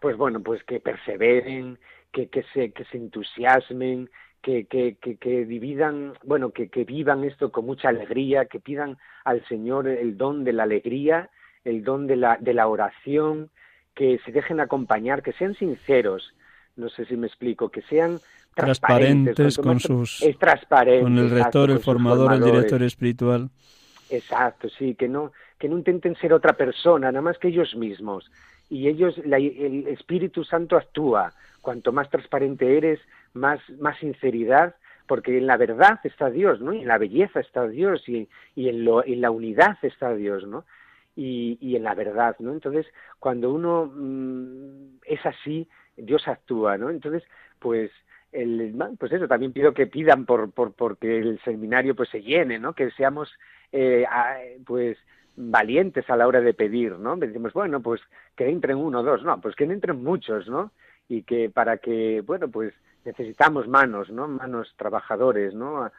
Pues 0.00 0.16
bueno, 0.16 0.40
pues 0.40 0.62
que 0.64 0.80
perseveren, 0.80 1.78
que, 2.12 2.28
que, 2.28 2.44
se, 2.52 2.72
que 2.72 2.84
se 2.84 2.96
entusiasmen, 2.96 4.08
que, 4.42 4.66
que, 4.66 4.96
que, 5.00 5.16
que 5.16 5.44
dividan, 5.46 6.12
bueno, 6.22 6.50
que, 6.50 6.68
que 6.68 6.84
vivan 6.84 7.24
esto 7.24 7.50
con 7.50 7.66
mucha 7.66 7.88
alegría, 7.88 8.44
que 8.44 8.60
pidan 8.60 8.98
al 9.24 9.44
Señor 9.48 9.88
el 9.88 10.16
don 10.16 10.44
de 10.44 10.52
la 10.52 10.64
alegría, 10.64 11.30
el 11.64 11.82
don 11.82 12.06
de 12.06 12.16
la, 12.16 12.36
de 12.40 12.54
la 12.54 12.68
oración, 12.68 13.50
que 13.94 14.18
se 14.24 14.32
dejen 14.32 14.60
acompañar, 14.60 15.22
que 15.22 15.32
sean 15.32 15.54
sinceros, 15.54 16.34
no 16.76 16.88
sé 16.88 17.04
si 17.04 17.16
me 17.16 17.26
explico, 17.26 17.68
que 17.70 17.82
sean 17.82 18.18
transparentes, 18.54 19.58
con 19.58 19.80
sus 19.80 20.24
con 21.00 21.18
el 21.18 21.30
rector, 21.30 21.70
el 21.70 21.80
formador, 21.80 22.34
el 22.34 22.42
director 22.42 22.82
espiritual. 22.82 23.50
Exacto, 24.10 24.68
sí, 24.68 24.94
que 24.94 25.08
no 25.08 25.32
que 25.58 25.68
no 25.68 25.78
intenten 25.78 26.14
ser 26.16 26.32
otra 26.32 26.52
persona, 26.52 27.10
nada 27.10 27.22
más 27.22 27.38
que 27.38 27.48
ellos 27.48 27.74
mismos. 27.74 28.30
Y 28.68 28.88
ellos, 28.88 29.16
el 29.16 29.86
Espíritu 29.88 30.44
Santo 30.44 30.76
actúa. 30.76 31.32
Cuanto 31.60 31.92
más 31.92 32.10
transparente 32.10 32.76
eres, 32.76 33.00
más, 33.32 33.60
más 33.78 33.98
sinceridad, 33.98 34.74
porque 35.06 35.38
en 35.38 35.46
la 35.46 35.56
verdad 35.56 36.00
está 36.04 36.28
Dios, 36.28 36.60
¿no? 36.60 36.72
Y 36.72 36.80
en 36.80 36.88
la 36.88 36.98
belleza 36.98 37.40
está 37.40 37.66
Dios 37.66 38.06
y, 38.08 38.28
y 38.54 38.68
en, 38.68 38.84
lo, 38.84 39.04
en 39.04 39.20
la 39.20 39.30
unidad 39.30 39.78
está 39.82 40.14
Dios, 40.14 40.46
¿no? 40.46 40.64
Y, 41.16 41.58
y 41.60 41.76
en 41.76 41.84
la 41.84 41.94
verdad, 41.94 42.36
¿no? 42.38 42.52
Entonces, 42.52 42.86
cuando 43.18 43.52
uno 43.52 43.90
mm, 43.94 44.98
es 45.06 45.24
así, 45.24 45.68
Dios 45.96 46.26
actúa, 46.26 46.76
¿no? 46.76 46.90
Entonces, 46.90 47.22
pues 47.58 47.90
el, 48.32 48.74
pues 48.98 49.12
eso, 49.12 49.28
también 49.28 49.52
pido 49.52 49.72
que 49.72 49.86
pidan 49.86 50.26
por, 50.26 50.50
por 50.50 50.72
porque 50.72 51.18
el 51.18 51.40
seminario 51.44 51.94
pues 51.94 52.08
se 52.08 52.22
llene, 52.22 52.58
¿no? 52.58 52.74
Que 52.74 52.90
seamos 52.90 53.30
eh, 53.72 54.04
pues 54.66 54.98
valientes 55.36 56.08
a 56.10 56.16
la 56.16 56.26
hora 56.26 56.40
de 56.40 56.54
pedir, 56.54 56.98
¿no? 56.98 57.16
Decimos, 57.16 57.52
bueno, 57.52 57.80
pues 57.80 58.00
que 58.36 58.48
entren 58.48 58.76
uno 58.76 59.00
o 59.00 59.02
dos, 59.02 59.22
no, 59.24 59.40
pues 59.40 59.54
que 59.56 59.64
entren 59.64 60.02
muchos, 60.02 60.48
¿no? 60.48 60.72
Y 61.08 61.22
que 61.22 61.50
para 61.50 61.78
que, 61.78 62.22
bueno, 62.22 62.48
pues 62.48 62.74
necesitamos 63.04 63.68
manos, 63.68 64.10
¿no? 64.10 64.28
Manos 64.28 64.74
trabajadores, 64.76 65.54
¿no? 65.54 65.84
A, 65.84 65.92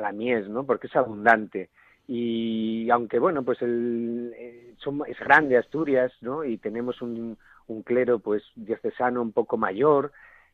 la 0.00 0.12
mies, 0.12 0.48
¿no? 0.48 0.64
Porque 0.64 0.88
es 0.88 0.96
abundante. 0.96 1.70
Y 2.06 2.90
aunque, 2.90 3.18
bueno, 3.18 3.42
pues 3.42 3.62
el, 3.62 4.32
eh, 4.36 4.74
es 5.06 5.18
grande 5.20 5.56
Asturias, 5.56 6.12
¿no? 6.20 6.44
Y 6.44 6.58
tenemos 6.58 7.00
un, 7.00 7.38
un 7.66 7.82
clero, 7.82 8.18
pues, 8.18 8.42
diocesano 8.56 9.22
un 9.22 9.32
poco 9.32 9.56
mayor, 9.56 10.12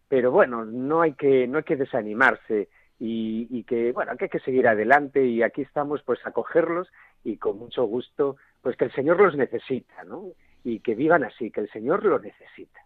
pero 0.08 0.30
bueno, 0.30 0.64
no 0.64 1.00
hay 1.02 1.14
que, 1.14 1.46
no 1.48 1.58
hay 1.58 1.64
que 1.64 1.76
desanimarse 1.76 2.68
y, 2.98 3.48
y 3.50 3.64
que, 3.64 3.92
bueno, 3.92 4.16
que 4.16 4.26
hay 4.26 4.30
que 4.30 4.40
seguir 4.40 4.68
adelante 4.68 5.24
y 5.24 5.42
aquí 5.42 5.62
estamos, 5.62 6.02
pues, 6.02 6.24
a 6.24 6.32
cogerlos 6.32 6.88
y 7.24 7.36
con 7.36 7.58
mucho 7.58 7.84
gusto, 7.84 8.36
pues 8.62 8.76
que 8.76 8.84
el 8.84 8.92
Señor 8.92 9.20
los 9.20 9.36
necesita, 9.36 10.04
¿no? 10.04 10.26
Y 10.64 10.80
que 10.80 10.94
vivan 10.94 11.24
así, 11.24 11.50
que 11.50 11.60
el 11.60 11.70
Señor 11.70 12.04
lo 12.04 12.18
necesita. 12.18 12.80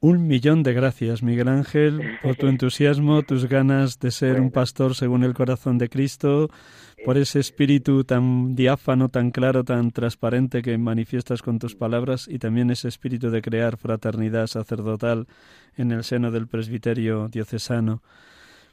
Un 0.00 0.28
millón 0.28 0.62
de 0.62 0.74
gracias, 0.74 1.24
Miguel 1.24 1.48
Ángel, 1.48 2.18
por 2.22 2.36
tu 2.36 2.46
entusiasmo, 2.46 3.24
tus 3.24 3.48
ganas 3.48 3.98
de 3.98 4.12
ser 4.12 4.40
un 4.40 4.52
pastor 4.52 4.94
según 4.94 5.24
el 5.24 5.34
corazón 5.34 5.76
de 5.76 5.88
Cristo, 5.88 6.50
por 7.04 7.18
ese 7.18 7.40
espíritu 7.40 8.04
tan 8.04 8.54
diáfano, 8.54 9.08
tan 9.08 9.32
claro, 9.32 9.64
tan 9.64 9.90
transparente 9.90 10.62
que 10.62 10.78
manifiestas 10.78 11.42
con 11.42 11.58
tus 11.58 11.74
palabras 11.74 12.28
y 12.28 12.38
también 12.38 12.70
ese 12.70 12.86
espíritu 12.86 13.30
de 13.30 13.42
crear 13.42 13.76
fraternidad 13.76 14.46
sacerdotal 14.46 15.26
en 15.76 15.90
el 15.90 16.04
seno 16.04 16.30
del 16.30 16.46
presbiterio 16.46 17.26
diocesano. 17.28 18.00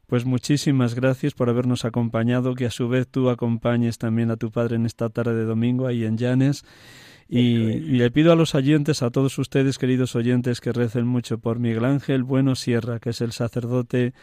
Pues 0.05 0.26
muchísimas 0.26 0.93
gracias 0.93 1.34
por 1.34 1.49
habernos 1.49 1.86
acompañado, 1.86 2.53
que 2.53 2.67
a 2.67 2.71
su 2.71 2.88
vez 2.88 3.07
tú 3.07 3.32
acompañes 3.32 3.97
también 3.97 4.30
a 4.30 4.38
tu 4.38 4.51
padre 4.51 4.76
en 4.76 4.86
esta 4.86 5.09
tarde 5.09 5.34
de 5.34 5.45
domingo 5.45 5.88
ahí 5.88 6.05
en 6.05 6.19
Llanes. 6.19 6.63
Y, 7.28 7.80
le 7.80 8.11
pido 8.11 8.32
a 8.32 8.36
los 8.36 8.53
oyentes, 8.53 9.01
a 9.01 9.09
todos 9.09 9.38
ustedes, 9.39 9.78
queridos 9.78 10.15
oyentes, 10.15 10.61
que 10.61 10.71
recen 10.71 11.07
mucho 11.07 11.39
por 11.39 11.59
Miguel 11.59 11.86
Ángel 11.86 12.23
Bueno 12.23 12.55
Sierra, 12.55 12.99
que 12.99 13.09
es 13.09 13.21
el 13.21 13.32
sacerdote 13.32 14.13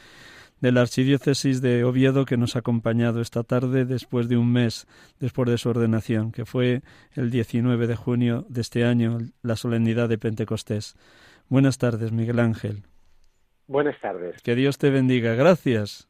de 0.61 0.71
la 0.71 0.83
Archidiócesis 0.83 1.61
de 1.61 1.83
Oviedo 1.83 2.25
que 2.25 2.37
nos 2.37 2.55
ha 2.55 2.61
acompañado 2.61 3.21
esta 3.21 3.43
tarde 3.43 3.85
después 3.85 4.29
de 4.29 4.37
un 4.37 4.53
mes 4.53 4.87
después 5.19 5.51
de 5.51 5.59
su 5.59 5.69
ordenación, 5.69 6.31
que 6.31 6.45
fue 6.45 6.83
el 7.17 7.33
19 7.33 7.89
de 7.89 7.97
junio 7.97 8.47
de 8.49 8.61
este 8.61 8.85
año, 8.85 9.19
la 9.43 9.57
solemnidad 9.57 10.09
de 10.09 10.19
Pentecostés. 10.19 10.95
Buenas 11.49 11.79
tardes, 11.79 12.13
Miguel 12.13 12.39
Ángel. 12.39 12.85
Buenas 13.67 14.01
tardes. 14.01 14.41
Que 14.43 14.55
Dios 14.55 14.79
te 14.79 14.91
bendiga. 14.91 15.35
Gracias. 15.35 16.09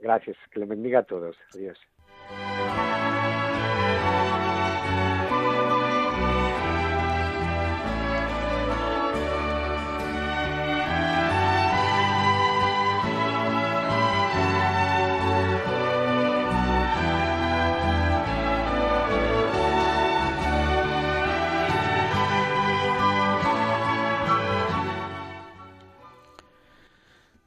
Gracias. 0.00 0.36
Que 0.50 0.60
le 0.60 0.66
bendiga 0.66 1.00
a 1.00 1.02
todos. 1.04 1.36
Adiós. 1.54 1.78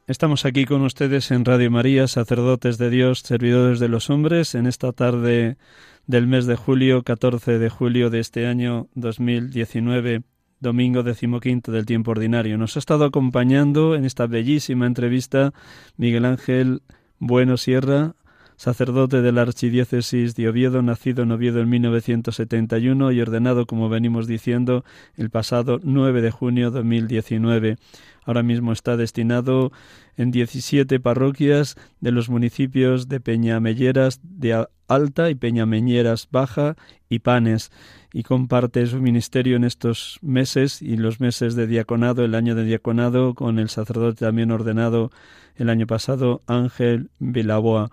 Estamos 0.08 0.46
aquí 0.46 0.64
con 0.64 0.80
ustedes 0.80 1.30
en 1.32 1.44
Radio 1.44 1.70
María, 1.70 2.08
sacerdotes 2.08 2.78
de 2.78 2.88
Dios, 2.88 3.18
servidores 3.18 3.78
de 3.78 3.88
los 3.88 4.08
hombres, 4.08 4.54
en 4.54 4.66
esta 4.66 4.90
tarde 4.92 5.58
del 6.06 6.26
mes 6.26 6.46
de 6.46 6.56
julio, 6.56 7.02
14 7.02 7.58
de 7.58 7.68
julio 7.68 8.08
de 8.08 8.20
este 8.20 8.46
año 8.46 8.88
2019, 8.94 10.22
domingo 10.60 11.02
decimoquinto 11.02 11.72
del 11.72 11.84
tiempo 11.84 12.12
ordinario. 12.12 12.56
Nos 12.56 12.76
ha 12.76 12.78
estado 12.78 13.04
acompañando 13.04 13.94
en 13.94 14.06
esta 14.06 14.26
bellísima 14.26 14.86
entrevista 14.86 15.52
Miguel 15.98 16.24
Ángel 16.24 16.80
Bueno 17.18 17.58
Sierra, 17.58 18.14
sacerdote 18.58 19.22
de 19.22 19.30
la 19.30 19.42
Archidiócesis 19.42 20.34
de 20.34 20.48
Oviedo, 20.48 20.82
nacido 20.82 21.22
en 21.22 21.30
Oviedo 21.30 21.60
en 21.60 21.68
1971 21.70 23.12
y 23.12 23.20
ordenado, 23.20 23.66
como 23.66 23.88
venimos 23.88 24.26
diciendo, 24.26 24.84
el 25.16 25.30
pasado 25.30 25.78
9 25.82 26.20
de 26.20 26.30
junio 26.32 26.72
de 26.72 26.80
2019. 26.80 27.76
Ahora 28.24 28.42
mismo 28.42 28.72
está 28.72 28.96
destinado 28.96 29.70
en 30.16 30.32
17 30.32 30.98
parroquias 30.98 31.76
de 32.00 32.10
los 32.10 32.28
municipios 32.28 33.08
de 33.08 33.20
Peñamelleras 33.20 34.20
de 34.24 34.66
Alta 34.88 35.30
y 35.30 35.36
Peñameñeras 35.36 36.28
Baja 36.32 36.74
y 37.08 37.20
Panes 37.20 37.70
y 38.12 38.24
comparte 38.24 38.84
su 38.86 39.00
ministerio 39.00 39.56
en 39.56 39.62
estos 39.62 40.18
meses 40.20 40.82
y 40.82 40.96
los 40.96 41.20
meses 41.20 41.54
de 41.54 41.68
diaconado, 41.68 42.24
el 42.24 42.34
año 42.34 42.56
de 42.56 42.64
diaconado 42.64 43.34
con 43.34 43.60
el 43.60 43.68
sacerdote 43.68 44.24
también 44.24 44.50
ordenado 44.50 45.12
el 45.54 45.70
año 45.70 45.86
pasado 45.86 46.42
Ángel 46.48 47.10
Vilaboa. 47.20 47.90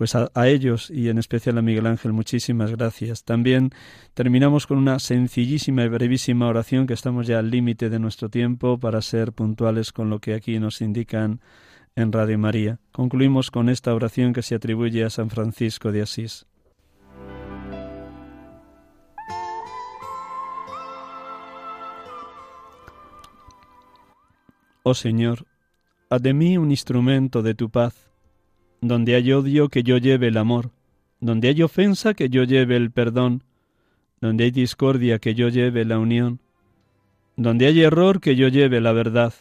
Pues 0.00 0.14
a, 0.14 0.30
ellos 0.48 0.90
y 0.90 1.10
en 1.10 1.18
especial 1.18 1.58
a 1.58 1.60
Miguel 1.60 1.86
Ángel, 1.86 2.14
muchísimas 2.14 2.70
gracias. 2.70 3.22
También 3.22 3.70
terminamos 4.14 4.66
con 4.66 4.78
una 4.78 4.98
sencillísima 4.98 5.84
y 5.84 5.88
brevísima 5.88 6.48
oración 6.48 6.86
que 6.86 6.94
estamos 6.94 7.26
ya 7.26 7.38
al 7.38 7.50
límite 7.50 7.90
de 7.90 7.98
nuestro 7.98 8.30
tiempo 8.30 8.78
para 8.78 9.02
ser 9.02 9.34
puntuales 9.34 9.92
con 9.92 10.08
lo 10.08 10.18
que 10.18 10.32
aquí 10.32 10.58
nos 10.58 10.80
indican 10.80 11.42
en 11.96 12.12
Radio 12.12 12.38
María. 12.38 12.78
Concluimos 12.92 13.50
con 13.50 13.68
esta 13.68 13.94
oración 13.94 14.32
que 14.32 14.40
se 14.40 14.54
atribuye 14.54 15.04
a 15.04 15.10
San 15.10 15.28
Francisco 15.28 15.92
de 15.92 16.00
Asís. 16.00 16.46
Oh 24.82 24.94
Señor, 24.94 25.44
haz 26.08 26.22
de 26.22 26.32
mí 26.32 26.56
un 26.56 26.70
instrumento 26.70 27.42
de 27.42 27.54
tu 27.54 27.68
paz 27.68 28.09
donde 28.80 29.14
hay 29.14 29.32
odio, 29.32 29.68
que 29.68 29.82
yo 29.82 29.98
lleve 29.98 30.28
el 30.28 30.36
amor. 30.36 30.70
Donde 31.20 31.48
hay 31.48 31.62
ofensa, 31.62 32.14
que 32.14 32.30
yo 32.30 32.44
lleve 32.44 32.76
el 32.76 32.90
perdón. 32.90 33.44
Donde 34.20 34.44
hay 34.44 34.50
discordia, 34.50 35.18
que 35.18 35.34
yo 35.34 35.48
lleve 35.48 35.84
la 35.84 35.98
unión. 35.98 36.40
Donde 37.36 37.66
hay 37.66 37.82
error, 37.82 38.20
que 38.20 38.36
yo 38.36 38.48
lleve 38.48 38.80
la 38.80 38.92
verdad. 38.92 39.34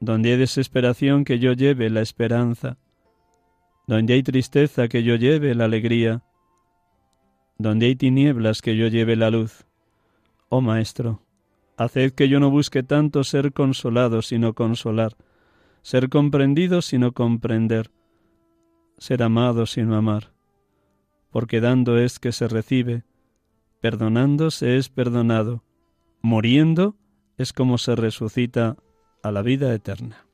Donde 0.00 0.32
hay 0.32 0.38
desesperación, 0.38 1.24
que 1.24 1.38
yo 1.38 1.52
lleve 1.52 1.90
la 1.90 2.02
esperanza. 2.02 2.76
Donde 3.86 4.14
hay 4.14 4.22
tristeza, 4.22 4.88
que 4.88 5.04
yo 5.04 5.14
lleve 5.14 5.54
la 5.54 5.66
alegría. 5.66 6.22
Donde 7.58 7.86
hay 7.86 7.96
tinieblas, 7.96 8.62
que 8.62 8.76
yo 8.76 8.88
lleve 8.88 9.14
la 9.14 9.30
luz. 9.30 9.64
Oh 10.48 10.60
Maestro, 10.60 11.22
haced 11.76 12.12
que 12.12 12.28
yo 12.28 12.38
no 12.38 12.50
busque 12.50 12.82
tanto 12.82 13.24
ser 13.24 13.52
consolado, 13.52 14.22
sino 14.22 14.54
consolar, 14.54 15.16
ser 15.82 16.08
comprendido, 16.08 16.82
sino 16.82 17.12
comprender 17.12 17.90
ser 18.98 19.22
amado 19.22 19.66
sino 19.66 19.96
amar, 19.96 20.32
porque 21.30 21.60
dando 21.60 21.98
es 21.98 22.18
que 22.18 22.32
se 22.32 22.48
recibe, 22.48 23.04
perdonando 23.80 24.50
se 24.50 24.76
es 24.76 24.88
perdonado, 24.88 25.62
muriendo 26.22 26.96
es 27.36 27.52
como 27.52 27.78
se 27.78 27.94
resucita 27.94 28.76
a 29.22 29.30
la 29.30 29.42
vida 29.42 29.72
eterna. 29.74 30.25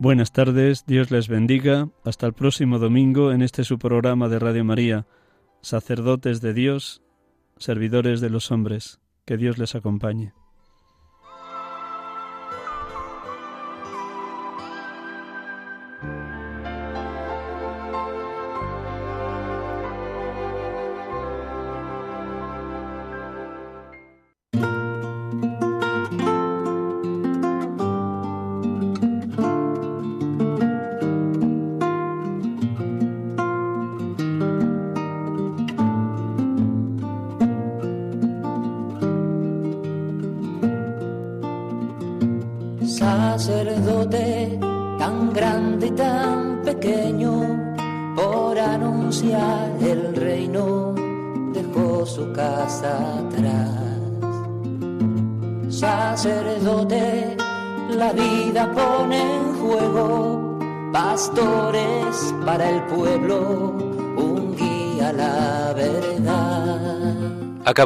Buenas 0.00 0.30
tardes, 0.30 0.86
Dios 0.86 1.10
les 1.10 1.26
bendiga. 1.26 1.88
Hasta 2.04 2.28
el 2.28 2.32
próximo 2.32 2.78
domingo 2.78 3.32
en 3.32 3.42
este 3.42 3.64
su 3.64 3.80
programa 3.80 4.28
de 4.28 4.38
Radio 4.38 4.64
María, 4.64 5.06
sacerdotes 5.60 6.40
de 6.40 6.54
Dios, 6.54 7.02
servidores 7.56 8.20
de 8.20 8.30
los 8.30 8.52
hombres. 8.52 9.00
Que 9.24 9.36
Dios 9.36 9.58
les 9.58 9.74
acompañe. 9.74 10.37